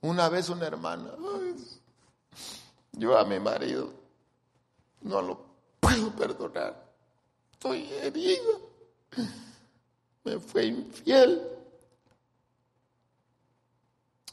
Una 0.00 0.28
vez 0.28 0.48
una 0.48 0.66
hermana, 0.66 1.10
yo 2.92 3.16
a 3.16 3.24
mi 3.24 3.38
marido 3.38 3.92
no 5.02 5.22
lo 5.22 5.44
puedo 5.78 6.10
perdonar. 6.16 6.92
Estoy 7.52 7.88
herida. 7.92 8.58
Me 10.24 10.38
fue 10.38 10.66
infiel. 10.66 11.48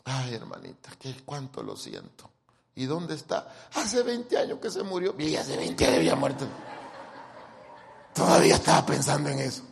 Ay, 0.05 0.33
hermanita, 0.33 0.91
qué 0.97 1.15
cuánto 1.23 1.61
lo 1.61 1.75
siento. 1.75 2.29
¿Y 2.75 2.85
dónde 2.85 3.13
está? 3.13 3.69
Hace 3.73 4.01
20 4.01 4.37
años 4.37 4.59
que 4.59 4.71
se 4.71 4.81
murió. 4.81 5.13
Y 5.19 5.35
hace 5.35 5.55
20 5.57 5.85
años 5.85 5.97
había 5.97 6.15
muerto. 6.15 6.47
Todavía 8.13 8.55
estaba 8.55 8.85
pensando 8.85 9.29
en 9.29 9.39
eso. 9.39 9.63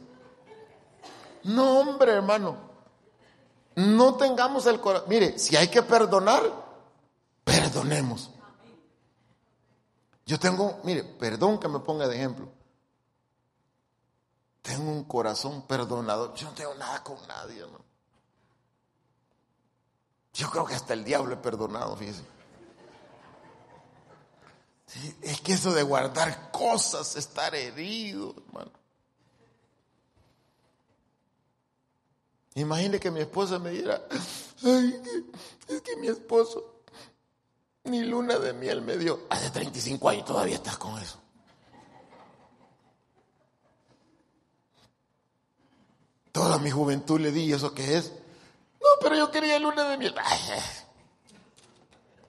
No, 1.43 1.79
hombre, 1.79 2.11
hermano. 2.11 2.57
No 3.75 4.15
tengamos 4.15 4.65
el 4.65 4.79
corazón. 4.79 5.09
Mire, 5.09 5.37
si 5.37 5.55
hay 5.55 5.67
que 5.67 5.83
perdonar, 5.83 6.43
perdonemos. 7.43 8.31
Yo 10.25 10.39
tengo, 10.39 10.79
mire, 10.83 11.03
perdón 11.03 11.59
que 11.59 11.67
me 11.67 11.79
ponga 11.79 12.07
de 12.07 12.15
ejemplo. 12.15 12.49
Tengo 14.61 14.91
un 14.91 15.05
corazón 15.05 15.61
perdonador. 15.61 16.33
Yo 16.33 16.47
no 16.47 16.53
tengo 16.53 16.73
nada 16.75 17.03
con 17.03 17.15
nadie, 17.27 17.61
¿no? 17.61 17.79
Yo 20.33 20.49
creo 20.49 20.65
que 20.65 20.75
hasta 20.75 20.93
el 20.93 21.03
diablo 21.03 21.33
he 21.33 21.37
perdonado, 21.37 21.95
fíjese. 21.95 22.23
Es 25.21 25.41
que 25.41 25.53
eso 25.53 25.73
de 25.73 25.83
guardar 25.83 26.51
cosas, 26.51 27.15
estar 27.15 27.53
herido, 27.53 28.33
hermano. 28.47 28.71
Imagine 32.55 32.99
que 32.99 33.11
mi 33.11 33.19
esposa 33.19 33.59
me 33.59 33.69
diera, 33.69 34.01
ay, 34.63 35.01
es 35.67 35.81
que 35.81 35.95
mi 35.97 36.07
esposo 36.07 36.81
ni 37.83 38.03
luna 38.03 38.39
de 38.39 38.53
miel 38.53 38.81
me 38.81 38.97
dio. 38.97 39.27
Hace 39.29 39.49
35 39.51 40.09
años 40.09 40.25
todavía 40.25 40.55
estás 40.55 40.77
con 40.77 40.97
eso. 40.97 41.19
Toda 46.31 46.57
mi 46.59 46.69
juventud 46.71 47.19
le 47.19 47.31
di, 47.31 47.51
¿eso 47.51 47.73
qué 47.73 47.97
es? 47.97 48.11
No, 48.79 48.87
pero 49.01 49.15
yo 49.15 49.31
quería 49.31 49.59
luna 49.59 49.89
de 49.89 49.97
miel. 49.97 50.15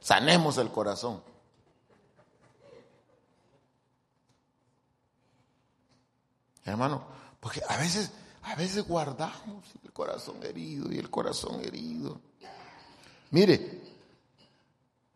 sanemos 0.01 0.59
el 0.59 0.71
corazón. 0.71 1.23
Hermano, 6.69 7.05
porque 7.41 7.63
a 7.69 7.77
veces 7.77 8.11
a 8.49 8.55
veces 8.55 8.87
guardamos 8.87 9.65
el 9.85 9.93
corazón 9.93 10.37
herido 10.43 10.91
y 10.91 10.99
el 10.99 11.11
corazón 11.11 11.61
herido. 11.61 12.21
Mire, 13.31 13.83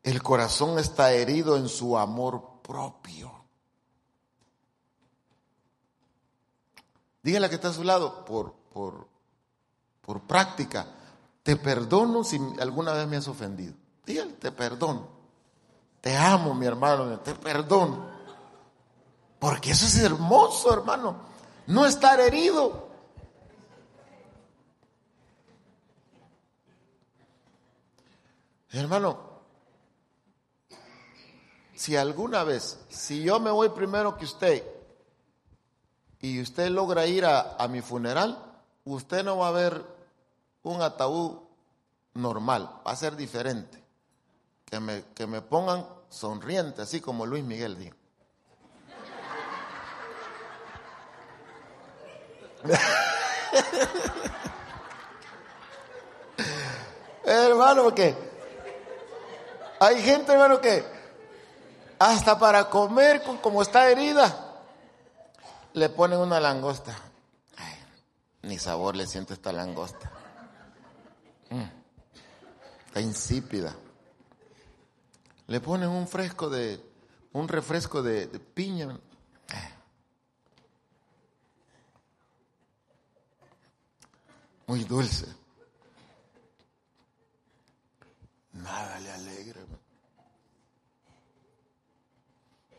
el 0.02 0.22
corazón 0.22 0.78
está 0.78 1.12
herido 1.12 1.56
en 1.56 1.68
su 1.68 1.96
amor 1.96 2.60
propio. 2.62 3.32
Dígale 7.22 7.48
que 7.48 7.54
está 7.54 7.68
a 7.68 7.72
su 7.72 7.84
lado 7.84 8.24
por, 8.24 8.52
por, 8.70 9.08
por 10.02 10.20
práctica. 10.22 10.86
Te 11.42 11.56
perdono 11.56 12.24
si 12.24 12.38
alguna 12.60 12.92
vez 12.92 13.08
me 13.08 13.16
has 13.16 13.28
ofendido. 13.28 13.74
Dígale, 14.04 14.34
te 14.34 14.52
perdono. 14.52 15.08
Te 16.02 16.16
amo, 16.18 16.52
mi 16.52 16.66
hermano, 16.66 17.18
te 17.20 17.34
perdono. 17.34 18.10
Porque 19.38 19.70
eso 19.70 19.86
es 19.86 19.96
hermoso, 19.98 20.72
hermano. 20.72 21.31
No 21.66 21.86
estar 21.86 22.20
herido. 22.20 22.90
Hermano, 28.70 29.18
si 31.74 31.96
alguna 31.96 32.42
vez, 32.42 32.78
si 32.88 33.22
yo 33.22 33.38
me 33.38 33.50
voy 33.50 33.68
primero 33.68 34.16
que 34.16 34.24
usted 34.24 34.64
y 36.20 36.40
usted 36.40 36.70
logra 36.70 37.06
ir 37.06 37.26
a, 37.26 37.68
mi 37.68 37.82
funeral, 37.82 38.38
usted 38.84 39.24
no 39.24 39.38
va 39.38 39.48
a 39.48 39.52
ver 39.52 39.84
un 40.62 40.80
ataúd 40.80 41.40
normal, 42.14 42.80
va 42.86 42.92
a 42.92 42.96
ser 42.96 43.14
diferente. 43.16 43.82
Que 44.64 44.80
me, 44.80 45.04
que 45.14 45.26
me 45.26 45.42
pongan 45.42 45.86
sonriente, 46.08 46.80
así 46.80 47.00
como 47.00 47.26
Luis 47.26 47.44
Miguel 47.44 47.76
dijo. 47.76 47.96
Hermano, 57.24 57.84
porque 57.84 58.14
hay 59.80 60.02
gente, 60.02 60.32
hermano, 60.32 60.60
que 60.60 60.84
hasta 61.98 62.38
para 62.38 62.68
comer, 62.68 63.22
como 63.40 63.62
está 63.62 63.90
herida, 63.90 64.60
le 65.72 65.88
ponen 65.88 66.18
una 66.18 66.38
langosta. 66.40 66.94
ni 68.42 68.58
sabor 68.58 68.96
le 68.96 69.06
siento 69.06 69.32
esta 69.34 69.52
langosta. 69.52 70.10
Mm. 71.50 71.62
Está 72.86 73.00
insípida. 73.00 73.72
Le 75.46 75.60
ponen 75.60 75.88
un 75.88 76.08
fresco 76.08 76.50
de, 76.50 76.84
un 77.32 77.46
refresco 77.48 78.02
de, 78.02 78.26
de 78.26 78.40
piña. 78.40 78.98
Muy 84.72 84.84
dulce. 84.84 85.26
Nada 88.54 88.98
le 89.00 89.12
alegra. 89.12 89.60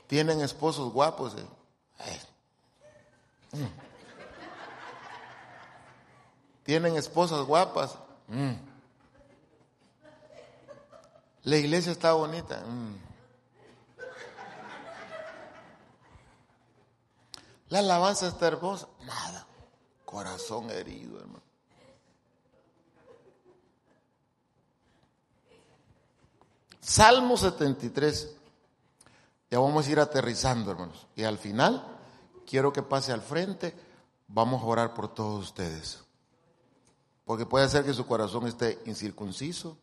Tienen 0.08 0.41
esposos 0.41 0.91
guapos. 0.91 1.36
Eh. 1.36 2.22
Mm. 3.52 3.68
Tienen 6.64 6.96
esposas 6.96 7.46
guapas. 7.46 7.96
Mm. 8.28 8.54
La 11.44 11.58
iglesia 11.58 11.91
está 11.91 12.14
bonita. 12.14 12.60
Mm. 12.62 12.96
La 17.70 17.78
alabanza 17.78 18.30
está 18.30 18.48
hermosa. 18.48 18.88
Nada. 19.02 19.46
Corazón 20.06 20.72
herido, 20.72 21.20
hermano. 21.20 21.43
Salmo 26.84 27.38
73. 27.38 28.36
Ya 29.49 29.59
vamos 29.59 29.88
a 29.88 29.91
ir 29.91 29.99
aterrizando, 29.99 30.71
hermanos. 30.71 31.07
Y 31.15 31.23
al 31.23 31.38
final, 31.38 31.81
quiero 32.45 32.73
que 32.73 32.84
pase 32.84 33.13
al 33.13 33.21
frente. 33.21 33.73
Vamos 34.27 34.61
a 34.61 34.65
orar 34.65 34.93
por 34.93 35.13
todos 35.13 35.43
ustedes. 35.43 36.03
Porque 37.23 37.45
puede 37.45 37.69
ser 37.69 37.86
que 37.86 37.93
su 37.93 38.05
corazón 38.05 38.47
esté 38.47 38.81
incircunciso, 38.86 39.77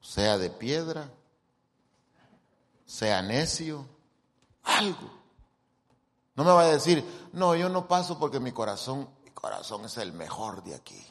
sea 0.00 0.36
de 0.36 0.50
piedra, 0.50 1.10
sea 2.84 3.22
necio, 3.22 3.86
algo. 4.62 5.10
No 6.34 6.44
me 6.44 6.50
va 6.50 6.62
a 6.62 6.66
decir, 6.66 7.02
no, 7.32 7.54
yo 7.54 7.70
no 7.70 7.88
paso 7.88 8.18
porque 8.18 8.40
mi 8.40 8.52
corazón, 8.52 9.08
mi 9.24 9.30
corazón 9.30 9.86
es 9.86 9.96
el 9.96 10.12
mejor 10.12 10.62
de 10.64 10.74
aquí. 10.74 11.02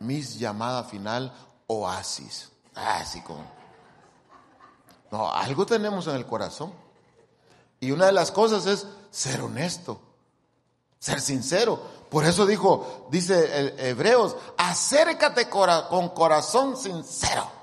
Mis 0.00 0.40
llamada 0.40 0.82
final, 0.82 1.32
oasis. 1.68 2.50
Como. 3.24 3.44
No, 5.10 5.32
algo 5.32 5.66
tenemos 5.66 6.06
en 6.06 6.16
el 6.16 6.26
corazón. 6.26 6.72
Y 7.80 7.90
una 7.90 8.06
de 8.06 8.12
las 8.12 8.30
cosas 8.30 8.66
es 8.66 8.86
ser 9.10 9.40
honesto, 9.40 10.00
ser 10.98 11.20
sincero. 11.20 11.80
Por 12.10 12.24
eso 12.24 12.46
dijo, 12.46 13.06
dice 13.10 13.58
el 13.58 13.78
Hebreos, 13.78 14.36
acércate 14.56 15.48
con 15.48 16.08
corazón 16.10 16.76
sincero. 16.76 17.58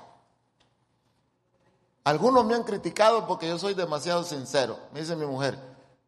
Algunos 2.04 2.44
me 2.44 2.54
han 2.54 2.62
criticado 2.62 3.26
porque 3.26 3.48
yo 3.48 3.58
soy 3.58 3.74
demasiado 3.74 4.22
sincero. 4.22 4.78
Me 4.92 5.00
dice 5.00 5.16
mi 5.16 5.26
mujer, 5.26 5.58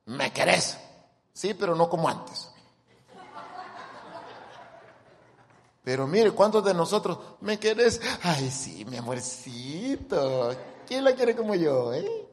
¿me 0.06 0.32
querés? 0.32 0.78
Sí, 1.32 1.54
pero 1.54 1.74
no 1.74 1.90
como 1.90 2.08
antes. 2.08 2.50
Pero 5.88 6.06
mire, 6.06 6.32
¿cuántos 6.32 6.62
de 6.62 6.74
nosotros 6.74 7.18
me 7.40 7.58
querés? 7.58 7.98
Ay, 8.22 8.50
sí, 8.50 8.84
mi 8.84 8.98
amorcito. 8.98 10.54
¿Quién 10.86 11.02
la 11.02 11.14
quiere 11.14 11.34
como 11.34 11.54
yo, 11.54 11.94
eh? 11.94 12.28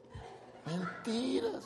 Mentiras. 0.66 1.64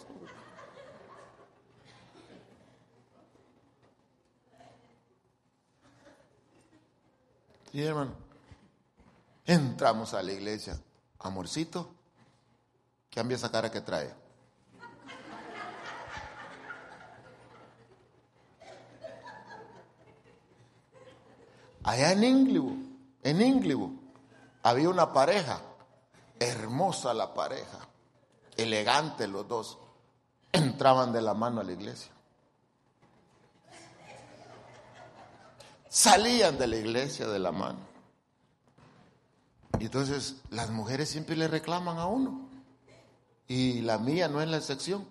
Sí, 7.72 7.82
hermano. 7.82 8.12
Entramos 9.44 10.14
a 10.14 10.22
la 10.22 10.30
iglesia. 10.30 10.80
Amorcito, 11.18 11.92
cambia 13.12 13.34
esa 13.34 13.50
cara 13.50 13.68
que 13.68 13.80
trae. 13.80 14.14
Allá 21.90 22.12
en 22.12 22.22
Inglibu, 22.22 22.76
en 23.24 23.42
Inglibu, 23.42 23.92
había 24.62 24.88
una 24.88 25.12
pareja, 25.12 25.60
hermosa 26.38 27.12
la 27.12 27.34
pareja, 27.34 27.80
elegante 28.56 29.26
los 29.26 29.48
dos, 29.48 29.76
entraban 30.52 31.12
de 31.12 31.20
la 31.20 31.34
mano 31.34 31.60
a 31.60 31.64
la 31.64 31.72
iglesia. 31.72 32.12
Salían 35.88 36.58
de 36.58 36.68
la 36.68 36.76
iglesia 36.76 37.26
de 37.26 37.40
la 37.40 37.50
mano. 37.50 37.80
Y 39.80 39.86
entonces 39.86 40.36
las 40.50 40.70
mujeres 40.70 41.08
siempre 41.08 41.34
le 41.34 41.48
reclaman 41.48 41.98
a 41.98 42.06
uno. 42.06 42.48
Y 43.48 43.80
la 43.80 43.98
mía 43.98 44.28
no 44.28 44.40
es 44.40 44.48
la 44.48 44.58
excepción. 44.58 45.08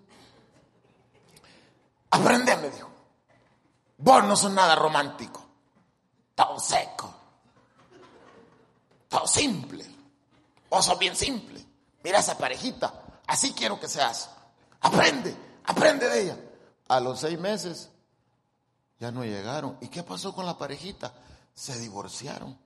Aprende, 2.10 2.56
me 2.56 2.70
dijo. 2.70 2.90
Vos 3.98 4.24
no 4.24 4.38
sos 4.38 4.54
nada 4.54 4.78
romántico. 4.78 5.39
Todo 6.40 6.58
seco. 6.58 7.14
Todo 9.10 9.28
simple. 9.28 9.86
Vos 10.70 10.86
sos 10.86 10.98
bien 10.98 11.14
simple. 11.14 11.62
Mira 12.02 12.20
esa 12.20 12.38
parejita. 12.38 12.94
Así 13.28 13.52
quiero 13.52 13.78
que 13.78 13.90
seas. 13.90 14.30
Aprende. 14.80 15.36
Aprende 15.66 16.08
de 16.08 16.22
ella. 16.22 16.38
A 16.88 17.02
los 17.02 17.20
seis 17.20 17.38
meses 17.38 17.90
ya 19.02 19.12
no 19.12 19.26
llegaron. 19.26 19.78
¿Y 19.82 19.90
qué 19.90 20.02
pasó 20.02 20.34
con 20.34 20.46
la 20.46 20.58
parejita? 20.58 21.14
Se 21.54 21.78
divorciaron. 21.78 22.58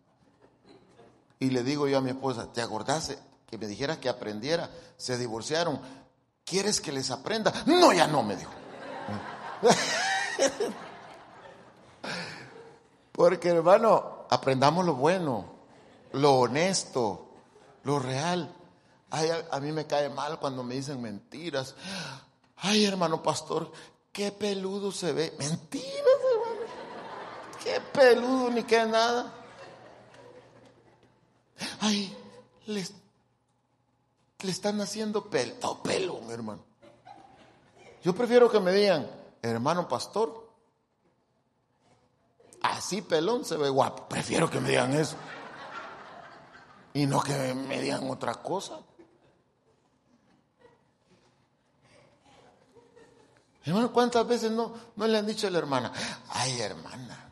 Y 1.39 1.49
le 1.49 1.63
digo 1.63 1.87
yo 1.87 1.97
a 1.97 2.01
mi 2.01 2.11
esposa, 2.11 2.53
¿te 2.53 2.61
acordás 2.61 3.17
que 3.47 3.57
me 3.57 3.65
dijera 3.65 3.99
que 3.99 4.07
aprendiera? 4.07 4.69
Se 4.97 5.17
divorciaron. 5.17 5.81
¿Quieres 6.45 6.79
que 6.79 6.91
les 6.91 7.09
aprenda? 7.09 7.51
No, 7.65 7.91
ya 7.91 8.05
no, 8.05 8.21
me 8.21 8.35
dijo. 8.35 8.51
Porque 13.13 13.49
hermano, 13.49 14.25
aprendamos 14.29 14.83
lo 14.83 14.95
bueno, 14.95 15.45
lo 16.13 16.39
honesto, 16.39 17.29
lo 17.83 17.99
real. 17.99 18.53
Ay, 19.11 19.29
a, 19.51 19.59
mí 19.59 19.71
me 19.71 19.85
cae 19.85 20.09
mal 20.09 20.39
cuando 20.39 20.63
me 20.63 20.73
dicen 20.73 20.99
mentiras. 20.99 21.75
Ay, 22.57 22.85
hermano 22.85 23.21
pastor, 23.21 23.71
qué 24.11 24.31
peludo 24.31 24.91
se 24.91 25.13
ve. 25.13 25.31
Mentiras, 25.37 26.19
hermano. 26.33 26.61
Qué 27.63 27.79
peludo 27.93 28.49
ni 28.49 28.63
qué 28.63 28.83
nada. 28.85 29.31
Ay, 31.81 32.17
le, 32.65 32.83
le 34.39 34.51
están 34.51 34.81
haciendo 34.81 35.29
pelo, 35.29 35.83
pelo, 35.83 36.19
hermano. 36.31 36.63
Yo 38.03 38.15
prefiero 38.15 38.49
que 38.49 38.59
me 38.59 38.73
digan, 38.73 39.07
hermano 39.43 39.87
pastor, 39.87 40.42
así 42.63 43.01
pelón 43.01 43.45
se 43.45 43.57
ve 43.57 43.69
guapo. 43.69 44.07
Prefiero 44.07 44.49
que 44.49 44.59
me 44.59 44.69
digan 44.69 44.93
eso. 44.93 45.15
Y 46.93 47.05
no 47.05 47.21
que 47.21 47.53
me 47.53 47.81
digan 47.81 48.09
otra 48.09 48.33
cosa. 48.35 48.79
Hermano, 53.65 53.93
¿cuántas 53.93 54.27
veces 54.27 54.51
no, 54.51 54.73
no 54.95 55.07
le 55.07 55.17
han 55.17 55.25
dicho 55.25 55.47
a 55.47 55.51
la 55.51 55.59
hermana? 55.59 55.91
Ay, 56.29 56.59
hermana. 56.59 57.31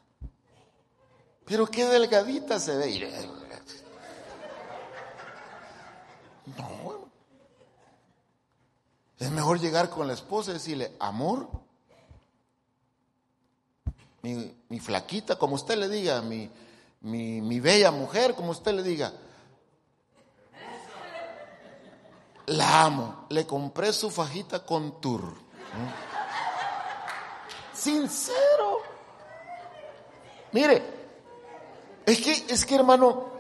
Pero 1.46 1.68
qué 1.68 1.86
delgadita 1.86 2.60
se 2.60 2.78
ve. 2.78 3.28
No. 6.58 7.10
Es 9.20 9.30
mejor 9.30 9.60
llegar 9.60 9.90
con 9.90 10.08
la 10.08 10.14
esposa 10.14 10.52
y 10.52 10.54
decirle, 10.56 10.96
amor, 11.00 11.50
mi, 14.22 14.80
flaquita, 14.80 15.38
como 15.38 15.56
usted 15.56 15.78
le 15.78 15.90
diga, 15.90 16.22
mi, 16.22 16.50
mi, 17.02 17.60
bella 17.60 17.92
mujer, 17.92 18.36
como 18.36 18.52
usted 18.52 18.74
le 18.74 18.84
diga. 18.84 19.14
La 22.48 22.84
amo. 22.84 23.26
Le 23.30 23.46
compré 23.46 23.94
su 23.94 24.10
fajita 24.10 24.66
con 24.66 25.00
tour. 25.00 25.34
Sincero. 27.74 28.82
Mire, 30.52 30.84
es 32.06 32.22
que, 32.22 32.32
es 32.54 32.66
que 32.66 32.76
hermano, 32.76 33.32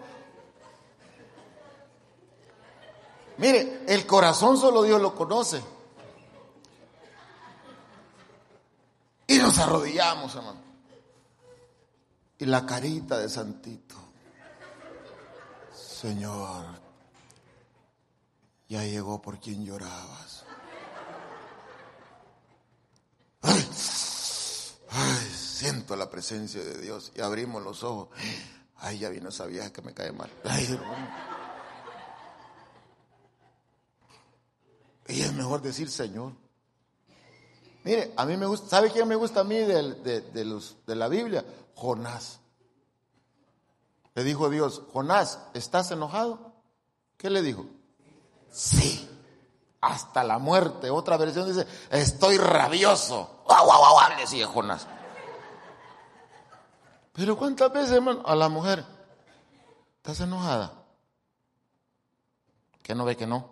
Mire, 3.42 3.86
el 3.88 4.06
corazón 4.06 4.56
solo 4.56 4.84
Dios 4.84 5.02
lo 5.02 5.16
conoce. 5.16 5.64
Y 9.26 9.40
nos 9.40 9.58
arrodillamos, 9.58 10.36
hermano. 10.36 10.71
Y 12.42 12.46
la 12.48 12.66
carita 12.66 13.20
de 13.20 13.30
Santito. 13.30 13.94
Señor, 15.72 16.66
ya 18.68 18.84
llegó 18.84 19.22
por 19.22 19.40
quien 19.40 19.64
llorabas. 19.64 20.44
Ay, 23.44 25.32
siento 25.32 25.96
la 25.96 26.10
presencia 26.10 26.64
de 26.64 26.82
Dios. 26.82 27.12
Y 27.14 27.22
abrimos 27.22 27.62
los 27.62 27.84
ojos. 27.84 28.10
Ay, 28.78 28.98
ya 28.98 29.10
vino 29.10 29.30
esa 29.30 29.46
vieja 29.46 29.72
que 29.72 29.84
me 29.84 29.94
cae 29.94 30.12
mal. 30.12 30.32
Ay, 30.44 30.66
hermano. 30.66 31.10
Y 35.10 35.22
es 35.22 35.32
mejor 35.34 35.62
decir 35.62 35.92
Señor. 35.92 36.34
Mire, 37.84 38.14
a 38.16 38.26
mí 38.26 38.36
me 38.36 38.48
gusta, 38.48 38.68
¿sabe 38.68 38.90
quién 38.90 39.08
me 39.08 39.16
gusta 39.16 39.42
a 39.42 39.44
mí 39.44 39.58
de, 39.58 40.44
los, 40.44 40.78
de 40.88 40.96
la 40.96 41.08
Biblia? 41.08 41.46
Jonás. 41.82 42.40
Le 44.14 44.24
dijo 44.24 44.52
Dios, 44.52 44.84
Jonás, 44.94 45.40
¿estás 45.56 45.90
enojado? 45.90 46.54
¿Qué 47.18 47.32
le 47.32 47.42
dijo? 47.42 47.66
Sí, 48.52 49.10
hasta 49.80 50.24
la 50.24 50.38
muerte. 50.38 50.92
Otra 50.92 51.18
versión 51.18 51.48
dice, 51.48 51.66
estoy 51.90 52.38
rabioso. 52.38 53.42
¡Guau, 53.48 53.66
guau, 53.66 53.94
guau! 53.94 54.18
Decía 54.20 54.46
Jonás. 54.46 54.86
Pero 57.14 57.36
¿cuántas 57.36 57.74
veces, 57.74 57.94
hermano, 57.94 58.22
a 58.26 58.36
la 58.36 58.48
mujer, 58.48 58.86
¿estás 59.98 60.20
enojada? 60.20 60.74
¿Que 62.84 62.94
no 62.94 63.06
ve 63.06 63.18
que 63.18 63.26
no? 63.26 63.50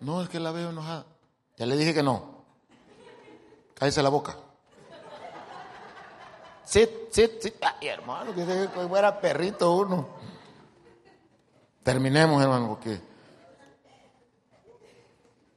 No, 0.00 0.22
es 0.22 0.28
que 0.28 0.38
la 0.38 0.52
veo 0.52 0.68
enojada. 0.68 1.06
Ya 1.56 1.64
le 1.64 1.76
dije 1.76 1.94
que 1.94 2.02
no. 2.02 2.44
Cállese 3.74 4.02
la 4.02 4.10
boca. 4.10 4.36
Sí, 6.66 6.88
sí, 7.10 7.30
sí. 7.40 7.54
Ay, 7.62 7.88
hermano, 7.88 8.34
que 8.34 8.44
fuera 8.88 9.20
perrito 9.20 9.72
uno. 9.72 10.08
Terminemos, 11.82 12.42
hermano, 12.42 12.68
porque 12.68 13.00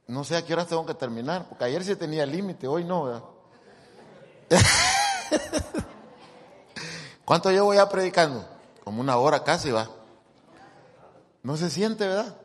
no 0.06 0.24
sé 0.24 0.36
a 0.36 0.44
qué 0.44 0.52
horas 0.52 0.68
tengo 0.68 0.86
que 0.86 0.94
terminar, 0.94 1.48
porque 1.48 1.64
ayer 1.64 1.84
sí 1.84 1.96
tenía 1.96 2.24
límite, 2.24 2.66
hoy 2.66 2.84
no, 2.84 3.04
¿verdad? 3.04 3.22
¿Cuánto 7.24 7.50
yo 7.50 7.64
voy 7.64 7.78
a 7.78 7.88
predicando? 7.88 8.44
Como 8.84 9.00
una 9.00 9.16
hora 9.16 9.44
casi 9.44 9.70
va. 9.70 9.88
No 11.42 11.56
se 11.56 11.70
siente, 11.70 12.06
¿verdad? 12.06 12.36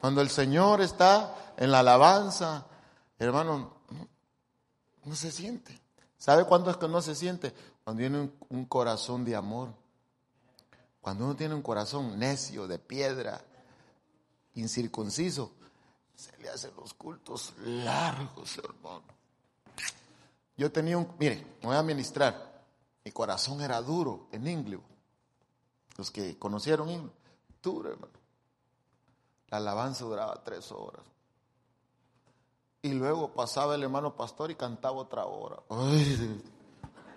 Cuando 0.00 0.20
el 0.20 0.30
Señor 0.30 0.80
está 0.80 1.34
en 1.56 1.70
la 1.70 1.80
alabanza, 1.80 2.66
hermano, 3.18 3.74
no, 5.04 5.14
se 5.14 5.30
siente. 5.30 5.80
¿Sabe 6.18 6.44
cuándo 6.44 6.70
es 6.70 6.76
que 6.76 6.88
no 6.88 7.00
se 7.02 7.14
siente? 7.14 7.54
Cuando 7.86 8.00
tiene 8.00 8.32
un, 8.48 8.64
corazón 8.64 9.24
de 9.24 9.36
amor. 9.36 9.72
Cuando 11.00 11.24
uno 11.24 11.36
tiene 11.36 11.54
un 11.54 11.62
corazón 11.62 12.18
necio, 12.18 12.66
de 12.66 12.80
piedra, 12.80 13.40
incircunciso, 14.54 15.52
se 16.16 16.36
le 16.38 16.48
hacen 16.48 16.72
los 16.76 16.94
cultos 16.94 17.54
largos, 17.64 18.58
hermano. 18.58 19.04
Yo 20.56 20.72
tenía 20.72 20.98
un, 20.98 21.14
mire, 21.20 21.36
me 21.60 21.68
voy 21.68 21.76
a 21.76 21.82
ministrar. 21.84 22.64
Mi 23.04 23.12
corazón 23.12 23.60
era 23.60 23.80
duro 23.80 24.26
en 24.32 24.48
inglés. 24.48 24.80
Los 25.96 26.10
que 26.10 26.36
conocieron 26.40 26.90
inglés, 26.90 27.14
duro, 27.62 27.92
hermano. 27.92 28.18
La 29.46 29.58
alabanza 29.58 30.04
duraba 30.04 30.42
tres 30.42 30.72
horas. 30.72 31.06
Y 32.82 32.94
luego 32.94 33.32
pasaba 33.32 33.76
el 33.76 33.84
hermano 33.84 34.16
pastor 34.16 34.50
y 34.50 34.56
cantaba 34.56 34.96
otra 34.96 35.24
hora. 35.26 35.62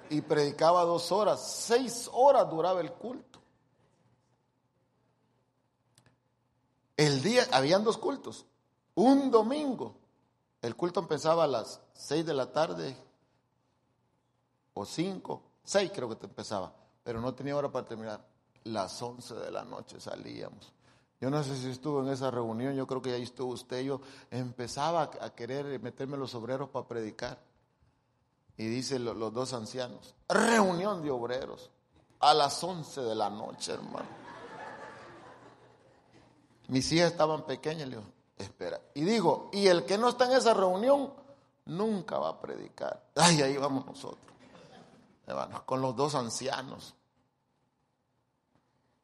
Y 0.10 0.22
predicaba 0.22 0.84
dos 0.84 1.12
horas. 1.12 1.52
Seis 1.52 2.10
horas 2.12 2.50
duraba 2.50 2.82
el 2.82 2.92
culto. 2.94 3.40
El 6.98 7.22
día, 7.22 7.48
habían 7.52 7.84
dos 7.84 7.98
cultos. 7.98 8.46
Un 8.96 9.32
domingo. 9.32 9.96
El 10.62 10.76
culto 10.76 11.00
empezaba 11.00 11.46
a 11.46 11.48
las 11.48 11.80
seis 11.94 12.26
de 12.26 12.34
la 12.34 12.52
tarde 12.52 12.96
o 14.74 14.86
cinco, 14.86 15.42
seis 15.64 15.92
creo 15.94 16.10
que 16.10 16.16
te 16.16 16.26
empezaba, 16.26 16.74
pero 17.04 17.22
no 17.22 17.34
tenía 17.34 17.56
hora 17.56 17.72
para 17.72 17.86
terminar. 17.86 18.26
Las 18.66 19.02
once 19.02 19.34
de 19.36 19.52
la 19.52 19.64
noche 19.64 20.02
salíamos. 20.02 20.74
Yo 21.22 21.30
no 21.30 21.42
sé 21.44 21.56
si 21.56 21.70
estuvo 21.70 22.02
en 22.02 22.10
esa 22.10 22.30
reunión, 22.30 22.76
yo 22.76 22.86
creo 22.86 23.02
que 23.02 23.14
ahí 23.14 23.24
estuvo 23.24 23.54
usted. 23.54 23.82
Yo 23.82 24.02
empezaba 24.32 25.04
a 25.04 25.30
querer 25.32 25.80
meterme 25.82 26.18
los 26.18 26.36
obreros 26.36 26.70
para 26.70 26.88
predicar. 26.88 27.40
Y 28.60 28.68
dice 28.68 29.00
los 29.00 29.34
dos 29.34 29.54
ancianos, 29.54 30.14
reunión 30.28 31.02
de 31.02 31.10
obreros 31.10 31.72
a 32.20 32.36
las 32.36 32.64
once 32.64 33.02
de 33.02 33.16
la 33.16 33.32
noche, 33.32 33.72
hermano. 33.72 34.20
Mis 36.68 36.92
hijas 36.92 37.12
estaban 37.12 37.46
pequeñas, 37.46 37.88
le 37.88 37.96
digo, 37.96 38.08
espera. 38.38 38.80
Y 38.94 39.02
digo, 39.02 39.50
y 39.52 39.66
el 39.66 39.86
que 39.86 39.98
no 39.98 40.10
está 40.10 40.26
en 40.26 40.34
esa 40.34 40.54
reunión 40.54 41.12
nunca 41.66 42.20
va 42.20 42.30
a 42.30 42.40
predicar. 42.40 43.02
Ay, 43.16 43.42
ahí 43.42 43.58
vamos 43.58 43.88
nosotros 43.88 44.30
con 45.66 45.82
los 45.82 45.96
dos 45.96 46.16
ancianos. 46.16 46.96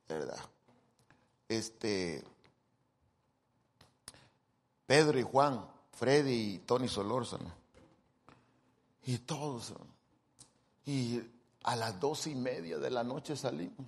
¿Verdad? 0.08 0.40
Este, 1.48 2.24
Pedro 4.86 5.20
y 5.20 5.24
Juan, 5.24 5.66
Freddy 5.94 6.56
y 6.56 6.60
Tony 6.60 6.88
Solórzano. 6.88 7.65
Y 9.06 9.20
todos. 9.20 9.74
Y 10.86 11.22
a 11.64 11.76
las 11.76 12.00
dos 12.00 12.28
y 12.28 12.36
media 12.36 12.78
de 12.78 12.90
la 12.90 13.04
noche 13.04 13.36
salimos. 13.36 13.88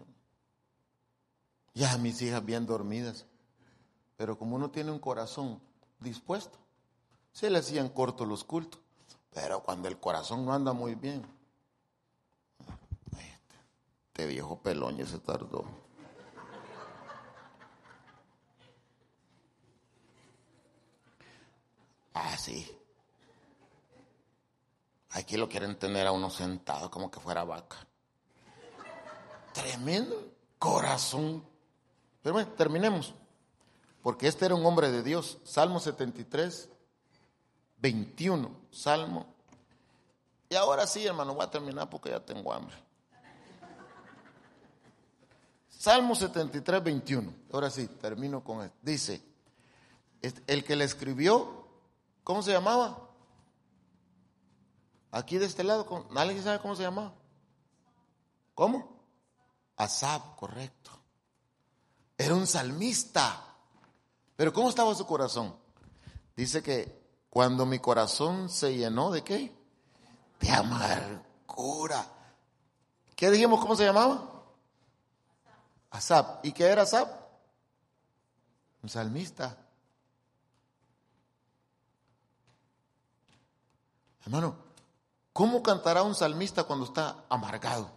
Ya 1.73 1.97
mis 1.97 2.21
hijas 2.21 2.43
bien 2.45 2.65
dormidas. 2.65 3.25
Pero 4.15 4.37
como 4.37 4.55
uno 4.55 4.71
tiene 4.71 4.91
un 4.91 4.99
corazón 4.99 5.59
dispuesto, 5.99 6.57
se 7.31 7.49
le 7.49 7.59
hacían 7.59 7.89
cortos 7.89 8.27
los 8.27 8.43
cultos. 8.43 8.79
Pero 9.33 9.61
cuando 9.61 9.87
el 9.87 9.99
corazón 9.99 10.45
no 10.45 10.53
anda 10.53 10.73
muy 10.73 10.95
bien, 10.95 11.23
este 14.07 14.25
viejo 14.25 14.57
pelón 14.59 14.97
ya 14.97 15.05
se 15.05 15.19
tardó. 15.19 15.63
Ah, 22.15 22.35
sí. 22.35 22.76
Aquí 25.17 25.35
lo 25.35 25.49
quieren 25.49 25.79
tener 25.79 26.05
a 26.05 26.11
uno 26.11 26.29
sentado 26.29 26.91
como 26.91 27.09
que 27.09 27.19
fuera 27.19 27.43
vaca. 27.43 27.77
Tremendo 29.51 30.31
corazón. 30.59 31.43
Pero 32.21 32.33
bueno, 32.33 32.51
terminemos. 32.51 33.15
Porque 34.03 34.27
este 34.27 34.45
era 34.45 34.53
un 34.53 34.63
hombre 34.63 34.91
de 34.91 35.01
Dios. 35.01 35.39
Salmo 35.43 35.79
73, 35.79 36.69
21. 37.79 38.51
Salmo. 38.69 39.25
Y 40.49 40.55
ahora 40.55 40.85
sí, 40.85 41.07
hermano, 41.07 41.33
voy 41.33 41.45
a 41.45 41.49
terminar 41.49 41.89
porque 41.89 42.11
ya 42.11 42.19
tengo 42.19 42.53
hambre. 42.53 42.75
Salmo 45.67 46.13
73, 46.13 46.83
21. 46.83 47.33
Ahora 47.53 47.71
sí, 47.71 47.87
termino 47.87 48.43
con 48.43 48.63
esto. 48.63 48.77
Dice, 48.83 49.23
el 50.21 50.63
que 50.63 50.75
le 50.75 50.83
escribió, 50.83 51.65
¿cómo 52.23 52.43
se 52.43 52.51
llamaba? 52.51 53.06
Aquí 55.11 55.37
de 55.37 55.45
este 55.45 55.63
lado, 55.63 56.07
¿alguien 56.15 56.43
sabe 56.43 56.59
cómo 56.59 56.75
se 56.75 56.83
llamaba? 56.83 57.13
¿Cómo? 58.53 58.97
Asab, 59.77 60.35
correcto. 60.35 60.91
Era 62.17 62.33
un 62.33 62.47
salmista. 62.47 63.43
Pero 64.35 64.51
¿cómo 64.51 64.69
estaba 64.69 64.93
su 64.95 65.05
corazón? 65.05 65.55
Dice 66.35 66.61
que 66.61 67.07
cuando 67.29 67.65
mi 67.65 67.79
corazón 67.79 68.49
se 68.49 68.75
llenó 68.75 69.11
de 69.11 69.23
qué? 69.23 69.55
De 70.39 70.51
amargura. 70.51 72.05
¿Qué 73.15 73.31
dijimos? 73.31 73.59
¿Cómo 73.59 73.75
se 73.75 73.85
llamaba? 73.85 74.43
Asap. 75.91 76.45
¿Y 76.45 76.51
qué 76.51 76.65
era 76.65 76.83
Asap? 76.83 77.09
Un 78.83 78.89
salmista. 78.89 79.57
Hermano, 84.21 84.66
¿cómo 85.37 85.61
cantará 85.61 86.01
un 86.01 86.15
salmista 86.15 86.63
cuando 86.63 86.85
está 86.85 87.15
amargado? 87.29 87.91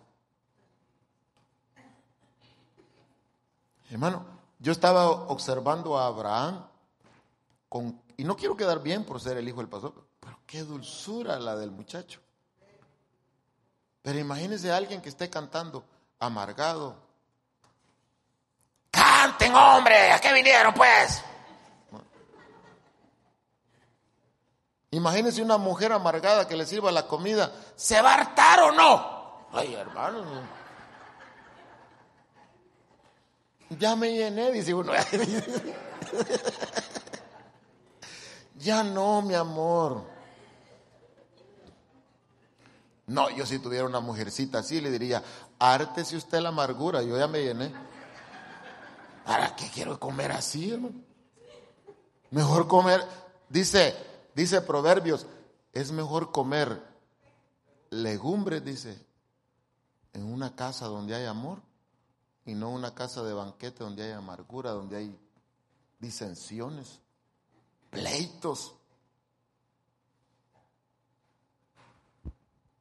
Hermano, 3.89 4.27
yo 4.59 4.73
estaba 4.73 5.07
observando 5.09 5.97
a 5.97 6.07
Abraham 6.07 6.67
con, 7.67 7.99
y 8.19 8.25
no 8.25 8.37
quiero 8.37 8.59
quedar 8.59 8.83
bien 8.83 9.07
por 9.07 9.23
ser 9.23 9.39
el 9.39 9.49
hijo 9.49 9.57
del 9.57 9.71
pastor, 9.71 9.95
pero 10.21 10.39
qué 10.47 10.65
dulzura 10.65 11.39
la 11.39 11.57
del 11.57 11.71
muchacho. 11.71 12.21
Pero 14.03 14.19
imagínese 14.19 14.71
a 14.71 14.77
alguien 14.77 15.01
que 15.01 15.09
esté 15.09 15.31
cantando 15.31 15.83
amargado, 16.19 16.95
Canten, 18.91 19.55
hombre, 19.55 20.13
¿a 20.13 20.21
qué 20.21 20.35
vinieron 20.35 20.75
pues? 20.75 21.23
Imagínense 24.93 25.41
una 25.43 25.57
mujer 25.57 25.93
amargada 25.93 26.49
que 26.49 26.57
le 26.57 26.67
sirva 26.67 26.91
la 26.91 27.07
comida. 27.07 27.53
¿Se 27.77 28.03
va 28.03 28.11
a 28.13 28.15
hartar 28.15 28.61
o 28.61 28.73
no? 28.73 29.47
Ay, 29.53 29.75
hermano. 29.75 30.25
Ya 33.71 33.95
me 33.95 34.13
llené, 34.13 34.51
dice 34.51 34.75
uno. 34.75 34.93
ya 38.57 38.83
no, 38.83 39.23
mi 39.23 39.35
amor. 39.35 40.03
No, 43.07 43.31
yo 43.31 43.47
si 43.47 43.61
tuviera 43.61 43.87
una 43.87 44.01
mujercita 44.01 44.59
así 44.59 44.81
le 44.81 44.91
diría, 44.91 45.23
ártese 45.59 46.17
usted 46.17 46.41
la 46.41 46.49
amargura, 46.51 47.03
yo 47.03 47.17
ya 47.17 47.29
me 47.29 47.43
llené. 47.43 47.73
¿Para 49.25 49.55
qué 49.55 49.71
quiero 49.73 50.01
comer 50.01 50.33
así, 50.33 50.73
hermano? 50.73 50.95
Mejor 52.31 52.67
comer, 52.69 53.05
dice, 53.49 53.97
dice 54.35 54.61
Proverbios, 54.61 55.27
es 55.73 55.93
mejor 55.93 56.33
comer 56.33 56.83
legumbres, 57.91 58.65
dice, 58.65 58.99
en 60.13 60.25
una 60.25 60.55
casa 60.55 60.87
donde 60.87 61.15
hay 61.15 61.27
amor 61.27 61.59
y 62.45 62.55
no 62.55 62.71
una 62.71 62.95
casa 62.95 63.23
de 63.23 63.33
banquete 63.33 63.85
donde 63.85 64.03
hay 64.05 64.13
amargura, 64.13 64.71
donde 64.71 64.97
hay 64.97 65.19
disensiones, 65.99 67.01
pleitos. 67.91 68.75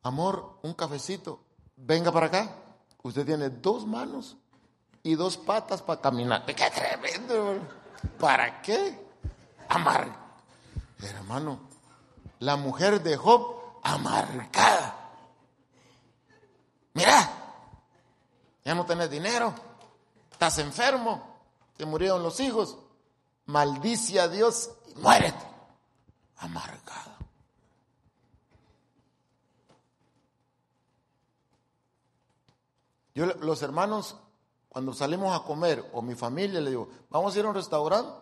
Amor, 0.02 0.60
un 0.64 0.74
cafecito, 0.74 1.44
venga 1.76 2.12
para 2.12 2.28
acá. 2.28 2.56
Usted 3.04 3.26
tiene 3.26 3.50
dos 3.50 3.86
manos 3.86 4.38
y 5.04 5.16
dos 5.16 5.38
patas 5.38 5.82
para 5.82 6.02
caminar. 6.02 6.46
¡Qué 6.48 6.70
tremendo! 6.72 7.60
¿Para 8.20 8.62
qué? 8.62 8.98
Amar. 9.68 10.19
Hermano, 11.00 11.60
la 12.40 12.56
mujer 12.56 13.02
de 13.02 13.16
Job 13.16 13.80
amargada. 13.84 14.96
Mira, 16.94 17.30
ya 18.66 18.76
no 18.76 18.86
tenés 18.86 19.10
dinero, 19.10 19.54
estás 20.32 20.58
enfermo, 20.60 21.40
te 21.78 21.86
murieron 21.86 22.22
los 22.22 22.40
hijos, 22.40 22.78
maldice 23.46 24.20
a 24.20 24.28
Dios 24.28 24.72
y 24.88 25.00
muérete. 25.00 25.48
Amargada. 26.38 27.18
Yo, 33.14 33.26
los 33.26 33.62
hermanos 33.62 34.16
cuando 34.70 34.94
salimos 34.94 35.36
a 35.36 35.44
comer, 35.44 35.84
o 35.94 36.02
mi 36.02 36.14
familia 36.14 36.62
le 36.62 36.70
digo, 36.70 36.90
vamos 37.10 37.36
a 37.36 37.40
ir 37.40 37.46
a 37.46 37.50
un 37.50 37.56
restaurante, 37.56 38.14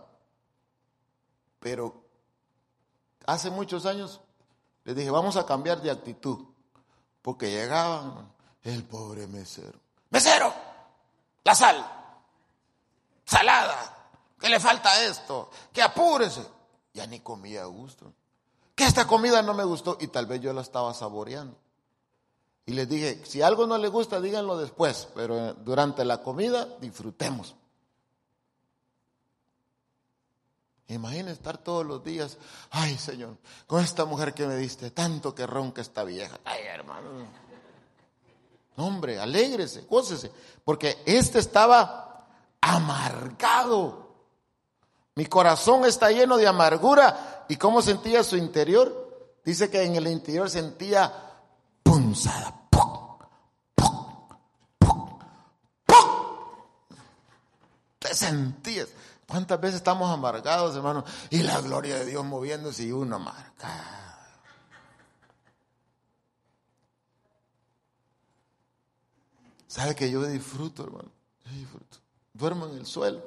pero 1.60 2.07
hace 3.28 3.52
muchos 3.52 3.86
años 3.86 4.22
le 4.84 4.96
dije, 4.96 5.12
vamos 5.12 5.36
a 5.36 5.46
cambiar 5.46 5.82
de 5.82 5.92
actitud, 5.92 6.46
porque 7.22 7.52
llegaban 7.52 8.34
el 8.64 8.84
pobre 8.86 9.28
mesero. 9.28 9.78
Mesero, 10.10 10.52
la 11.44 11.54
sal, 11.54 11.86
salada, 13.26 14.12
que 14.40 14.50
le 14.50 14.60
falta 14.60 15.04
esto, 15.04 15.52
que 15.72 15.82
apúrese. 15.84 16.48
Ya 16.94 17.06
ni 17.06 17.20
comía 17.20 17.62
a 17.64 17.66
gusto. 17.66 18.12
que 18.74 18.86
esta 18.86 19.06
comida 19.06 19.42
no 19.42 19.54
me 19.54 19.64
gustó 19.64 19.98
y 20.00 20.08
tal 20.08 20.26
vez 20.26 20.40
yo 20.42 20.54
la 20.54 20.62
estaba 20.62 20.94
saboreando. 20.94 21.58
Y 22.66 22.74
les 22.74 22.88
dije, 22.88 23.24
si 23.26 23.42
algo 23.42 23.68
no 23.68 23.78
les 23.78 23.92
gusta, 23.92 24.20
díganlo 24.22 24.58
después, 24.58 25.08
pero 25.16 25.54
durante 25.54 26.06
la 26.06 26.22
comida 26.22 26.68
disfrutemos. 26.80 27.56
Imagina 30.90 31.32
estar 31.32 31.58
todos 31.58 31.86
los 31.86 32.04
días, 32.04 32.38
ay 32.72 32.98
Señor, 32.98 33.38
con 33.66 33.84
esta 33.84 34.06
mujer 34.06 34.34
que 34.34 34.48
me 34.48 34.56
diste, 34.56 34.92
tanto 34.92 35.36
que 35.36 35.46
ronca 35.46 35.82
esta 35.82 36.06
vieja. 36.06 36.40
Ay, 36.46 36.62
hermano. 36.64 37.10
Hombre, 38.78 39.20
alégrese, 39.20 39.82
gócese, 39.82 40.32
porque 40.64 41.02
este 41.06 41.40
estaba 41.40 42.28
amargado. 42.62 44.08
Mi 45.16 45.26
corazón 45.26 45.84
está 45.84 46.12
lleno 46.12 46.38
de 46.38 46.48
amargura. 46.48 47.46
¿Y 47.50 47.56
cómo 47.58 47.82
sentía 47.82 48.24
su 48.24 48.38
interior? 48.38 49.40
Dice 49.44 49.70
que 49.70 49.82
en 49.82 49.96
el 49.96 50.08
interior 50.08 50.50
sentía 50.50 51.12
punzada. 51.82 52.54
Te 57.98 58.14
sentías. 58.14 58.90
¿Cuántas 59.28 59.60
veces 59.60 59.78
estamos 59.78 60.10
amargados, 60.10 60.76
hermano? 60.76 61.04
Y 61.30 61.44
la 61.44 61.60
gloria 61.60 61.98
de 61.98 62.06
Dios 62.06 62.24
moviéndose 62.24 62.84
y 62.84 62.92
uno 62.92 63.18
amargado. 63.18 64.08
¿Sabe 69.68 69.96
que 69.96 70.10
yo 70.10 70.26
disfruto, 70.26 70.86
hermano? 70.86 71.12
Yo 71.46 71.52
disfruto. 71.52 71.98
Duermo 72.34 72.68
en 72.68 72.78
el 72.78 72.86
suelo. 72.86 73.22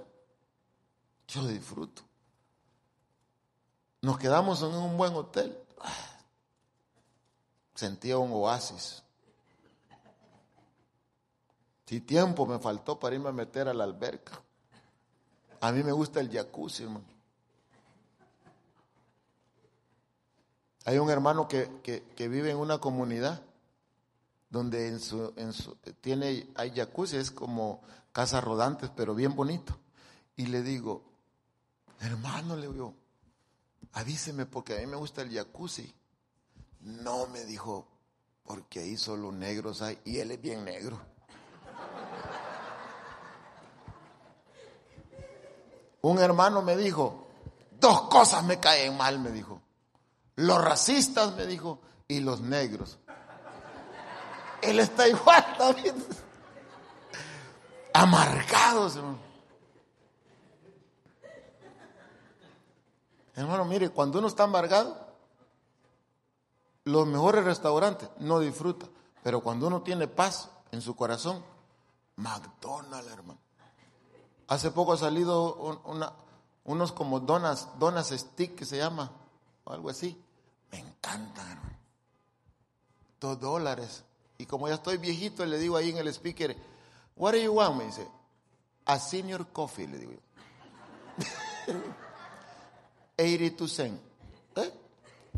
Yo 1.29 1.47
disfruto. 1.47 2.03
Nos 4.01 4.19
quedamos 4.19 4.63
en 4.63 4.75
un 4.75 4.97
buen 4.97 5.15
hotel. 5.15 5.57
Sentía 7.75 8.17
un 8.17 8.33
oasis. 8.33 9.03
Si 11.85 12.01
tiempo 12.01 12.47
me 12.47 12.59
faltó 12.59 12.99
para 12.99 13.15
irme 13.15 13.29
a 13.29 13.33
meter 13.33 13.69
a 13.69 13.75
la 13.75 13.85
alberca. 13.85 14.41
A 15.61 15.73
mí 15.73 15.83
me 15.83 15.93
gusta 15.93 16.21
el 16.21 16.31
jacuzzi, 16.31 16.85
hermano. 16.85 17.05
Hay 20.87 20.99
un 20.99 21.11
hermano 21.11 21.47
que, 21.47 21.71
que, 21.83 22.29
vive 22.29 22.51
en 22.51 22.57
una 22.57 22.79
comunidad 22.79 23.43
donde 24.49 24.89
en 24.89 24.99
su, 24.99 25.33
en 25.37 25.53
su, 25.53 25.77
tiene, 26.01 26.49
hay 26.55 26.71
jacuzzi, 26.71 27.17
es 27.17 27.31
como 27.31 27.83
casas 28.13 28.43
rodantes, 28.43 28.91
pero 28.97 29.15
bien 29.15 29.37
bonito. 29.37 29.79
Y 30.37 30.47
le 30.47 30.63
digo, 30.63 31.05
hermano, 32.01 32.57
le 32.57 32.69
digo, 32.69 32.95
avíseme 33.93 34.47
porque 34.47 34.77
a 34.77 34.81
mí 34.81 34.87
me 34.87 34.97
gusta 34.97 35.21
el 35.21 35.33
jacuzzi. 35.33 35.95
No, 36.81 37.27
me 37.27 37.45
dijo, 37.45 37.87
porque 38.43 38.81
ahí 38.81 38.97
solo 38.97 39.31
negros 39.31 39.83
hay 39.83 39.99
y 40.05 40.19
él 40.19 40.31
es 40.31 40.41
bien 40.41 40.65
negro. 40.65 40.99
Un 46.03 46.19
hermano 46.19 46.63
me 46.63 46.77
dijo, 46.77 47.27
dos 47.79 48.03
cosas 48.03 48.45
me 48.45 48.59
caen 48.59 48.97
mal, 48.97 49.19
me 49.19 49.31
dijo. 49.31 49.61
Los 50.37 50.63
racistas, 50.63 51.35
me 51.35 51.47
dijo, 51.47 51.81
y 52.09 52.21
los 52.21 52.41
negros. 52.41 52.99
Él 54.63 54.81
está 54.81 55.09
igual 55.09 55.45
también. 55.59 55.95
Amargados, 57.93 58.97
hermano. 58.97 59.31
Hermano, 63.35 63.65
mire, 63.65 63.91
cuando 63.91 64.19
uno 64.19 64.29
está 64.29 64.45
amargado, 64.45 64.97
los 66.85 67.07
mejores 67.07 67.45
restaurantes 67.45 68.09
no 68.19 68.41
disfruta. 68.41 68.87
Pero 69.23 69.41
cuando 69.41 69.67
uno 69.67 69.83
tiene 69.83 70.09
paz 70.09 70.51
en 70.73 70.81
su 70.81 70.97
corazón, 70.97 71.43
McDonald's, 72.17 73.11
hermano. 73.11 73.41
Hace 74.51 74.73
poco 74.73 74.93
ha 74.93 74.97
salido 74.97 75.81
unos 76.65 76.91
como 76.91 77.21
donas, 77.21 77.69
donas 77.79 78.09
stick 78.09 78.57
que 78.57 78.65
se 78.65 78.79
llama, 78.79 79.13
o 79.63 79.73
algo 79.73 79.91
así. 79.91 80.21
Me 80.73 80.79
encantan. 80.81 81.61
Dos 83.21 83.39
dólares. 83.39 84.03
Y 84.39 84.47
como 84.47 84.67
ya 84.67 84.75
estoy 84.75 84.97
viejito, 84.97 85.47
le 85.47 85.57
digo 85.57 85.77
ahí 85.77 85.91
en 85.91 85.99
el 85.99 86.09
speaker, 86.09 86.57
what 87.15 87.31
do 87.31 87.39
you 87.39 87.53
want? 87.53 87.77
Me 87.77 87.85
dice, 87.85 88.09
a 88.87 88.99
senior 88.99 89.47
coffee, 89.53 89.87
le 89.87 89.99
digo 89.99 90.13
yo. 90.15 90.19
82 93.19 93.73
cents. 93.73 94.03
¿Eh? 94.57 94.73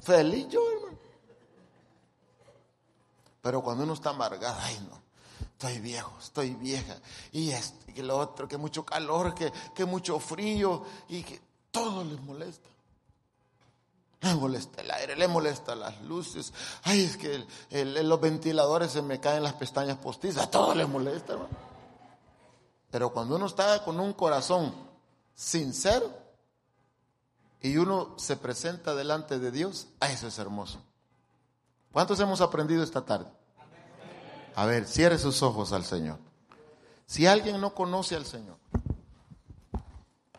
Feliz 0.00 0.48
yo, 0.48 0.60
hermano. 0.70 0.98
Pero 3.42 3.62
cuando 3.62 3.84
uno 3.84 3.92
está 3.92 4.08
amargado, 4.08 4.56
ay 4.58 4.88
no, 4.88 5.01
estoy 5.62 5.80
viejo, 5.80 6.12
estoy 6.20 6.54
vieja, 6.54 6.96
y 7.30 7.50
esto, 7.50 7.84
y 7.94 8.02
lo 8.02 8.18
otro, 8.18 8.48
que 8.48 8.56
mucho 8.56 8.84
calor, 8.84 9.32
que, 9.32 9.52
que 9.74 9.84
mucho 9.84 10.18
frío, 10.18 10.82
y 11.08 11.22
que 11.22 11.40
todo 11.70 12.02
les 12.02 12.20
molesta. 12.20 12.68
Le 14.22 14.34
molesta 14.34 14.80
el 14.82 14.90
aire, 14.90 15.16
le 15.16 15.26
molesta 15.28 15.74
las 15.74 16.00
luces. 16.02 16.52
Ay, 16.84 17.02
es 17.02 17.16
que 17.16 17.44
los 18.02 18.20
ventiladores 18.20 18.92
se 18.92 19.02
me 19.02 19.20
caen 19.20 19.42
las 19.42 19.54
pestañas 19.54 19.98
postizas, 19.98 20.50
todo 20.50 20.74
le 20.74 20.86
molesta, 20.86 21.34
hermano. 21.34 21.50
Pero 22.90 23.12
cuando 23.12 23.36
uno 23.36 23.46
está 23.46 23.84
con 23.84 23.98
un 23.98 24.12
corazón 24.12 24.74
sincero 25.34 26.12
y 27.60 27.76
uno 27.76 28.14
se 28.16 28.36
presenta 28.36 28.94
delante 28.94 29.38
de 29.38 29.50
Dios, 29.50 29.88
eso 30.00 30.26
es 30.26 30.38
hermoso. 30.38 30.80
¿Cuántos 31.92 32.20
hemos 32.20 32.40
aprendido 32.40 32.82
esta 32.82 33.04
tarde? 33.04 33.30
A 34.54 34.66
ver, 34.66 34.86
cierre 34.86 35.18
sus 35.18 35.42
ojos 35.42 35.72
al 35.72 35.84
Señor. 35.84 36.18
Si 37.06 37.26
alguien 37.26 37.60
no 37.60 37.74
conoce 37.74 38.16
al 38.16 38.26
Señor, 38.26 38.56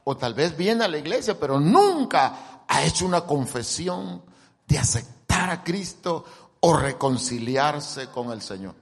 o 0.04 0.18
tal 0.18 0.34
vez 0.34 0.58
viene 0.58 0.84
a 0.84 0.88
la 0.88 0.98
iglesia, 0.98 1.40
pero 1.40 1.60
nunca 1.60 2.66
ha 2.68 2.84
hecho 2.84 3.06
una 3.06 3.22
confesión 3.22 4.24
de 4.68 4.80
aceptar 4.80 5.50
a 5.50 5.64
Cristo 5.64 6.26
o 6.60 6.76
reconciliarse 6.76 8.08
con 8.08 8.32
el 8.32 8.42
Señor. 8.42 8.76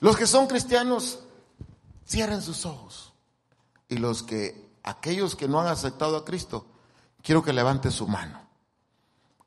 Los 0.00 0.16
que 0.16 0.26
son 0.26 0.46
cristianos, 0.46 1.20
cierren 2.06 2.42
sus 2.42 2.64
ojos. 2.66 3.12
Y 3.88 3.96
los 3.96 4.22
que, 4.22 4.70
aquellos 4.82 5.34
que 5.34 5.48
no 5.48 5.60
han 5.60 5.66
aceptado 5.66 6.16
a 6.16 6.24
Cristo, 6.24 6.66
quiero 7.22 7.42
que 7.42 7.52
levante 7.52 7.90
su 7.90 8.06
mano. 8.06 8.47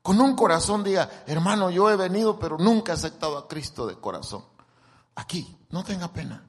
Con 0.02 0.20
un 0.20 0.34
corazón 0.34 0.82
diga, 0.82 1.08
hermano, 1.26 1.70
yo 1.70 1.88
he 1.88 1.96
venido, 1.96 2.38
pero 2.38 2.58
nunca 2.58 2.92
he 2.92 2.94
aceptado 2.96 3.38
a 3.38 3.46
Cristo 3.46 3.86
de 3.86 3.96
corazón. 3.96 4.44
Aquí, 5.14 5.56
no 5.70 5.84
tenga 5.84 6.12
pena. 6.12 6.48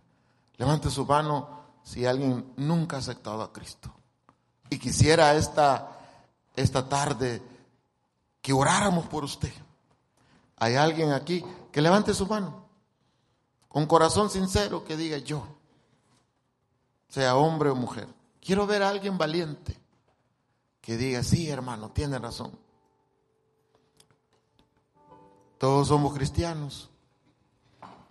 Levante 0.57 0.89
su 0.89 1.05
mano 1.05 1.63
si 1.83 2.05
alguien 2.05 2.53
nunca 2.57 2.95
ha 2.95 2.99
aceptado 2.99 3.43
a 3.43 3.53
Cristo. 3.53 3.93
Y 4.69 4.79
quisiera 4.79 5.35
esta, 5.35 5.99
esta 6.55 6.89
tarde 6.89 7.43
que 8.41 8.53
oráramos 8.53 9.05
por 9.05 9.23
usted. 9.23 9.53
Hay 10.57 10.75
alguien 10.75 11.11
aquí 11.11 11.43
que 11.71 11.81
levante 11.81 12.13
su 12.13 12.25
mano. 12.25 12.65
Con 13.67 13.85
corazón 13.85 14.29
sincero 14.29 14.83
que 14.83 14.97
diga 14.97 15.17
yo. 15.17 15.45
Sea 17.07 17.35
hombre 17.35 17.69
o 17.69 17.75
mujer. 17.75 18.07
Quiero 18.41 18.65
ver 18.65 18.81
a 18.81 18.89
alguien 18.89 19.17
valiente 19.17 19.79
que 20.81 20.97
diga, 20.97 21.23
sí, 21.23 21.49
hermano, 21.49 21.91
tiene 21.91 22.17
razón. 22.17 22.62
Todos 25.63 25.87
somos 25.87 26.13
cristianos. 26.13 26.89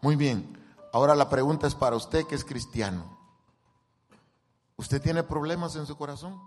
Muy 0.01 0.16
bien. 0.16 0.59
Ahora 0.91 1.15
la 1.15 1.29
pregunta 1.29 1.66
es 1.66 1.74
para 1.74 1.97
usted 1.97 2.27
que 2.27 2.35
es 2.35 2.47
cristiano. 2.47 3.05
¿Usted 4.77 5.03
tiene 5.03 5.23
problemas 5.23 5.77
en 5.77 5.85
su 5.85 5.95
corazón? 5.95 6.41